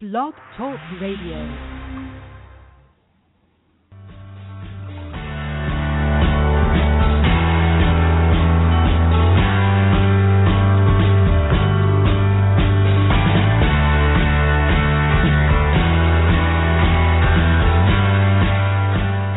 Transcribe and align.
Blog 0.00 0.34
Talk 0.56 0.76
Radio. 1.00 1.38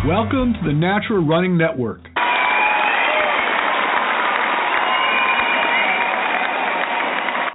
Welcome 0.08 0.54
to 0.54 0.60
the 0.66 0.74
Natural 0.74 1.24
Running 1.24 1.56
Network. 1.56 2.02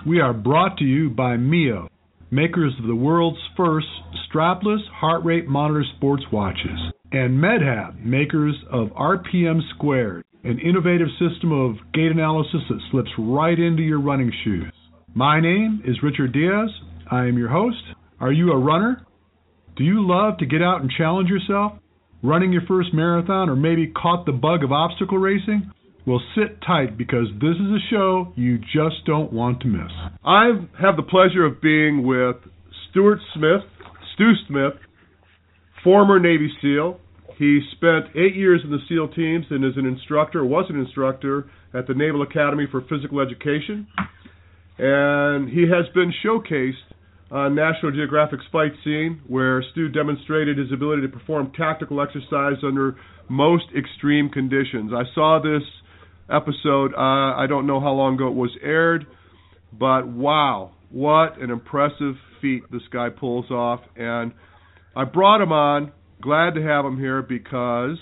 We 0.07 0.21
are 0.21 0.32
brought 0.32 0.79
to 0.79 0.84
you 0.84 1.11
by 1.11 1.37
Mio, 1.37 1.89
makers 2.33 2.73
of 2.80 2.87
the 2.87 2.95
world's 2.95 3.39
first 3.57 3.86
strapless 4.27 4.81
heart 4.91 5.22
rate 5.22 5.46
monitor 5.46 5.85
sports 5.96 6.25
watches, 6.32 6.81
and 7.13 7.39
MedHab, 7.39 8.03
makers 8.03 8.57
of 8.72 8.89
RPM 8.89 9.61
Squared, 9.75 10.25
an 10.43 10.58
innovative 10.58 11.08
system 11.21 11.53
of 11.53 11.77
gait 11.93 12.11
analysis 12.11 12.63
that 12.71 12.81
slips 12.91 13.11
right 13.18 13.58
into 13.58 13.82
your 13.82 14.00
running 14.00 14.32
shoes. 14.45 14.72
My 15.14 15.41
name 15.41 15.82
is 15.86 16.03
Richard 16.03 16.32
Diaz. 16.32 16.71
I 17.11 17.27
am 17.27 17.36
your 17.36 17.50
host. 17.50 17.82
Are 18.18 18.33
you 18.33 18.50
a 18.50 18.58
runner? 18.58 19.05
Do 19.77 19.85
you 19.85 20.07
love 20.07 20.39
to 20.39 20.46
get 20.46 20.63
out 20.63 20.80
and 20.80 20.91
challenge 20.91 21.29
yourself? 21.29 21.72
Running 22.22 22.50
your 22.50 22.63
first 22.67 22.94
marathon 22.94 23.50
or 23.50 23.57
maybe 23.57 23.89
caught 23.89 24.25
the 24.25 24.33
bug 24.33 24.64
of 24.64 24.72
obstacle 24.72 25.19
racing? 25.19 25.71
Well, 26.05 26.21
sit 26.35 26.61
tight 26.67 26.99
because 26.99 27.27
this 27.41 27.55
is 27.55 27.71
a 27.71 27.79
show 27.89 28.33
you 28.35 28.59
just 28.59 29.05
don't 29.07 29.33
want 29.33 29.61
to 29.61 29.69
miss. 29.69 29.93
I 30.25 30.51
have 30.81 30.97
the 30.97 31.03
pleasure 31.03 31.45
of 31.45 31.61
being 31.63 32.05
with 32.05 32.37
Stewart 32.91 33.20
Smith, 33.34 33.62
Stew 34.15 34.33
Smith, 34.48 34.73
former 35.84 36.19
Navy 36.19 36.50
SEAL. 36.61 36.98
He 37.39 37.61
spent 37.77 38.17
eight 38.17 38.34
years 38.34 38.62
in 38.64 38.70
the 38.70 38.81
SEAL 38.89 39.09
teams 39.14 39.47
and 39.50 39.64
is 39.64 39.77
an 39.77 39.86
instructor, 39.86 40.44
was 40.44 40.67
an 40.69 40.78
instructor 40.78 41.48
at 41.72 41.86
the 41.86 41.94
Naval 41.94 42.22
Academy 42.22 42.66
for 42.70 42.83
Physical 42.89 43.20
Education. 43.20 43.87
And 44.78 45.48
he 45.48 45.62
has 45.62 45.87
been 45.94 46.12
showcased 46.25 46.72
on 47.31 47.55
National 47.55 47.92
Geographic's 47.92 48.44
Fight 48.50 48.72
Science, 48.84 49.19
where 49.28 49.64
Stew 49.70 49.89
demonstrated 49.89 50.59
his 50.59 50.72
ability 50.72 51.03
to 51.03 51.09
perform 51.09 51.53
tactical 51.56 52.00
exercise 52.00 52.59
under 52.64 52.97
most 53.28 53.64
extreme 53.77 54.28
conditions. 54.28 54.92
I 54.92 55.05
saw 55.14 55.41
this 55.42 55.62
episode. 56.33 56.94
Uh, 56.94 57.36
I 57.36 57.47
don't 57.48 57.66
know 57.66 57.80
how 57.80 57.92
long 57.92 58.14
ago 58.14 58.28
it 58.28 58.34
was 58.34 58.56
aired, 58.62 59.06
but 59.72 60.08
wow, 60.08 60.72
what 60.91 61.41
an 61.41 61.50
impressive 61.50 62.14
feat 62.41 62.62
this 62.70 62.83
guy 62.92 63.08
pulls 63.08 63.50
off. 63.50 63.80
And 63.97 64.33
I 64.97 65.05
brought 65.05 65.41
him 65.41 65.53
on, 65.53 65.92
glad 66.20 66.55
to 66.55 66.62
have 66.62 66.84
him 66.84 66.98
here 66.98 67.22
because 67.22 67.98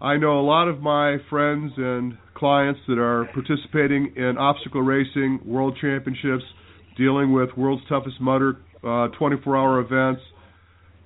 I 0.00 0.16
know 0.16 0.40
a 0.40 0.42
lot 0.42 0.68
of 0.68 0.80
my 0.80 1.18
friends 1.30 1.72
and 1.76 2.18
clients 2.34 2.80
that 2.88 2.98
are 2.98 3.28
participating 3.32 4.14
in 4.16 4.36
obstacle 4.38 4.82
racing, 4.82 5.40
world 5.44 5.78
championships, 5.80 6.44
dealing 6.96 7.32
with 7.32 7.50
world's 7.56 7.82
toughest 7.88 8.20
mudder, 8.20 8.56
uh, 8.84 9.08
24 9.18 9.56
hour 9.56 9.80
events. 9.80 10.22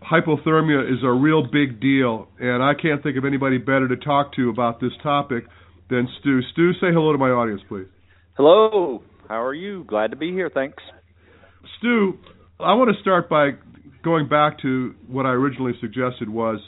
Hypothermia 0.03 0.91
is 0.91 0.99
a 1.03 1.11
real 1.11 1.43
big 1.43 1.81
deal, 1.81 2.29
and 2.39 2.63
I 2.63 2.73
can't 2.75 3.03
think 3.03 3.17
of 3.17 3.25
anybody 3.25 3.59
better 3.59 3.89
to 3.89 3.97
talk 3.97 4.35
to 4.37 4.51
about 4.51 4.81
this 4.81 4.93
topic 5.03 5.45
than 5.91 6.09
Stew. 6.21 6.41
Stew, 6.53 6.73
say 6.75 6.89
hello 6.93 7.13
to 7.13 7.19
my 7.19 7.31
audience, 7.31 7.63
please. 7.69 7.87
Hello. 8.37 9.03
How 9.29 9.43
are 9.43 9.55
you? 9.55 9.85
Glad 9.85 10.11
to 10.11 10.17
be 10.17 10.31
here. 10.33 10.51
Thanks. 10.53 10.83
Stew, 11.79 12.19
I 12.61 12.75
want 12.75 12.95
to 12.95 13.01
start 13.01 13.29
by 13.29 13.51
going 14.03 14.29
back 14.29 14.61
to 14.63 14.95
what 15.09 15.27
I 15.27 15.31
originally 15.31 15.73
suggested 15.81 16.29
was 16.29 16.61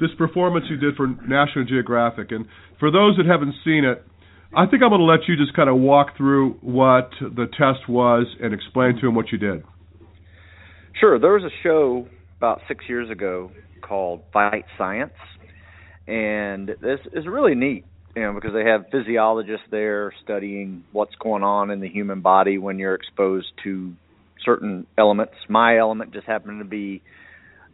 this 0.00 0.10
performance 0.18 0.66
you 0.70 0.76
did 0.76 0.94
for 0.94 1.06
National 1.06 1.64
Geographic. 1.64 2.30
And 2.30 2.46
for 2.78 2.90
those 2.90 3.16
that 3.16 3.26
haven't 3.26 3.54
seen 3.64 3.84
it, 3.84 4.04
I 4.56 4.66
think 4.66 4.82
I'm 4.82 4.90
going 4.90 5.00
to 5.00 5.04
let 5.04 5.20
you 5.26 5.36
just 5.36 5.54
kind 5.56 5.68
of 5.68 5.76
walk 5.76 6.16
through 6.16 6.54
what 6.60 7.10
the 7.20 7.46
test 7.58 7.88
was 7.88 8.26
and 8.40 8.54
explain 8.54 8.94
to 8.96 9.00
them 9.02 9.14
what 9.14 9.32
you 9.32 9.38
did. 9.38 9.64
Sure. 11.00 11.18
There 11.18 11.32
was 11.32 11.42
a 11.42 11.54
show 11.62 12.06
about 12.38 12.60
six 12.68 12.84
years 12.88 13.10
ago 13.10 13.50
called 13.82 14.22
Fight 14.32 14.64
Science, 14.78 15.12
and 16.06 16.68
this 16.68 17.00
is 17.12 17.26
really 17.26 17.54
neat, 17.54 17.84
you 18.14 18.22
know, 18.22 18.32
because 18.32 18.52
they 18.52 18.64
have 18.64 18.86
physiologists 18.90 19.66
there 19.70 20.12
studying 20.22 20.84
what's 20.92 21.14
going 21.16 21.42
on 21.42 21.70
in 21.70 21.80
the 21.80 21.88
human 21.88 22.20
body 22.20 22.58
when 22.58 22.78
you're 22.78 22.94
exposed 22.94 23.48
to 23.64 23.92
certain 24.44 24.86
elements. 24.96 25.34
My 25.48 25.78
element 25.78 26.12
just 26.12 26.26
happened 26.26 26.60
to 26.60 26.64
be 26.64 27.02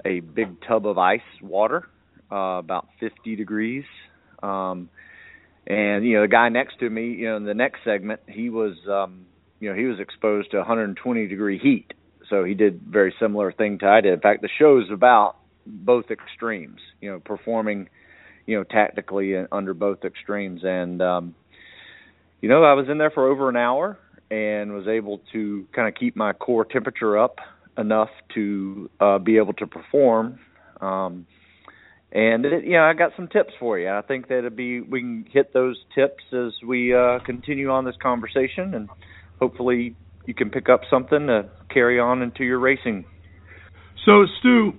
a 0.04 0.20
big 0.20 0.56
tub 0.66 0.86
of 0.86 0.98
ice 0.98 1.20
water, 1.42 1.88
uh, 2.30 2.58
about 2.58 2.88
50 3.00 3.36
degrees. 3.36 3.84
Um, 4.42 4.88
and 5.66 6.04
you 6.04 6.16
know, 6.16 6.22
the 6.22 6.28
guy 6.28 6.48
next 6.48 6.80
to 6.80 6.88
me, 6.88 7.10
you 7.10 7.28
know, 7.28 7.36
in 7.36 7.44
the 7.44 7.54
next 7.54 7.80
segment, 7.84 8.20
he 8.26 8.50
was, 8.50 8.76
um, 8.88 9.26
you 9.60 9.70
know, 9.70 9.76
he 9.76 9.84
was 9.84 10.00
exposed 10.00 10.50
to 10.52 10.58
120 10.58 11.26
degree 11.28 11.58
heat. 11.58 11.92
So 12.28 12.44
he 12.44 12.54
did 12.54 12.80
very 12.80 13.14
similar 13.20 13.52
thing 13.52 13.78
to 13.80 13.86
I 13.86 14.00
did. 14.00 14.14
In 14.14 14.20
fact, 14.20 14.42
the 14.42 14.48
show 14.58 14.78
is 14.78 14.90
about 14.90 15.36
both 15.66 16.06
extremes. 16.10 16.80
You 17.00 17.12
know, 17.12 17.20
performing 17.20 17.88
you 18.46 18.56
know, 18.56 18.64
tactically 18.64 19.34
under 19.50 19.74
both 19.74 20.04
extremes. 20.04 20.60
And 20.64 21.00
um, 21.02 21.34
you 22.40 22.48
know, 22.48 22.64
I 22.64 22.74
was 22.74 22.86
in 22.90 22.98
there 22.98 23.10
for 23.10 23.30
over 23.30 23.48
an 23.48 23.56
hour 23.56 23.98
and 24.30 24.72
was 24.72 24.88
able 24.88 25.20
to 25.32 25.66
kind 25.74 25.88
of 25.88 25.94
keep 25.94 26.16
my 26.16 26.32
core 26.32 26.64
temperature 26.64 27.18
up 27.18 27.38
enough 27.78 28.10
to 28.34 28.90
uh, 29.00 29.18
be 29.18 29.36
able 29.36 29.52
to 29.54 29.66
perform. 29.66 30.38
Um, 30.80 31.26
and 32.10 32.44
it, 32.44 32.64
you 32.64 32.72
know, 32.72 32.82
I 32.82 32.92
got 32.92 33.12
some 33.16 33.28
tips 33.28 33.52
for 33.58 33.78
you. 33.78 33.88
I 33.88 34.02
think 34.02 34.28
that 34.28 34.38
it'd 34.38 34.56
be 34.56 34.80
we 34.80 35.00
can 35.00 35.26
hit 35.32 35.54
those 35.54 35.78
tips 35.94 36.22
as 36.32 36.52
we 36.66 36.94
uh, 36.94 37.20
continue 37.24 37.70
on 37.70 37.84
this 37.84 37.94
conversation, 38.02 38.74
and 38.74 38.88
hopefully 39.40 39.96
you 40.26 40.34
can 40.34 40.50
pick 40.50 40.68
up 40.68 40.82
something 40.90 41.26
to 41.28 41.48
carry 41.72 41.98
on 41.98 42.20
into 42.22 42.44
your 42.44 42.58
racing. 42.58 43.04
So, 44.04 44.26
Stew, 44.40 44.74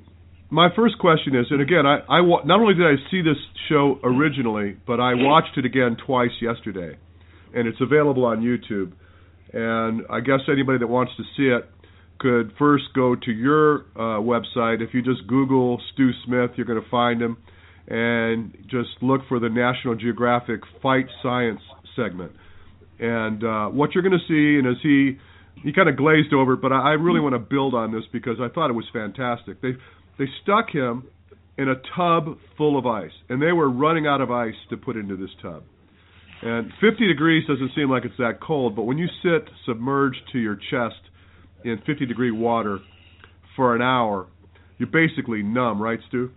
my 0.53 0.69
first 0.75 0.99
question 0.99 1.35
is, 1.35 1.47
and 1.49 1.61
again, 1.61 1.87
I, 1.87 1.99
I 2.07 2.21
not 2.45 2.59
only 2.59 2.75
did 2.75 2.85
I 2.85 2.95
see 3.09 3.21
this 3.23 3.37
show 3.69 3.99
originally, 4.03 4.77
but 4.85 4.99
I 4.99 5.15
watched 5.15 5.57
it 5.57 5.65
again 5.65 5.97
twice 6.05 6.29
yesterday, 6.39 6.95
and 7.55 7.67
it's 7.67 7.81
available 7.81 8.23
on 8.23 8.41
YouTube. 8.41 8.93
And 9.51 10.05
I 10.11 10.19
guess 10.19 10.41
anybody 10.47 10.77
that 10.77 10.87
wants 10.87 11.11
to 11.17 11.23
see 11.35 11.47
it 11.47 11.67
could 12.19 12.53
first 12.59 12.85
go 12.95 13.15
to 13.15 13.31
your 13.31 13.85
uh, 13.95 14.21
website. 14.21 14.81
If 14.81 14.93
you 14.93 15.01
just 15.01 15.25
Google 15.27 15.81
Stew 15.93 16.11
Smith, 16.25 16.51
you're 16.55 16.67
going 16.67 16.81
to 16.81 16.89
find 16.89 17.19
him, 17.19 17.37
and 17.87 18.55
just 18.69 18.89
look 19.01 19.21
for 19.27 19.39
the 19.39 19.49
National 19.49 19.95
Geographic 19.95 20.61
Fight 20.83 21.07
Science 21.23 21.61
segment. 21.95 22.31
And 22.99 23.43
uh, 23.43 23.67
what 23.69 23.95
you're 23.95 24.03
going 24.03 24.19
to 24.19 24.27
see, 24.27 24.59
and 24.59 24.67
as 24.67 24.79
he 24.83 25.17
he 25.63 25.73
kind 25.73 25.89
of 25.89 25.97
glazed 25.97 26.33
over 26.33 26.53
it, 26.53 26.61
but 26.61 26.71
I, 26.71 26.91
I 26.91 26.93
really 26.93 27.19
want 27.19 27.33
to 27.33 27.39
build 27.39 27.73
on 27.73 27.91
this 27.91 28.03
because 28.11 28.37
I 28.39 28.49
thought 28.49 28.69
it 28.69 28.73
was 28.73 28.85
fantastic. 28.93 29.61
They 29.61 29.73
they 30.17 30.25
stuck 30.41 30.69
him 30.71 31.07
in 31.57 31.69
a 31.69 31.75
tub 31.95 32.37
full 32.57 32.77
of 32.77 32.85
ice, 32.85 33.11
and 33.29 33.41
they 33.41 33.51
were 33.51 33.69
running 33.69 34.07
out 34.07 34.21
of 34.21 34.31
ice 34.31 34.55
to 34.69 34.77
put 34.77 34.95
into 34.95 35.15
this 35.15 35.29
tub. 35.41 35.63
And 36.41 36.71
50 36.81 37.07
degrees 37.07 37.47
doesn't 37.47 37.71
seem 37.75 37.89
like 37.89 38.03
it's 38.05 38.17
that 38.17 38.39
cold, 38.41 38.75
but 38.75 38.83
when 38.83 38.97
you 38.97 39.07
sit 39.21 39.49
submerged 39.65 40.19
to 40.33 40.39
your 40.39 40.55
chest 40.55 40.99
in 41.63 41.81
50 41.85 42.05
degree 42.05 42.31
water 42.31 42.79
for 43.55 43.75
an 43.75 43.81
hour, 43.81 44.27
you're 44.77 44.89
basically 44.89 45.41
numb, 45.41 45.81
right, 45.81 45.99
Stew? 46.09 46.31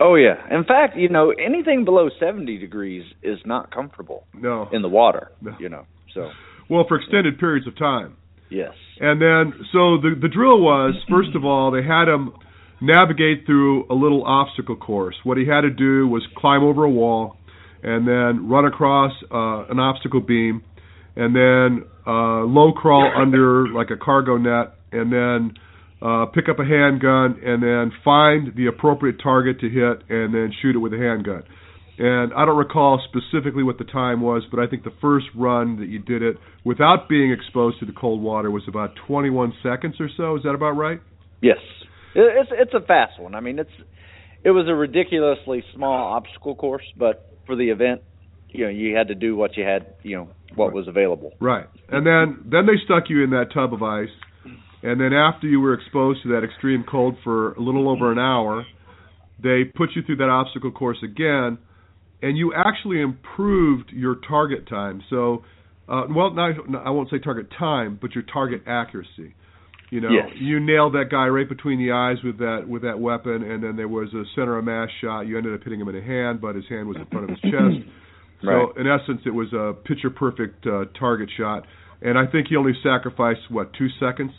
Oh 0.00 0.14
yeah. 0.14 0.34
In 0.50 0.64
fact, 0.64 0.96
you 0.96 1.08
know, 1.08 1.30
anything 1.30 1.84
below 1.84 2.08
70 2.20 2.58
degrees 2.58 3.04
is 3.22 3.38
not 3.44 3.74
comfortable. 3.74 4.26
No. 4.32 4.68
In 4.72 4.82
the 4.82 4.88
water, 4.88 5.32
no. 5.40 5.52
you 5.58 5.68
know. 5.68 5.86
So. 6.14 6.30
Well, 6.70 6.84
for 6.88 6.98
extended 6.98 7.38
periods 7.38 7.66
of 7.66 7.76
time. 7.76 8.16
Yes. 8.48 8.72
And 9.00 9.20
then, 9.20 9.52
so 9.72 9.98
the 10.00 10.14
the 10.20 10.28
drill 10.28 10.60
was 10.60 10.94
first 11.10 11.34
of 11.34 11.44
all 11.44 11.70
they 11.70 11.82
had 11.82 12.08
him 12.08 12.32
navigate 12.82 13.46
through 13.46 13.86
a 13.90 13.94
little 13.94 14.24
obstacle 14.24 14.76
course. 14.76 15.14
What 15.22 15.38
he 15.38 15.46
had 15.46 15.62
to 15.62 15.70
do 15.70 16.08
was 16.08 16.22
climb 16.36 16.62
over 16.62 16.84
a 16.84 16.90
wall 16.90 17.36
and 17.82 18.06
then 18.06 18.48
run 18.48 18.64
across 18.64 19.12
uh, 19.30 19.70
an 19.70 19.78
obstacle 19.78 20.20
beam 20.20 20.62
and 21.16 21.34
then 21.34 21.84
uh, 22.06 22.42
low 22.42 22.72
crawl 22.72 23.10
under 23.16 23.68
like 23.68 23.90
a 23.90 23.96
cargo 23.96 24.36
net 24.36 24.74
and 24.90 25.12
then 25.12 25.54
uh, 26.02 26.26
pick 26.26 26.48
up 26.48 26.58
a 26.58 26.64
handgun 26.64 27.38
and 27.44 27.62
then 27.62 27.92
find 28.04 28.56
the 28.56 28.66
appropriate 28.66 29.16
target 29.22 29.60
to 29.60 29.68
hit 29.68 30.02
and 30.08 30.34
then 30.34 30.52
shoot 30.60 30.74
it 30.74 30.78
with 30.78 30.92
a 30.92 30.98
handgun. 30.98 31.44
And 31.98 32.32
I 32.34 32.44
don't 32.46 32.56
recall 32.56 33.00
specifically 33.06 33.62
what 33.62 33.78
the 33.78 33.84
time 33.84 34.22
was, 34.22 34.42
but 34.50 34.58
I 34.58 34.66
think 34.66 34.82
the 34.82 34.94
first 35.00 35.26
run 35.36 35.78
that 35.78 35.88
you 35.88 36.00
did 36.00 36.22
it 36.22 36.36
without 36.64 37.08
being 37.08 37.30
exposed 37.30 37.78
to 37.80 37.86
the 37.86 37.92
cold 37.92 38.20
water 38.20 38.50
was 38.50 38.64
about 38.66 38.94
21 39.06 39.52
seconds 39.62 39.96
or 40.00 40.08
so. 40.16 40.36
Is 40.36 40.42
that 40.42 40.54
about 40.54 40.72
right? 40.72 41.00
Yes. 41.42 41.58
It's 42.14 42.50
it's 42.52 42.74
a 42.74 42.80
fast 42.86 43.20
one. 43.20 43.34
I 43.34 43.40
mean, 43.40 43.58
it's 43.58 43.70
it 44.44 44.50
was 44.50 44.66
a 44.68 44.74
ridiculously 44.74 45.64
small 45.74 46.12
obstacle 46.14 46.54
course, 46.54 46.84
but 46.96 47.32
for 47.46 47.56
the 47.56 47.70
event, 47.70 48.02
you 48.48 48.64
know, 48.64 48.70
you 48.70 48.94
had 48.94 49.08
to 49.08 49.14
do 49.14 49.36
what 49.36 49.56
you 49.56 49.64
had, 49.64 49.94
you 50.02 50.16
know, 50.16 50.28
what 50.54 50.72
was 50.72 50.88
available. 50.88 51.32
Right. 51.40 51.66
And 51.88 52.06
then 52.06 52.50
then 52.50 52.66
they 52.66 52.82
stuck 52.84 53.04
you 53.08 53.24
in 53.24 53.30
that 53.30 53.46
tub 53.54 53.72
of 53.72 53.82
ice. 53.82 54.08
and 54.82 55.00
then 55.00 55.12
after 55.12 55.46
you 55.46 55.60
were 55.60 55.74
exposed 55.74 56.22
to 56.24 56.30
that 56.30 56.44
extreme 56.44 56.84
cold 56.88 57.16
for 57.24 57.52
a 57.52 57.60
little 57.60 57.88
over 57.88 58.12
an 58.12 58.18
hour, 58.18 58.64
they 59.42 59.64
put 59.64 59.90
you 59.94 60.02
through 60.02 60.16
that 60.16 60.28
obstacle 60.28 60.70
course 60.70 60.98
again, 61.02 61.58
and 62.20 62.36
you 62.36 62.52
actually 62.54 63.00
improved 63.00 63.90
your 63.92 64.16
target 64.28 64.68
time. 64.68 65.02
So, 65.10 65.44
uh, 65.88 66.04
well, 66.10 66.32
not, 66.32 66.52
I 66.84 66.90
won't 66.90 67.10
say 67.10 67.18
target 67.18 67.46
time, 67.58 67.98
but 68.00 68.14
your 68.14 68.24
target 68.24 68.62
accuracy. 68.66 69.34
You 69.92 70.00
know, 70.00 70.08
yes. 70.10 70.30
you 70.40 70.58
nailed 70.58 70.94
that 70.94 71.10
guy 71.10 71.26
right 71.26 71.46
between 71.46 71.78
the 71.78 71.92
eyes 71.92 72.16
with 72.24 72.38
that 72.38 72.64
with 72.66 72.80
that 72.80 72.98
weapon, 72.98 73.42
and 73.42 73.62
then 73.62 73.76
there 73.76 73.88
was 73.88 74.08
a 74.14 74.24
center 74.34 74.56
of 74.56 74.64
mass 74.64 74.88
shot. 75.02 75.26
You 75.26 75.36
ended 75.36 75.52
up 75.52 75.62
hitting 75.62 75.78
him 75.80 75.88
in 75.88 75.94
the 75.94 76.00
hand, 76.00 76.40
but 76.40 76.54
his 76.56 76.64
hand 76.70 76.88
was 76.88 76.96
in 76.96 77.04
front 77.12 77.24
of 77.24 77.36
his 77.36 77.40
chest. 77.52 77.76
So 78.42 78.48
Right. 78.48 78.76
in 78.78 78.86
essence, 78.86 79.20
it 79.26 79.34
was 79.34 79.52
a 79.52 79.74
picture 79.86 80.08
perfect 80.08 80.66
uh, 80.66 80.86
target 80.98 81.28
shot, 81.36 81.66
and 82.00 82.16
I 82.18 82.24
think 82.26 82.48
he 82.48 82.56
only 82.56 82.72
sacrificed 82.82 83.50
what 83.50 83.74
two 83.74 83.88
seconds. 84.00 84.32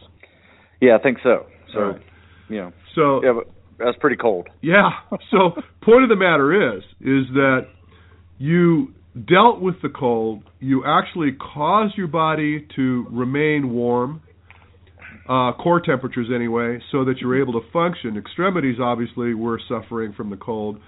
Yeah, 0.82 0.96
I 0.96 1.04
think 1.04 1.20
so. 1.22 1.46
So, 1.72 1.80
Right. 1.80 2.02
you 2.50 2.58
know, 2.58 2.72
So 2.96 3.24
yeah, 3.24 3.34
but 3.34 3.48
that's 3.78 3.98
pretty 4.00 4.18
cold. 4.18 4.48
yeah. 4.62 4.90
So 5.30 5.52
point 5.84 6.02
of 6.02 6.10
the 6.10 6.16
matter 6.16 6.78
is, 6.78 6.84
is 7.00 7.28
that 7.36 7.68
you 8.40 8.92
dealt 9.28 9.62
with 9.62 9.76
the 9.84 9.90
cold. 9.90 10.42
You 10.60 10.84
actually 10.86 11.34
caused 11.34 11.96
your 11.96 12.08
body 12.08 12.66
to 12.76 13.06
remain 13.12 13.70
warm, 13.72 14.22
uh, 15.28 15.54
core 15.54 15.82
temperatures 15.82 16.28
anyway, 16.34 16.80
so 16.92 17.06
that 17.06 17.20
you're 17.20 17.42
able 17.42 17.54
to 17.54 17.72
function. 17.72 18.18
Extremities 18.18 18.78
obviously 18.82 19.34
were 19.34 19.60
suffering 19.70 20.14
from 20.14 20.30
the 20.30 20.38
cold, 20.38 20.80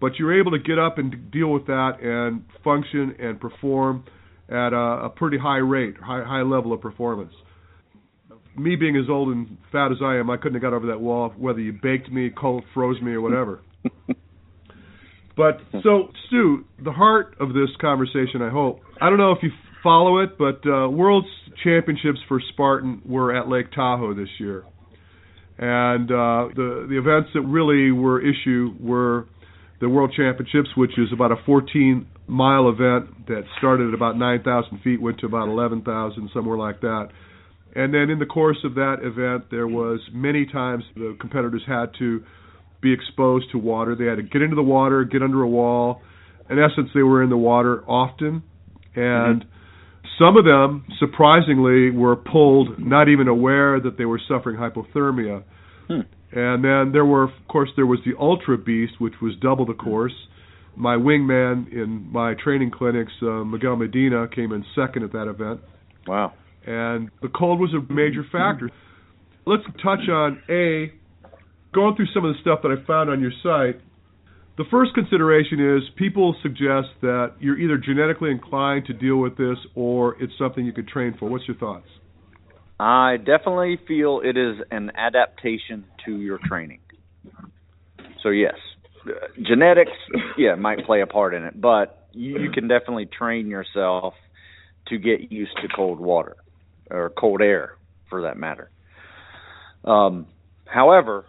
but 0.00 0.16
you're 0.18 0.38
able 0.38 0.52
to 0.52 0.58
get 0.58 0.78
up 0.78 0.98
and 0.98 1.30
deal 1.30 1.48
with 1.48 1.66
that 1.66 2.00
and 2.02 2.44
function 2.62 3.14
and 3.18 3.40
perform 3.40 4.04
at 4.48 4.72
a, 4.72 5.06
a 5.06 5.08
pretty 5.10 5.38
high 5.38 5.58
rate, 5.58 5.96
high 5.98 6.24
high 6.24 6.42
level 6.42 6.72
of 6.72 6.80
performance. 6.80 7.32
Me 8.56 8.76
being 8.76 8.96
as 8.96 9.08
old 9.08 9.28
and 9.28 9.56
fat 9.70 9.92
as 9.92 9.98
I 10.02 10.16
am, 10.16 10.30
I 10.30 10.36
couldn't 10.36 10.54
have 10.54 10.62
got 10.62 10.72
over 10.72 10.88
that 10.88 11.00
wall 11.00 11.32
whether 11.36 11.60
you 11.60 11.72
baked 11.72 12.10
me, 12.10 12.30
cold 12.30 12.64
froze 12.74 13.00
me, 13.00 13.12
or 13.12 13.20
whatever. 13.20 13.60
But 15.38 15.60
so, 15.84 16.10
Stew, 16.26 16.64
the 16.82 16.90
heart 16.90 17.36
of 17.38 17.50
this 17.50 17.70
conversation, 17.80 18.42
I 18.42 18.50
hope. 18.50 18.80
I 19.00 19.08
don't 19.08 19.18
know 19.18 19.30
if 19.30 19.38
you 19.40 19.50
follow 19.82 20.18
it, 20.18 20.38
but 20.38 20.60
uh, 20.66 20.88
World 20.88 21.24
Championships 21.62 22.18
for 22.28 22.40
Spartan 22.52 23.02
were 23.04 23.34
at 23.34 23.48
Lake 23.48 23.72
Tahoe 23.72 24.14
this 24.14 24.28
year, 24.38 24.64
and 25.58 26.10
uh, 26.10 26.48
the 26.54 26.86
the 26.88 26.98
events 26.98 27.30
that 27.34 27.42
really 27.42 27.90
were 27.90 28.20
issue 28.20 28.74
were 28.80 29.26
the 29.80 29.88
World 29.88 30.12
Championships, 30.16 30.70
which 30.76 30.98
is 30.98 31.08
about 31.12 31.32
a 31.32 31.36
14 31.46 32.06
mile 32.26 32.68
event 32.68 33.26
that 33.28 33.44
started 33.58 33.88
at 33.88 33.94
about 33.94 34.18
9,000 34.18 34.80
feet, 34.82 35.00
went 35.00 35.18
to 35.20 35.26
about 35.26 35.48
11,000, 35.48 36.30
somewhere 36.34 36.58
like 36.58 36.80
that. 36.80 37.08
And 37.74 37.94
then 37.94 38.10
in 38.10 38.18
the 38.18 38.26
course 38.26 38.58
of 38.64 38.74
that 38.74 38.96
event, 39.02 39.50
there 39.50 39.68
was 39.68 40.00
many 40.12 40.46
times 40.46 40.84
the 40.96 41.16
competitors 41.20 41.62
had 41.66 41.90
to 42.00 42.24
be 42.80 42.92
exposed 42.92 43.50
to 43.52 43.58
water. 43.58 43.94
They 43.94 44.06
had 44.06 44.16
to 44.16 44.22
get 44.22 44.42
into 44.42 44.56
the 44.56 44.62
water, 44.62 45.04
get 45.04 45.22
under 45.22 45.42
a 45.42 45.48
wall. 45.48 46.02
In 46.50 46.58
essence, 46.58 46.90
they 46.94 47.02
were 47.02 47.22
in 47.22 47.30
the 47.30 47.36
water 47.36 47.84
often, 47.86 48.42
and 48.94 49.44
some 50.18 50.36
of 50.36 50.44
them, 50.44 50.84
surprisingly, 50.98 51.90
were 51.90 52.16
pulled, 52.16 52.78
not 52.78 53.08
even 53.08 53.28
aware 53.28 53.80
that 53.80 53.96
they 53.98 54.04
were 54.04 54.20
suffering 54.28 54.56
hypothermia. 54.56 55.44
Hmm. 55.86 56.00
And 56.32 56.62
then 56.62 56.92
there 56.92 57.04
were, 57.06 57.24
of 57.24 57.30
course, 57.48 57.70
there 57.76 57.86
was 57.86 58.00
the 58.04 58.12
Ultra 58.18 58.58
Beast, 58.58 58.94
which 58.98 59.14
was 59.22 59.32
double 59.40 59.64
the 59.64 59.74
course. 59.74 60.12
My 60.76 60.94
wingman 60.96 61.72
in 61.72 62.08
my 62.12 62.34
training 62.34 62.70
clinics, 62.70 63.12
uh, 63.22 63.44
Miguel 63.44 63.76
Medina, 63.76 64.28
came 64.28 64.52
in 64.52 64.64
second 64.76 65.02
at 65.04 65.12
that 65.12 65.26
event 65.28 65.60
Wow. 66.06 66.34
and 66.66 67.10
the 67.22 67.28
cold 67.28 67.58
was 67.60 67.72
a 67.74 67.92
major 67.92 68.24
factor. 68.30 68.70
Let's 69.46 69.64
touch 69.82 70.08
on 70.08 70.42
a 70.48 70.92
going 71.74 71.96
through 71.96 72.06
some 72.14 72.24
of 72.24 72.34
the 72.34 72.40
stuff 72.40 72.60
that 72.62 72.70
I 72.70 72.86
found 72.86 73.10
on 73.10 73.20
your 73.20 73.32
site. 73.42 73.80
The 74.58 74.64
first 74.72 74.92
consideration 74.92 75.76
is 75.76 75.88
people 75.96 76.34
suggest 76.42 76.88
that 77.00 77.34
you're 77.38 77.56
either 77.56 77.78
genetically 77.78 78.32
inclined 78.32 78.86
to 78.86 78.92
deal 78.92 79.18
with 79.18 79.36
this 79.36 79.56
or 79.76 80.20
it's 80.20 80.32
something 80.36 80.66
you 80.66 80.72
could 80.72 80.88
train 80.88 81.14
for. 81.16 81.28
What's 81.28 81.46
your 81.46 81.56
thoughts? 81.56 81.86
I 82.80 83.18
definitely 83.18 83.78
feel 83.86 84.20
it 84.24 84.36
is 84.36 84.56
an 84.72 84.90
adaptation 84.96 85.84
to 86.06 86.16
your 86.16 86.40
training. 86.44 86.80
So 88.20 88.30
yes, 88.30 88.56
genetics, 89.40 89.92
yeah, 90.36 90.56
might 90.56 90.84
play 90.84 91.02
a 91.02 91.06
part 91.06 91.34
in 91.34 91.44
it, 91.44 91.60
but 91.60 92.08
you, 92.12 92.40
you 92.40 92.50
can 92.50 92.66
definitely 92.66 93.06
train 93.06 93.46
yourself 93.46 94.14
to 94.88 94.98
get 94.98 95.30
used 95.30 95.56
to 95.62 95.68
cold 95.68 96.00
water 96.00 96.34
or 96.90 97.10
cold 97.10 97.42
air, 97.42 97.76
for 98.10 98.22
that 98.22 98.36
matter. 98.36 98.70
Um, 99.84 100.26
however, 100.64 101.26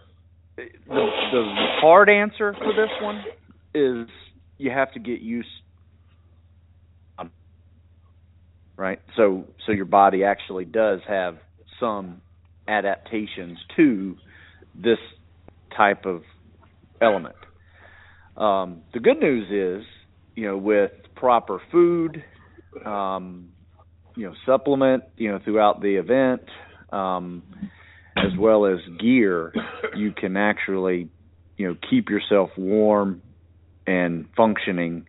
the, 0.86 0.94
the 1.32 1.54
hard 1.80 2.08
answer 2.08 2.54
for 2.54 2.72
this 2.72 2.90
one 3.00 3.24
is 3.74 4.08
you 4.58 4.70
have 4.70 4.92
to 4.92 4.98
get 4.98 5.20
used 5.20 5.48
right? 8.80 9.00
So 9.14 9.44
so 9.66 9.72
your 9.72 9.84
body 9.84 10.24
actually 10.24 10.64
does 10.64 11.00
have 11.06 11.36
some 11.78 12.22
adaptations 12.66 13.58
to 13.76 14.16
this 14.74 14.98
type 15.76 16.06
of 16.06 16.22
element. 17.00 17.36
Um, 18.38 18.82
the 18.94 19.00
good 19.00 19.20
news 19.20 19.82
is, 19.82 19.86
you 20.34 20.46
know, 20.46 20.56
with 20.56 20.92
proper 21.14 21.60
food, 21.70 22.24
um, 22.86 23.50
you 24.16 24.26
know, 24.26 24.34
supplement, 24.46 25.04
you 25.18 25.30
know, 25.30 25.40
throughout 25.44 25.82
the 25.82 25.96
event, 25.96 26.42
um, 26.90 27.42
as 28.16 28.36
well 28.38 28.66
as 28.66 28.78
gear, 28.98 29.52
you 29.96 30.12
can 30.12 30.36
actually, 30.36 31.08
you 31.56 31.68
know, 31.68 31.76
keep 31.88 32.08
yourself 32.08 32.50
warm 32.56 33.22
and 33.86 34.26
functioning 34.36 35.06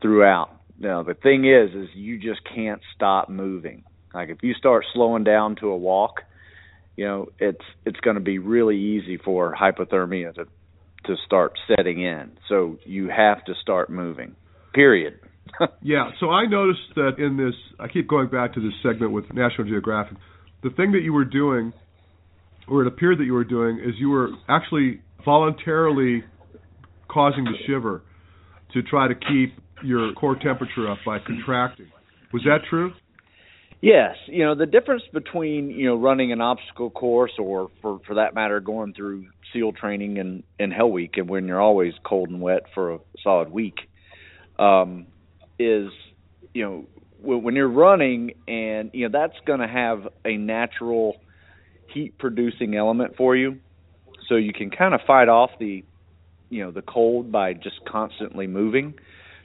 throughout. 0.00 0.50
Now 0.78 1.02
the 1.02 1.14
thing 1.14 1.44
is, 1.44 1.74
is 1.74 1.88
you 1.94 2.18
just 2.18 2.40
can't 2.54 2.80
stop 2.94 3.28
moving. 3.28 3.84
Like 4.12 4.28
if 4.28 4.42
you 4.42 4.54
start 4.54 4.84
slowing 4.92 5.24
down 5.24 5.56
to 5.56 5.68
a 5.68 5.76
walk, 5.76 6.22
you 6.96 7.06
know 7.06 7.28
it's 7.38 7.64
it's 7.84 7.98
going 8.00 8.16
to 8.16 8.22
be 8.22 8.38
really 8.38 8.78
easy 8.78 9.16
for 9.16 9.54
hypothermia 9.54 10.34
to 10.34 10.46
to 11.06 11.16
start 11.24 11.58
setting 11.68 12.02
in. 12.02 12.32
So 12.48 12.78
you 12.84 13.08
have 13.08 13.44
to 13.44 13.54
start 13.60 13.90
moving. 13.90 14.36
Period. 14.72 15.20
Yeah, 15.82 16.10
so 16.18 16.30
I 16.30 16.46
noticed 16.46 16.94
that 16.96 17.18
in 17.18 17.36
this, 17.36 17.54
I 17.78 17.86
keep 17.86 18.08
going 18.08 18.28
back 18.28 18.54
to 18.54 18.60
this 18.60 18.72
segment 18.82 19.12
with 19.12 19.32
National 19.32 19.68
Geographic. 19.68 20.16
The 20.64 20.70
thing 20.70 20.92
that 20.92 21.02
you 21.02 21.12
were 21.12 21.26
doing, 21.26 21.72
or 22.68 22.82
it 22.82 22.86
appeared 22.86 23.18
that 23.18 23.24
you 23.24 23.34
were 23.34 23.44
doing, 23.44 23.78
is 23.78 23.94
you 23.98 24.10
were 24.10 24.30
actually 24.48 25.00
voluntarily 25.24 26.24
causing 27.08 27.44
the 27.44 27.54
shiver 27.66 28.02
to 28.72 28.82
try 28.82 29.08
to 29.08 29.14
keep 29.14 29.54
your 29.82 30.12
core 30.14 30.36
temperature 30.36 30.90
up 30.90 30.98
by 31.04 31.18
contracting. 31.18 31.86
Was 32.32 32.42
that 32.44 32.60
true? 32.68 32.92
Yes, 33.80 34.16
you 34.26 34.44
know 34.44 34.54
the 34.54 34.64
difference 34.64 35.02
between 35.12 35.68
you 35.68 35.86
know 35.86 35.96
running 35.96 36.32
an 36.32 36.40
obstacle 36.40 36.88
course 36.88 37.32
or 37.38 37.70
for 37.82 38.00
for 38.06 38.14
that 38.14 38.34
matter 38.34 38.58
going 38.58 38.94
through 38.94 39.26
SEAL 39.52 39.72
training 39.72 40.18
and 40.18 40.42
and 40.58 40.72
Hell 40.72 40.90
Week 40.90 41.18
and 41.18 41.28
when 41.28 41.46
you're 41.46 41.60
always 41.60 41.92
cold 42.02 42.30
and 42.30 42.40
wet 42.40 42.62
for 42.72 42.94
a 42.94 42.98
solid 43.22 43.50
week, 43.50 43.74
um, 44.58 45.06
is 45.58 45.90
you 46.54 46.64
know 46.64 46.86
when, 47.20 47.42
when 47.42 47.54
you're 47.54 47.68
running 47.68 48.32
and 48.48 48.90
you 48.94 49.06
know 49.06 49.18
that's 49.18 49.38
going 49.46 49.60
to 49.60 49.68
have 49.68 50.08
a 50.24 50.38
natural 50.38 51.16
heat 51.92 52.18
producing 52.18 52.74
element 52.74 53.16
for 53.16 53.36
you, 53.36 53.58
so 54.28 54.36
you 54.36 54.52
can 54.52 54.70
kind 54.70 54.94
of 54.94 55.00
fight 55.06 55.28
off 55.28 55.50
the 55.58 55.84
you 56.50 56.64
know 56.64 56.70
the 56.70 56.82
cold 56.82 57.32
by 57.32 57.52
just 57.52 57.84
constantly 57.86 58.46
moving 58.46 58.94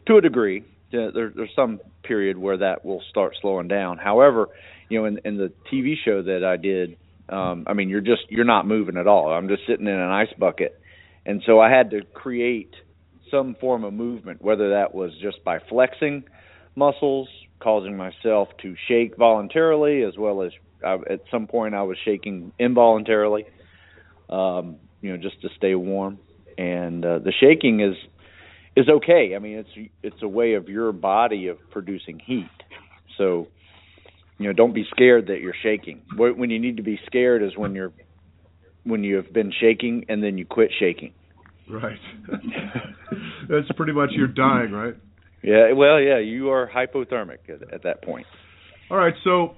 to 0.07 0.17
a 0.17 0.21
degree. 0.21 0.63
There, 0.91 1.11
there's 1.11 1.51
some 1.55 1.79
period 2.03 2.37
where 2.37 2.57
that 2.57 2.83
will 2.83 3.01
start 3.09 3.35
slowing 3.41 3.67
down. 3.67 3.99
However, 3.99 4.47
you 4.89 4.99
know, 4.99 5.05
in, 5.05 5.19
in 5.23 5.37
the 5.37 5.51
TV 5.71 5.93
show 6.03 6.23
that 6.23 6.43
I 6.43 6.57
did, 6.57 6.97
um, 7.29 7.65
I 7.67 7.73
mean, 7.73 7.89
you're 7.89 8.01
just 8.01 8.23
you're 8.29 8.45
not 8.45 8.67
moving 8.67 8.97
at 8.97 9.07
all. 9.07 9.29
I'm 9.29 9.47
just 9.47 9.63
sitting 9.67 9.87
in 9.87 9.93
an 9.93 10.09
ice 10.09 10.33
bucket, 10.37 10.79
and 11.25 11.41
so 11.45 11.59
I 11.59 11.69
had 11.69 11.91
to 11.91 12.01
create 12.13 12.73
some 13.29 13.55
form 13.61 13.83
of 13.83 13.93
movement, 13.93 14.41
whether 14.41 14.71
that 14.71 14.95
was 14.95 15.11
just 15.21 15.43
by 15.43 15.59
flexing 15.69 16.23
muscles, 16.75 17.27
causing 17.59 17.95
myself 17.95 18.49
to 18.61 18.75
shake 18.87 19.15
voluntarily, 19.17 20.03
as 20.03 20.17
well 20.17 20.41
as 20.41 20.51
I, 20.85 20.93
at 20.93 21.21
some 21.31 21.47
point 21.47 21.75
I 21.75 21.83
was 21.83 21.97
shaking 22.03 22.51
involuntarily, 22.59 23.45
um, 24.29 24.77
you 25.01 25.11
know, 25.11 25.17
just 25.17 25.41
to 25.41 25.49
stay 25.57 25.75
warm. 25.75 26.19
And 26.57 27.05
uh, 27.05 27.19
the 27.19 27.33
shaking 27.39 27.81
is 27.81 27.95
is 28.75 28.87
okay. 28.89 29.33
I 29.35 29.39
mean, 29.39 29.57
it's 29.57 29.89
it's 30.03 30.21
a 30.21 30.27
way 30.27 30.53
of 30.53 30.69
your 30.69 30.91
body 30.91 31.47
of 31.47 31.57
producing 31.71 32.19
heat. 32.19 32.49
So, 33.17 33.47
you 34.37 34.47
know, 34.47 34.53
don't 34.53 34.73
be 34.73 34.85
scared 34.91 35.27
that 35.27 35.41
you're 35.41 35.55
shaking. 35.61 36.01
When 36.15 36.49
you 36.49 36.59
need 36.59 36.77
to 36.77 36.83
be 36.83 36.99
scared 37.05 37.43
is 37.43 37.51
when 37.55 37.75
you're 37.75 37.93
when 38.83 39.03
you 39.03 39.17
have 39.17 39.31
been 39.33 39.51
shaking 39.59 40.05
and 40.09 40.23
then 40.23 40.37
you 40.37 40.45
quit 40.45 40.71
shaking. 40.79 41.13
Right. 41.69 41.99
That's 43.49 43.71
pretty 43.75 43.93
much 43.93 44.09
you're 44.11 44.27
dying, 44.27 44.71
right? 44.71 44.95
Yeah, 45.43 45.71
well, 45.73 45.99
yeah, 46.01 46.19
you 46.19 46.49
are 46.49 46.69
hypothermic 46.69 47.47
at, 47.47 47.73
at 47.73 47.83
that 47.83 48.03
point. 48.03 48.25
All 48.89 48.97
right, 48.97 49.13
so 49.23 49.55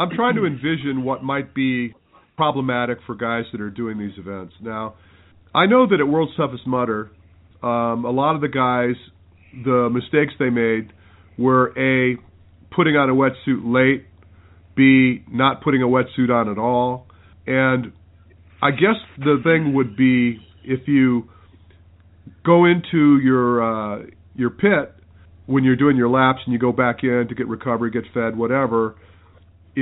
I'm 0.00 0.08
trying 0.16 0.34
to 0.36 0.46
envision 0.46 1.04
what 1.04 1.22
might 1.22 1.54
be 1.54 1.92
problematic 2.34 3.00
for 3.06 3.14
guys 3.14 3.44
that 3.52 3.60
are 3.60 3.68
doing 3.68 3.98
these 3.98 4.16
events. 4.16 4.54
Now, 4.62 4.94
I 5.54 5.66
know 5.66 5.86
that 5.86 6.00
at 6.00 6.08
World's 6.08 6.34
Toughest 6.38 6.66
Mudder, 6.66 7.10
um, 7.62 8.06
a 8.06 8.10
lot 8.10 8.34
of 8.34 8.40
the 8.40 8.48
guys, 8.48 8.94
the 9.62 9.90
mistakes 9.92 10.32
they 10.38 10.48
made 10.48 10.94
were 11.36 11.68
a 11.76 12.16
putting 12.74 12.96
on 12.96 13.10
a 13.10 13.12
wetsuit 13.12 13.60
late, 13.62 14.06
b 14.74 15.22
not 15.30 15.62
putting 15.62 15.82
a 15.82 15.86
wetsuit 15.86 16.30
on 16.30 16.48
at 16.48 16.56
all, 16.56 17.06
and 17.46 17.92
I 18.62 18.70
guess 18.70 18.96
the 19.18 19.36
thing 19.44 19.74
would 19.74 19.98
be 19.98 20.38
if 20.64 20.88
you 20.88 21.28
go 22.42 22.64
into 22.64 23.18
your 23.18 23.62
uh, 23.62 24.06
your 24.34 24.48
pit 24.48 24.94
when 25.44 25.62
you're 25.62 25.76
doing 25.76 25.98
your 25.98 26.08
laps 26.08 26.38
and 26.46 26.54
you 26.54 26.58
go 26.58 26.72
back 26.72 27.02
in 27.02 27.26
to 27.28 27.34
get 27.34 27.48
recovery, 27.48 27.90
get 27.90 28.04
fed, 28.14 28.34
whatever. 28.34 28.94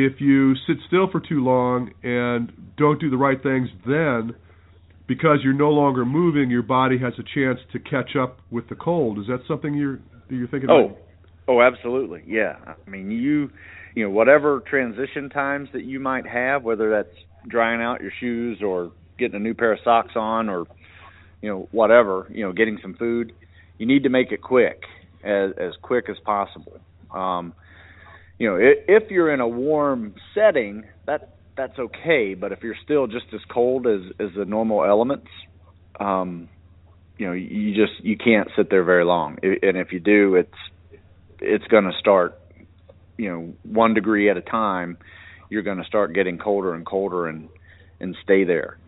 If 0.04 0.20
you 0.20 0.54
sit 0.66 0.76
still 0.86 1.10
for 1.10 1.20
too 1.20 1.42
long 1.42 1.90
and 2.02 2.52
don't 2.76 3.00
do 3.00 3.10
the 3.10 3.16
right 3.16 3.42
things, 3.42 3.68
then 3.86 4.34
because 5.06 5.38
you're 5.42 5.54
no 5.54 5.70
longer 5.70 6.04
moving, 6.04 6.50
your 6.50 6.62
body 6.62 6.98
has 6.98 7.14
a 7.18 7.22
chance 7.34 7.58
to 7.72 7.78
catch 7.78 8.14
up 8.14 8.38
with 8.50 8.68
the 8.68 8.74
cold. 8.74 9.18
Is 9.18 9.26
that 9.26 9.40
something 9.48 9.74
you're 9.74 10.00
you're 10.28 10.48
thinking 10.48 10.70
oh. 10.70 10.86
about? 10.86 10.98
Oh, 11.48 11.62
absolutely. 11.62 12.22
Yeah. 12.26 12.56
I 12.66 12.90
mean, 12.90 13.10
you 13.10 13.50
you 13.94 14.04
know, 14.04 14.10
whatever 14.10 14.60
transition 14.60 15.30
times 15.30 15.70
that 15.72 15.84
you 15.84 15.98
might 15.98 16.26
have, 16.26 16.62
whether 16.62 16.90
that's 16.90 17.16
drying 17.48 17.80
out 17.80 18.02
your 18.02 18.12
shoes 18.20 18.60
or 18.62 18.92
getting 19.18 19.36
a 19.36 19.40
new 19.40 19.54
pair 19.54 19.72
of 19.72 19.78
socks 19.82 20.12
on 20.14 20.48
or 20.48 20.66
you 21.40 21.48
know, 21.48 21.68
whatever, 21.72 22.26
you 22.30 22.44
know, 22.44 22.52
getting 22.52 22.78
some 22.82 22.94
food, 22.94 23.32
you 23.78 23.86
need 23.86 24.02
to 24.02 24.10
make 24.10 24.30
it 24.30 24.42
quick 24.42 24.82
as 25.24 25.52
as 25.58 25.72
quick 25.80 26.10
as 26.10 26.16
possible. 26.24 26.78
Um 27.10 27.54
you 28.38 28.48
know, 28.48 28.56
if, 28.60 29.10
you're 29.10 29.32
in 29.32 29.40
a 29.40 29.48
warm 29.48 30.14
setting, 30.34 30.84
that 31.06 31.34
that's 31.56 31.78
okay. 31.78 32.34
But 32.34 32.52
if 32.52 32.62
you're 32.62 32.76
still 32.84 33.06
just 33.06 33.26
as 33.34 33.40
cold 33.48 33.86
as 33.86 34.00
as 34.20 34.28
the 34.36 34.44
normal 34.44 34.84
elements, 34.84 35.28
um, 35.98 36.48
you 37.18 37.26
know, 37.26 37.32
you 37.32 37.74
just 37.74 38.04
you 38.04 38.16
can't 38.16 38.48
sit 38.56 38.70
there 38.70 38.84
very 38.84 39.04
long. 39.04 39.38
And 39.42 39.76
if 39.76 39.92
you 39.92 40.00
do, 40.00 40.36
it's 40.36 41.00
it's 41.40 41.66
going 41.66 41.84
to 41.84 41.92
start, 41.98 42.38
you 43.16 43.28
know, 43.28 43.54
one 43.64 43.94
degree 43.94 44.30
at 44.30 44.36
a 44.36 44.42
time. 44.42 44.98
You're 45.50 45.62
going 45.62 45.78
to 45.78 45.84
start 45.84 46.14
getting 46.14 46.38
colder 46.38 46.74
and 46.74 46.86
colder 46.86 47.26
and 47.26 47.48
and 48.00 48.16
stay 48.22 48.44
there. 48.44 48.78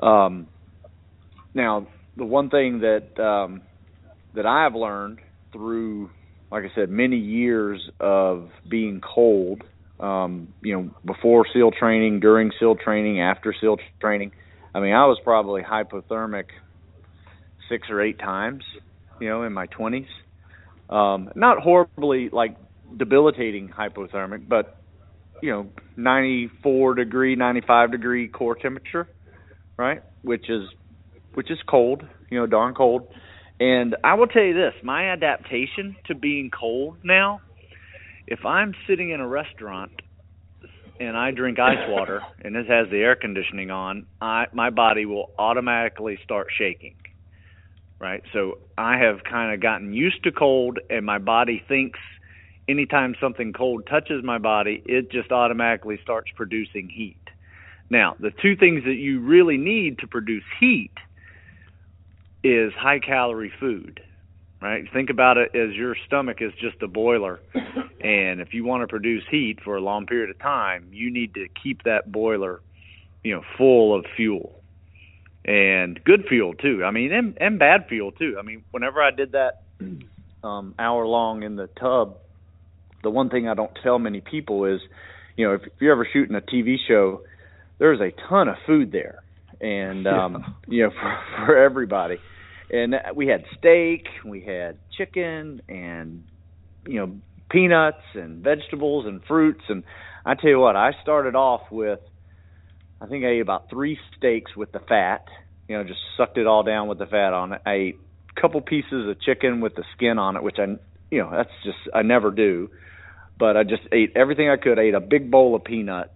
Um, 0.00 0.48
now, 1.52 1.86
the 2.16 2.24
one 2.24 2.50
thing 2.50 2.80
that 2.80 3.22
um, 3.22 3.62
that 4.34 4.46
I've 4.46 4.74
learned 4.74 5.20
through, 5.52 6.10
like 6.50 6.64
I 6.64 6.74
said, 6.74 6.90
many 6.90 7.16
years 7.16 7.90
of 8.00 8.50
being 8.68 9.00
cold 9.00 9.62
um, 10.00 10.52
you 10.62 10.74
know, 10.74 10.90
before 11.04 11.46
SEAL 11.52 11.72
training, 11.72 12.20
during 12.20 12.50
SEAL 12.58 12.76
training, 12.76 13.20
after 13.20 13.54
SEAL 13.58 13.78
training. 14.00 14.32
I 14.74 14.80
mean, 14.80 14.92
I 14.92 15.06
was 15.06 15.18
probably 15.22 15.62
hypothermic 15.62 16.46
six 17.68 17.88
or 17.90 18.02
eight 18.02 18.18
times, 18.18 18.64
you 19.20 19.28
know, 19.28 19.44
in 19.44 19.52
my 19.52 19.66
20s. 19.68 20.06
Um, 20.90 21.30
not 21.34 21.60
horribly 21.60 22.28
like 22.30 22.56
debilitating 22.94 23.68
hypothermic, 23.68 24.48
but 24.48 24.78
you 25.42 25.50
know, 25.50 25.68
94 25.96 26.94
degree, 26.94 27.36
95 27.36 27.92
degree 27.92 28.28
core 28.28 28.56
temperature, 28.56 29.08
right? 29.76 30.02
Which 30.22 30.50
is 30.50 30.68
which 31.34 31.50
is 31.50 31.58
cold, 31.68 32.02
you 32.30 32.38
know, 32.38 32.46
darn 32.46 32.74
cold. 32.74 33.08
And 33.60 33.96
I 34.02 34.14
will 34.14 34.26
tell 34.26 34.42
you 34.42 34.54
this, 34.54 34.74
my 34.82 35.10
adaptation 35.10 35.96
to 36.06 36.14
being 36.14 36.50
cold 36.50 36.96
now 37.02 37.40
if 38.26 38.44
I'm 38.44 38.74
sitting 38.86 39.10
in 39.10 39.20
a 39.20 39.28
restaurant 39.28 39.92
and 41.00 41.16
I 41.16 41.30
drink 41.30 41.58
ice 41.58 41.88
water 41.88 42.22
and 42.42 42.54
this 42.54 42.66
has 42.68 42.88
the 42.90 42.98
air 42.98 43.16
conditioning 43.16 43.70
on, 43.70 44.06
I 44.20 44.46
my 44.52 44.70
body 44.70 45.06
will 45.06 45.30
automatically 45.38 46.18
start 46.24 46.48
shaking. 46.56 46.96
Right? 48.00 48.22
So 48.32 48.58
I 48.76 48.98
have 48.98 49.24
kind 49.24 49.54
of 49.54 49.60
gotten 49.60 49.92
used 49.92 50.24
to 50.24 50.32
cold 50.32 50.78
and 50.90 51.06
my 51.06 51.18
body 51.18 51.62
thinks 51.66 51.98
anytime 52.68 53.14
something 53.20 53.52
cold 53.52 53.86
touches 53.88 54.22
my 54.24 54.38
body, 54.38 54.82
it 54.86 55.10
just 55.10 55.30
automatically 55.30 55.98
starts 56.02 56.30
producing 56.34 56.88
heat. 56.88 57.16
Now, 57.90 58.16
the 58.18 58.30
two 58.30 58.56
things 58.56 58.84
that 58.84 58.94
you 58.94 59.20
really 59.20 59.58
need 59.58 59.98
to 59.98 60.06
produce 60.06 60.44
heat 60.58 60.92
is 62.44 62.72
high 62.74 63.00
calorie 63.00 63.52
food 63.58 64.00
right? 64.64 64.84
Think 64.94 65.10
about 65.10 65.36
it 65.36 65.54
as 65.54 65.74
your 65.74 65.94
stomach 66.06 66.38
is 66.40 66.52
just 66.58 66.82
a 66.82 66.88
boiler. 66.88 67.38
and 68.00 68.40
if 68.40 68.54
you 68.54 68.64
want 68.64 68.82
to 68.82 68.86
produce 68.86 69.22
heat 69.30 69.58
for 69.62 69.76
a 69.76 69.80
long 69.80 70.06
period 70.06 70.30
of 70.30 70.38
time, 70.38 70.88
you 70.90 71.12
need 71.12 71.34
to 71.34 71.48
keep 71.62 71.82
that 71.82 72.10
boiler, 72.10 72.62
you 73.22 73.34
know, 73.34 73.42
full 73.58 73.94
of 73.94 74.06
fuel. 74.16 74.58
And 75.44 76.02
good 76.02 76.24
fuel 76.30 76.54
too. 76.54 76.82
I 76.82 76.90
mean, 76.92 77.12
and, 77.12 77.36
and 77.38 77.58
bad 77.58 77.88
fuel 77.90 78.10
too. 78.10 78.36
I 78.38 78.42
mean, 78.42 78.64
whenever 78.70 79.02
I 79.02 79.10
did 79.10 79.32
that 79.32 79.62
um 80.42 80.74
hour 80.78 81.06
long 81.06 81.42
in 81.42 81.56
the 81.56 81.66
tub, 81.78 82.16
the 83.02 83.10
one 83.10 83.28
thing 83.28 83.46
I 83.46 83.54
don't 83.54 83.72
tell 83.82 83.98
many 83.98 84.22
people 84.22 84.64
is, 84.64 84.80
you 85.36 85.46
know, 85.46 85.54
if, 85.54 85.62
if 85.64 85.72
you're 85.78 85.92
ever 85.92 86.08
shooting 86.10 86.34
a 86.34 86.40
TV 86.40 86.76
show, 86.88 87.20
there's 87.78 88.00
a 88.00 88.12
ton 88.30 88.48
of 88.48 88.56
food 88.66 88.92
there. 88.92 89.22
And 89.60 90.06
um, 90.06 90.56
you 90.66 90.84
know, 90.84 90.90
for 90.98 91.18
for 91.44 91.56
everybody 91.58 92.16
and 92.70 92.94
we 93.14 93.26
had 93.26 93.44
steak, 93.58 94.06
we 94.24 94.40
had 94.40 94.78
chicken, 94.96 95.62
and 95.68 96.24
you 96.86 97.00
know 97.00 97.16
peanuts 97.50 98.02
and 98.14 98.42
vegetables 98.42 99.06
and 99.06 99.22
fruits. 99.24 99.62
And 99.68 99.84
I 100.24 100.34
tell 100.34 100.50
you 100.50 100.58
what, 100.58 100.76
I 100.76 100.92
started 101.02 101.34
off 101.34 101.62
with 101.70 102.00
I 103.00 103.06
think 103.06 103.24
I 103.24 103.28
ate 103.28 103.40
about 103.40 103.68
three 103.70 103.98
steaks 104.16 104.56
with 104.56 104.72
the 104.72 104.80
fat. 104.80 105.26
You 105.68 105.76
know, 105.76 105.84
just 105.84 106.00
sucked 106.16 106.38
it 106.38 106.46
all 106.46 106.62
down 106.62 106.88
with 106.88 106.98
the 106.98 107.06
fat 107.06 107.32
on 107.32 107.52
it. 107.52 107.62
I 107.66 107.72
ate 107.72 108.00
a 108.36 108.40
couple 108.40 108.60
pieces 108.60 109.08
of 109.08 109.20
chicken 109.20 109.60
with 109.60 109.74
the 109.74 109.84
skin 109.96 110.18
on 110.18 110.36
it, 110.36 110.42
which 110.42 110.56
I 110.58 110.66
you 111.10 111.18
know 111.18 111.30
that's 111.30 111.50
just 111.64 111.78
I 111.94 112.02
never 112.02 112.30
do. 112.30 112.70
But 113.38 113.56
I 113.56 113.64
just 113.64 113.82
ate 113.92 114.12
everything 114.16 114.48
I 114.48 114.56
could. 114.56 114.78
I 114.78 114.82
ate 114.82 114.94
a 114.94 115.00
big 115.00 115.30
bowl 115.30 115.54
of 115.54 115.64
peanuts 115.64 116.10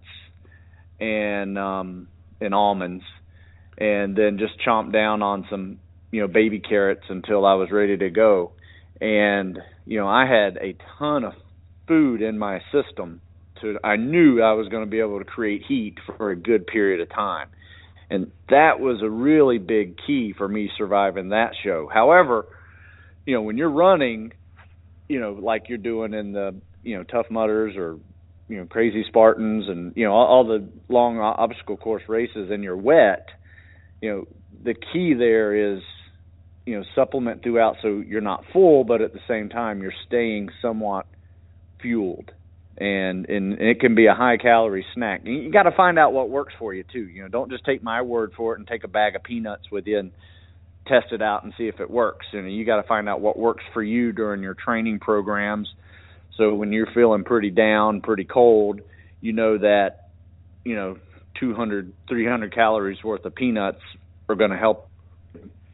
and 0.99 1.57
um 1.57 2.07
and 2.41 2.53
almonds 2.53 3.03
and 3.77 4.15
then 4.15 4.37
just 4.37 4.53
chomped 4.65 4.91
down 4.91 5.21
on 5.21 5.45
some 5.49 5.79
you 6.11 6.21
know 6.21 6.27
baby 6.27 6.59
carrots 6.59 7.03
until 7.09 7.45
I 7.45 7.53
was 7.55 7.69
ready 7.71 7.97
to 7.97 8.09
go, 8.09 8.51
and 8.99 9.59
you 9.85 9.99
know 9.99 10.07
I 10.07 10.25
had 10.25 10.57
a 10.57 10.75
ton 10.97 11.23
of 11.23 11.33
food 11.87 12.21
in 12.21 12.37
my 12.37 12.61
system. 12.71 13.21
To 13.61 13.77
I 13.83 13.97
knew 13.97 14.41
I 14.41 14.53
was 14.53 14.67
going 14.69 14.85
to 14.85 14.89
be 14.89 14.99
able 14.99 15.19
to 15.19 15.25
create 15.25 15.63
heat 15.67 15.95
for 16.17 16.31
a 16.31 16.35
good 16.35 16.67
period 16.67 17.01
of 17.01 17.09
time, 17.09 17.49
and 18.09 18.31
that 18.49 18.79
was 18.79 19.01
a 19.03 19.09
really 19.09 19.57
big 19.57 19.95
key 20.05 20.33
for 20.37 20.47
me 20.47 20.69
surviving 20.77 21.29
that 21.29 21.51
show. 21.63 21.89
However, 21.91 22.45
you 23.25 23.35
know 23.35 23.41
when 23.41 23.57
you're 23.57 23.71
running, 23.71 24.31
you 25.07 25.19
know 25.19 25.33
like 25.33 25.63
you're 25.67 25.77
doing 25.77 26.13
in 26.13 26.31
the 26.31 26.55
you 26.83 26.97
know 26.97 27.03
Tough 27.03 27.27
Mudders 27.29 27.75
or 27.77 27.99
you 28.47 28.57
know 28.57 28.65
crazy 28.65 29.05
Spartans 29.07 29.65
and 29.67 29.93
you 29.95 30.05
know 30.05 30.13
all, 30.13 30.27
all 30.27 30.47
the 30.47 30.67
long 30.87 31.19
obstacle 31.19 31.77
course 31.77 32.03
races 32.07 32.49
and 32.49 32.63
you're 32.63 32.77
wet, 32.77 33.27
you 34.01 34.09
know 34.09 34.27
the 34.63 34.73
key 34.73 35.13
there 35.13 35.75
is 35.75 35.81
you 36.65 36.77
know 36.77 36.83
supplement 36.95 37.43
throughout 37.43 37.77
so 37.81 38.01
you're 38.05 38.21
not 38.21 38.43
full 38.53 38.83
but 38.83 39.01
at 39.01 39.13
the 39.13 39.19
same 39.27 39.49
time 39.49 39.81
you're 39.81 39.93
staying 40.07 40.49
somewhat 40.61 41.05
fueled. 41.81 42.31
And 42.77 43.25
and 43.27 43.59
it 43.59 43.81
can 43.81 43.93
be 43.93 44.05
a 44.05 44.13
high 44.13 44.37
calorie 44.37 44.85
snack. 44.93 45.21
You 45.25 45.51
got 45.51 45.63
to 45.63 45.71
find 45.75 45.99
out 45.99 46.13
what 46.13 46.29
works 46.29 46.53
for 46.57 46.73
you 46.73 46.83
too. 46.83 47.07
You 47.09 47.23
know 47.23 47.27
don't 47.27 47.51
just 47.51 47.65
take 47.65 47.83
my 47.83 48.01
word 48.01 48.31
for 48.37 48.53
it 48.53 48.59
and 48.59 48.67
take 48.67 48.85
a 48.85 48.87
bag 48.87 49.15
of 49.17 49.23
peanuts 49.23 49.63
with 49.69 49.85
you 49.85 49.99
and 49.99 50.11
test 50.87 51.07
it 51.11 51.21
out 51.21 51.43
and 51.43 51.53
see 51.57 51.67
if 51.67 51.81
it 51.81 51.89
works. 51.89 52.25
You 52.31 52.41
know 52.41 52.47
you 52.47 52.65
got 52.65 52.81
to 52.81 52.87
find 52.87 53.09
out 53.09 53.19
what 53.19 53.37
works 53.37 53.63
for 53.73 53.83
you 53.83 54.13
during 54.13 54.41
your 54.41 54.53
training 54.53 54.99
programs. 54.99 55.67
So 56.37 56.55
when 56.55 56.71
you're 56.71 56.87
feeling 56.93 57.25
pretty 57.25 57.49
down 57.49 57.99
pretty 57.99 58.23
cold 58.23 58.79
you 59.21 59.33
know 59.33 59.57
that 59.57 60.09
you 60.63 60.75
know 60.75 60.97
200 61.39 61.93
300 62.07 62.53
calories 62.53 63.03
worth 63.03 63.25
of 63.25 63.35
peanuts 63.35 63.81
are 64.27 64.35
going 64.35 64.51
to 64.51 64.57
help 64.57 64.88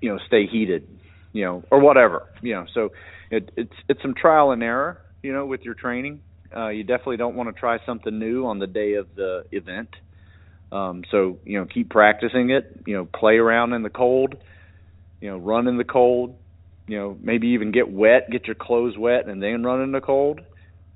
you 0.05 0.11
know 0.11 0.19
stay 0.27 0.45
heated 0.45 0.87
you 1.33 1.43
know 1.43 1.63
or 1.71 1.79
whatever 1.79 2.23
you 2.41 2.53
know. 2.53 2.65
So 2.75 2.89
it, 3.31 3.49
it's 3.57 3.73
it's 3.89 4.01
some 4.03 4.13
trial 4.13 4.51
and 4.51 4.61
error 4.61 5.01
you 5.23 5.33
know 5.33 5.47
with 5.47 5.61
your 5.61 5.73
training. 5.73 6.21
Uh 6.55 6.67
you 6.67 6.83
definitely 6.83 7.17
don't 7.17 7.35
want 7.35 7.49
to 7.49 7.59
try 7.59 7.79
something 7.87 8.17
new 8.19 8.45
on 8.45 8.59
the 8.59 8.67
day 8.67 8.93
of 8.93 9.07
the 9.15 9.43
event. 9.51 9.89
Um 10.71 11.03
so 11.09 11.39
you 11.43 11.57
know 11.59 11.65
keep 11.65 11.89
practicing 11.89 12.51
it 12.51 12.65
you 12.85 12.95
know 12.95 13.05
play 13.05 13.37
around 13.37 13.73
in 13.73 13.81
the 13.81 13.89
cold 13.89 14.35
you 15.21 15.29
know 15.31 15.37
run 15.37 15.67
in 15.67 15.77
the 15.77 15.83
cold 15.83 16.35
you 16.87 16.97
know 16.99 17.17
maybe 17.19 17.47
even 17.47 17.71
get 17.71 17.91
wet 17.91 18.29
get 18.31 18.45
your 18.45 18.55
clothes 18.55 18.95
wet 18.95 19.27
and 19.27 19.41
then 19.41 19.63
run 19.63 19.81
in 19.81 19.91
the 19.91 20.01
cold 20.01 20.39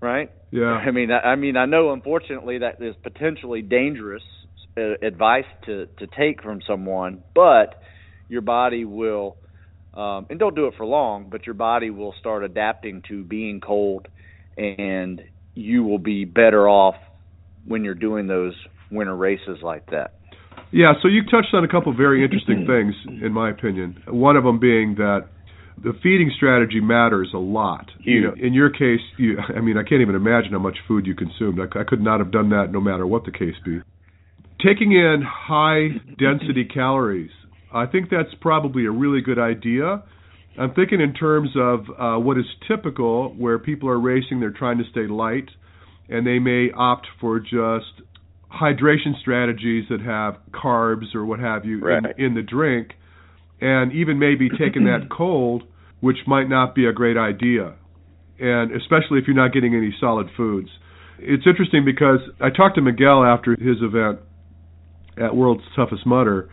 right? 0.03 0.29
Yeah. 0.51 0.65
I 0.87 0.91
mean 0.91 1.09
i, 1.11 1.31
I 1.31 1.35
mean 1.35 1.57
i 1.57 1.65
know 1.65 1.93
unfortunately 1.93 2.59
that 2.59 2.75
is 2.79 2.95
potentially 3.01 3.63
dangerous 3.63 4.23
uh, 4.77 4.93
advice 5.01 5.49
to 5.65 5.87
to 5.97 6.05
take 6.15 6.43
from 6.43 6.61
someone 6.67 7.23
but 7.33 7.75
your 8.29 8.41
body 8.41 8.86
will 8.86 9.36
um, 9.93 10.27
and 10.29 10.39
don't 10.39 10.55
do 10.55 10.67
it 10.67 10.75
for 10.77 10.86
long, 10.86 11.27
but 11.29 11.45
your 11.45 11.55
body 11.55 11.89
will 11.89 12.13
start 12.19 12.43
adapting 12.43 13.01
to 13.09 13.24
being 13.24 13.59
cold, 13.59 14.07
and 14.55 15.21
you 15.55 15.83
will 15.83 15.98
be 15.98 16.25
better 16.25 16.69
off 16.69 16.95
when 17.65 17.83
you're 17.83 17.95
doing 17.95 18.27
those 18.27 18.53
winter 18.91 19.15
races 19.15 19.57
like 19.63 19.88
that. 19.88 20.15
Yeah, 20.71 20.93
so 21.01 21.07
you 21.07 21.24
touched 21.24 21.53
on 21.53 21.63
a 21.63 21.67
couple 21.67 21.91
of 21.91 21.98
very 21.98 22.24
interesting 22.24 22.67
things, 22.67 22.93
in 23.24 23.33
my 23.33 23.50
opinion. 23.50 24.01
One 24.07 24.38
of 24.38 24.43
them 24.43 24.59
being 24.59 24.95
that 24.95 25.27
the 25.81 25.93
feeding 26.03 26.31
strategy 26.36 26.81
matters 26.81 27.31
a 27.33 27.38
lot. 27.38 27.89
You 28.00 28.21
know, 28.21 28.33
in 28.39 28.53
your 28.53 28.69
case, 28.69 29.01
you, 29.17 29.38
I 29.39 29.62
mean, 29.62 29.77
I 29.77 29.83
can't 29.83 30.01
even 30.01 30.15
imagine 30.15 30.51
how 30.51 30.59
much 30.59 30.77
food 30.88 31.07
you 31.07 31.15
consumed. 31.15 31.59
I, 31.59 31.79
I 31.79 31.83
could 31.83 32.01
not 32.01 32.19
have 32.19 32.31
done 32.31 32.50
that 32.50 32.71
no 32.71 32.79
matter 32.79 33.07
what 33.07 33.25
the 33.25 33.31
case 33.31 33.55
be. 33.65 33.79
Taking 34.63 34.91
in 34.91 35.24
high 35.25 35.88
density 36.19 36.65
calories, 36.65 37.31
I 37.71 37.85
think 37.85 38.09
that's 38.09 38.33
probably 38.41 38.85
a 38.85 38.91
really 38.91 39.21
good 39.21 39.39
idea. 39.39 40.03
I'm 40.57 40.73
thinking 40.73 40.99
in 40.99 41.13
terms 41.13 41.49
of 41.55 41.81
uh, 41.97 42.19
what 42.19 42.38
is 42.38 42.45
typical, 42.67 43.33
where 43.35 43.59
people 43.59 43.89
are 43.89 43.99
racing, 43.99 44.39
they're 44.39 44.51
trying 44.51 44.77
to 44.79 44.83
stay 44.91 45.07
light, 45.07 45.49
and 46.09 46.25
they 46.25 46.39
may 46.39 46.71
opt 46.75 47.07
for 47.21 47.39
just 47.39 48.01
hydration 48.51 49.19
strategies 49.21 49.85
that 49.89 50.01
have 50.01 50.38
carbs 50.51 51.13
or 51.13 51.23
what 51.23 51.39
have 51.39 51.65
you 51.65 51.79
right. 51.79 52.03
in, 52.17 52.25
in 52.25 52.33
the 52.33 52.41
drink, 52.41 52.93
and 53.61 53.93
even 53.93 54.17
maybe 54.17 54.49
taking 54.49 54.85
that 54.85 55.07
cold, 55.15 55.63
which 56.01 56.17
might 56.25 56.49
not 56.49 56.73
be 56.73 56.85
a 56.85 56.93
great 56.93 57.17
idea, 57.17 57.75
and 58.39 58.71
especially 58.71 59.19
if 59.19 59.27
you're 59.27 59.35
not 59.35 59.53
getting 59.53 59.75
any 59.75 59.93
solid 59.99 60.27
foods. 60.35 60.69
It's 61.19 61.45
interesting 61.45 61.85
because 61.85 62.19
I 62.39 62.49
talked 62.49 62.75
to 62.75 62.81
Miguel 62.81 63.23
after 63.23 63.51
his 63.51 63.77
event 63.81 64.19
at 65.17 65.35
World's 65.35 65.63
Toughest 65.75 66.05
Mudder, 66.05 66.49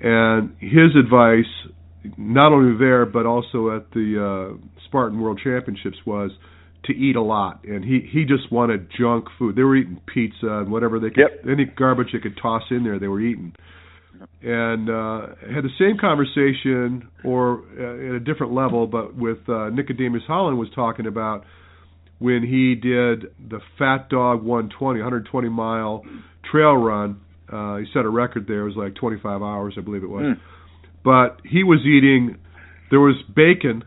and 0.00 0.54
his 0.60 0.94
advice, 0.98 1.50
not 2.16 2.52
only 2.52 2.78
there 2.78 3.06
but 3.06 3.26
also 3.26 3.76
at 3.76 3.90
the 3.92 4.56
uh, 4.56 4.66
Spartan 4.86 5.20
World 5.20 5.40
Championships, 5.42 5.98
was 6.06 6.30
to 6.84 6.92
eat 6.92 7.16
a 7.16 7.22
lot, 7.22 7.64
and 7.64 7.84
he 7.84 8.08
he 8.10 8.24
just 8.24 8.50
wanted 8.52 8.88
junk 8.98 9.26
food. 9.38 9.56
They 9.56 9.62
were 9.62 9.76
eating 9.76 10.00
pizza 10.12 10.46
and 10.46 10.70
whatever 10.70 10.98
they 10.98 11.10
could, 11.10 11.18
yep. 11.18 11.44
any 11.50 11.64
garbage 11.64 12.08
they 12.12 12.20
could 12.20 12.38
toss 12.40 12.62
in 12.70 12.84
there, 12.84 12.98
they 12.98 13.08
were 13.08 13.20
eating. 13.20 13.54
And 14.42 14.90
uh, 14.90 15.34
had 15.52 15.64
the 15.64 15.74
same 15.78 15.96
conversation, 16.00 17.08
or 17.24 17.62
uh, 17.78 18.08
at 18.08 18.14
a 18.16 18.20
different 18.20 18.52
level, 18.52 18.86
but 18.86 19.14
with 19.14 19.38
uh, 19.48 19.68
Nickademus 19.70 20.22
Hollon 20.26 20.58
was 20.58 20.68
talking 20.74 21.06
about 21.06 21.44
when 22.18 22.42
he 22.42 22.74
did 22.74 23.32
the 23.38 23.60
Fat 23.78 24.08
Dog 24.08 24.42
120, 24.42 24.98
120 25.00 25.48
mile 25.48 26.04
trail 26.50 26.76
run. 26.76 27.20
Uh, 27.52 27.76
he 27.76 27.86
set 27.92 28.04
a 28.04 28.10
record 28.10 28.46
there. 28.46 28.60
It 28.60 28.74
was 28.74 28.76
like 28.76 28.94
25 28.96 29.42
hours, 29.42 29.74
I 29.78 29.80
believe 29.80 30.02
it 30.02 30.10
was. 30.10 30.22
Mm. 30.22 30.40
But 31.04 31.40
he 31.44 31.64
was 31.64 31.80
eating. 31.86 32.38
There 32.90 33.00
was 33.00 33.16
bacon 33.34 33.84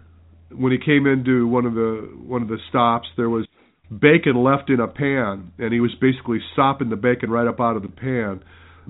when 0.55 0.71
he 0.71 0.77
came 0.77 1.07
into 1.07 1.47
one 1.47 1.65
of 1.65 1.73
the 1.73 2.09
one 2.25 2.41
of 2.41 2.47
the 2.47 2.57
stops, 2.69 3.07
there 3.17 3.29
was 3.29 3.47
bacon 3.89 4.41
left 4.43 4.69
in 4.69 4.79
a 4.79 4.87
pan, 4.87 5.51
and 5.57 5.73
he 5.73 5.79
was 5.79 5.91
basically 5.99 6.39
sopping 6.55 6.89
the 6.89 6.95
bacon 6.95 7.29
right 7.29 7.47
up 7.47 7.59
out 7.59 7.75
of 7.75 7.83
the 7.83 7.89
pan 7.89 8.43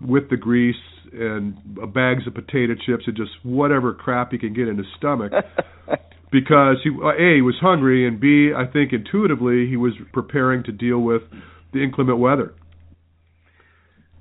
with 0.05 0.29
the 0.29 0.37
grease 0.37 0.75
and 1.13 1.55
bags 1.93 2.25
of 2.25 2.33
potato 2.33 2.73
chips 2.85 3.03
and 3.05 3.17
just 3.17 3.31
whatever 3.43 3.93
crap 3.93 4.31
he 4.31 4.37
can 4.37 4.53
get 4.53 4.67
in 4.67 4.77
his 4.77 4.87
stomach. 4.97 5.31
because 6.31 6.77
he 6.83 6.89
a 6.89 7.35
he 7.35 7.41
was 7.41 7.55
hungry, 7.61 8.07
and 8.07 8.19
b 8.19 8.51
I 8.55 8.65
think 8.65 8.93
intuitively 8.93 9.67
he 9.67 9.77
was 9.77 9.93
preparing 10.13 10.63
to 10.63 10.71
deal 10.71 10.99
with 10.99 11.23
the 11.73 11.83
inclement 11.83 12.19
weather. 12.19 12.53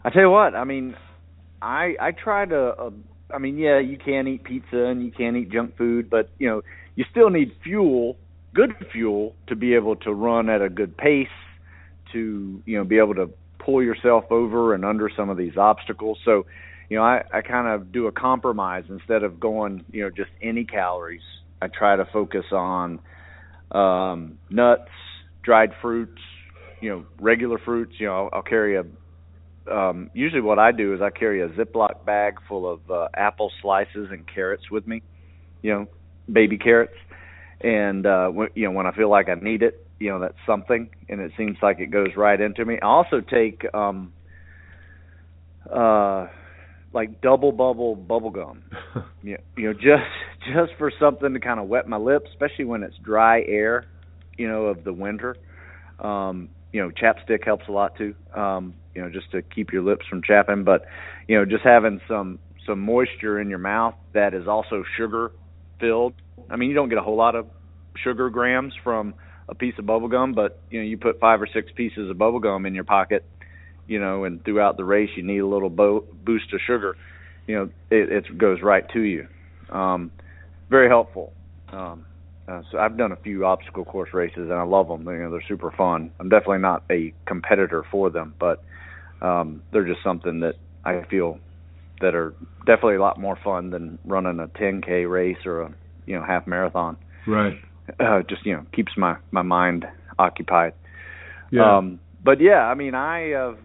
I 0.05 0.11
tell 0.11 0.23
you 0.23 0.31
what, 0.31 0.55
I 0.55 0.65
mean, 0.65 0.97
I 1.61 1.95
I 2.01 2.11
try 2.13 2.47
to. 2.47 2.69
Uh, 2.69 2.91
I 3.33 3.39
mean, 3.39 3.59
yeah, 3.59 3.79
you 3.79 3.97
can 3.97 4.27
eat 4.27 4.43
pizza 4.43 4.77
and 4.87 5.05
you 5.05 5.13
can 5.13 5.37
eat 5.37 5.51
junk 5.53 5.77
food, 5.77 6.11
but 6.11 6.31
you 6.39 6.49
know 6.49 6.63
you 6.97 7.05
still 7.11 7.31
need 7.31 7.53
fuel, 7.63 8.17
good 8.55 8.75
fuel, 8.93 9.35
to 9.47 9.57
be 9.57 9.75
able 9.75 9.97
to 9.97 10.13
run 10.13 10.49
at 10.49 10.63
a 10.63 10.69
good 10.69 10.97
pace, 10.97 11.29
to 12.13 12.63
you 12.65 12.79
know 12.79 12.85
be 12.85 12.99
able 12.99 13.15
to 13.15 13.31
pull 13.65 13.83
yourself 13.83 14.25
over 14.31 14.75
and 14.75 14.85
under 14.85 15.11
some 15.15 15.31
of 15.31 15.37
these 15.37 15.57
obstacles. 15.57 16.19
So, 16.25 16.47
you 16.89 16.97
know, 16.97 17.03
I, 17.03 17.23
I 17.33 17.41
kind 17.43 17.69
of 17.69 17.93
do 17.93 18.07
a 18.07 18.13
compromise 18.13 18.85
instead 18.89 19.23
of 19.23 19.39
going, 19.39 19.85
you 19.93 20.03
know, 20.03 20.11
just 20.11 20.31
any 20.43 20.65
calories. 20.65 21.23
I 21.63 21.69
try 21.69 21.97
to 21.97 22.07
focus 22.13 22.47
on 22.53 23.01
um, 23.71 24.39
nuts, 24.49 24.91
dried 25.43 25.71
fruits, 25.81 26.21
you 26.81 26.91
know, 26.91 27.05
regular 27.21 27.59
fruits. 27.59 27.93
You 27.99 28.07
know, 28.07 28.15
I'll, 28.15 28.31
I'll 28.33 28.43
carry 28.43 28.77
a. 28.77 28.85
Um, 29.71 30.11
usually, 30.15 30.41
what 30.41 30.59
I 30.59 30.73
do 30.73 30.95
is 30.95 31.01
I 31.01 31.11
carry 31.11 31.43
a 31.43 31.49
Ziploc 31.49 32.05
bag 32.05 32.35
full 32.49 32.71
of 32.71 32.91
uh, 32.91 33.09
apple 33.15 33.51
slices 33.63 34.09
and 34.11 34.25
carrots 34.33 34.71
with 34.71 34.87
me. 34.87 35.03
You 35.63 35.73
know, 35.73 35.87
baby 36.33 36.59
carrots, 36.59 36.95
and 37.61 38.07
uh, 38.07 38.29
when, 38.29 38.49
you 38.55 38.65
know 38.65 38.73
when 38.73 38.87
I 38.87 38.95
feel 38.95 39.11
like 39.11 39.29
I 39.29 39.35
need 39.35 39.63
it, 39.63 39.87
you 39.99 40.09
know 40.09 40.21
that's 40.21 40.39
something, 40.47 40.89
and 41.09 41.21
it 41.21 41.33
seems 41.37 41.59
like 41.63 41.79
it 41.81 41.91
goes 41.91 42.11
right 42.17 42.41
into 42.41 42.65
me. 42.65 42.79
I 42.81 42.87
also 42.87 43.21
take 43.21 43.63
um, 43.75 44.13
uh, 45.73 46.29
like 46.93 47.21
double 47.21 47.53
bubble 47.53 47.95
bubble 47.95 48.31
gum, 48.31 48.63
you, 49.23 49.33
know, 49.33 49.39
you 49.57 49.65
know 49.67 49.73
just 49.75 50.55
just 50.55 50.73
for 50.79 50.91
something 50.99 51.35
to 51.35 51.41
kind 51.41 51.61
of 51.61 51.69
wet 51.69 51.87
my 51.87 51.99
lips, 51.99 52.31
especially 52.31 52.65
when 52.65 52.83
it's 52.83 52.97
dry 53.05 53.43
air, 53.43 53.87
you 54.37 54.49
know, 54.49 54.67
of 54.67 54.85
the 54.85 54.93
winter. 54.93 55.37
Um, 55.99 56.49
you 56.73 56.81
know, 56.81 56.91
chapstick 56.91 57.45
helps 57.45 57.65
a 57.69 57.73
lot 57.73 57.97
too. 57.97 58.15
Um, 58.35 58.75
you 58.95 59.03
know, 59.03 59.11
just 59.11 59.31
to 59.33 59.43
keep 59.43 59.73
your 59.73 59.83
lips 59.83 60.07
from 60.09 60.23
chapping, 60.23 60.65
but 60.65 60.87
you 61.29 61.37
know, 61.37 61.45
just 61.45 61.65
having 61.65 62.01
some 62.09 62.39
some 62.67 62.81
moisture 62.81 63.41
in 63.41 63.49
your 63.49 63.59
mouth 63.59 63.95
that 64.13 64.35
is 64.35 64.47
also 64.47 64.85
sugar 64.97 65.33
filled. 65.79 66.15
I 66.51 66.57
mean, 66.57 66.69
you 66.69 66.75
don't 66.75 66.89
get 66.89 66.99
a 66.99 67.03
whole 67.03 67.17
lot 67.17 67.35
of 67.35 67.47
sugar 68.03 68.31
grams 68.31 68.75
from 68.85 69.15
a 69.49 69.55
piece 69.55 69.75
of 69.79 69.87
bubble 69.87 70.09
gum, 70.09 70.35
but 70.35 70.61
you 70.71 70.81
know, 70.81 70.87
you 70.87 70.97
put 70.97 71.19
five 71.21 71.41
or 71.41 71.49
six 71.53 71.71
pieces 71.75 72.11
of 72.11 72.19
bubble 72.19 72.41
gum 72.41 72.67
in 72.67 72.75
your 72.75 72.85
pocket, 72.85 73.25
you 73.87 74.01
know, 74.01 74.25
and 74.25 74.45
throughout 74.45 74.77
the 74.77 74.85
race 74.85 75.11
you 75.17 75.23
need 75.23 75.39
a 75.39 75.47
little 75.47 75.71
bo- 75.71 76.05
boost 76.25 76.53
of 76.53 76.61
sugar. 76.67 76.97
You 77.47 77.57
know, 77.57 77.65
it, 77.91 78.13
it 78.13 78.39
goes 78.39 78.59
right 78.63 78.85
to 78.93 79.01
you. 79.01 79.27
Um, 79.71 80.13
very 80.69 80.89
helpful. 80.89 81.33
Um, 81.73 82.07
uh, 82.49 82.63
so 82.71 82.79
I've 82.79 82.97
done 82.97 83.13
a 83.13 83.17
few 83.17 83.45
obstacle 83.45 83.85
course 83.85 84.11
races 84.13 84.43
and 84.51 84.53
I 84.53 84.63
love 84.63 84.89
them. 84.89 85.07
You 85.07 85.19
know, 85.19 85.31
they're 85.31 85.45
super 85.47 85.71
fun. 85.71 86.11
I'm 86.19 86.29
definitely 86.29 86.59
not 86.59 86.85
a 86.91 87.13
competitor 87.27 87.85
for 87.91 88.11
them, 88.11 88.35
but 88.39 88.63
um, 89.23 89.63
they're 89.73 89.87
just 89.87 90.03
something 90.03 90.41
that 90.41 90.55
I 90.85 91.03
feel 91.09 91.39
that 92.01 92.15
are 92.15 92.35
definitely 92.67 92.97
a 92.97 93.01
lot 93.01 93.21
more 93.21 93.39
fun 93.43 93.71
than 93.71 93.99
running 94.05 94.41
a 94.41 94.49
10k 94.49 95.11
race 95.11 95.45
or 95.45 95.63
a 95.63 95.75
you 96.07 96.17
know 96.17 96.25
half 96.25 96.47
marathon. 96.47 96.97
Right. 97.27 97.55
Uh, 97.99 98.23
just 98.29 98.45
you 98.47 98.55
know 98.55 98.65
keeps 98.75 98.93
my 98.97 99.17
my 99.31 99.43
mind 99.43 99.87
occupied. 100.19 100.73
Yeah. 101.51 101.79
Um, 101.79 102.01
but 102.25 102.41
yeah, 102.41 102.67
I 102.67 102.75
mean, 102.75 102.95
I 102.95 103.31
have 103.31 103.59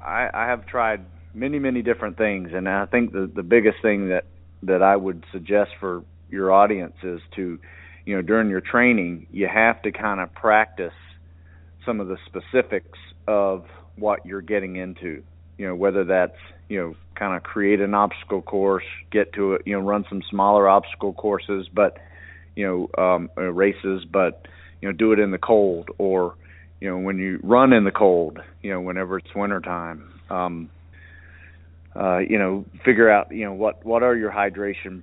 I, 0.00 0.28
I 0.32 0.46
have 0.46 0.66
tried 0.66 1.04
many 1.34 1.58
many 1.58 1.82
different 1.82 2.16
things, 2.16 2.50
and 2.52 2.68
I 2.68 2.86
think 2.86 3.12
the 3.12 3.30
the 3.32 3.42
biggest 3.42 3.78
thing 3.82 4.08
that 4.08 4.24
that 4.62 4.82
I 4.82 4.96
would 4.96 5.24
suggest 5.32 5.70
for 5.78 6.02
your 6.30 6.52
audience 6.52 6.96
is 7.02 7.20
to 7.36 7.58
you 8.06 8.16
know 8.16 8.22
during 8.22 8.48
your 8.48 8.62
training 8.62 9.26
you 9.30 9.46
have 9.52 9.82
to 9.82 9.92
kind 9.92 10.20
of 10.20 10.32
practice 10.34 10.94
some 11.84 12.00
of 12.00 12.08
the 12.08 12.16
specifics 12.26 12.98
of 13.28 13.66
what 13.96 14.24
you're 14.24 14.40
getting 14.40 14.76
into 14.76 15.22
you 15.58 15.66
know 15.66 15.74
whether 15.74 16.04
that's 16.04 16.38
you 16.68 16.80
know 16.80 16.94
kind 17.16 17.36
of 17.36 17.42
create 17.42 17.80
an 17.80 17.94
obstacle 17.94 18.42
course, 18.42 18.84
get 19.10 19.32
to 19.32 19.54
it, 19.54 19.62
you 19.64 19.72
know, 19.72 19.80
run 19.80 20.04
some 20.08 20.22
smaller 20.30 20.68
obstacle 20.68 21.12
courses, 21.12 21.68
but 21.72 21.98
you 22.54 22.66
know, 22.96 23.02
um, 23.02 23.30
uh, 23.36 23.42
races, 23.42 24.04
but 24.10 24.46
you 24.80 24.88
know, 24.88 24.92
do 24.92 25.12
it 25.12 25.18
in 25.18 25.30
the 25.30 25.38
cold 25.38 25.88
or 25.98 26.34
you 26.80 26.88
know 26.88 26.98
when 26.98 27.18
you 27.18 27.40
run 27.42 27.72
in 27.72 27.84
the 27.84 27.90
cold, 27.90 28.38
you 28.62 28.70
know, 28.70 28.80
whenever 28.80 29.18
it's 29.18 29.34
wintertime. 29.34 30.12
Um, 30.30 30.70
uh, 31.94 32.18
you 32.18 32.38
know, 32.38 32.66
figure 32.84 33.10
out 33.10 33.32
you 33.32 33.44
know 33.44 33.54
what 33.54 33.84
what 33.84 34.02
are 34.02 34.14
your 34.14 34.30
hydration 34.30 35.02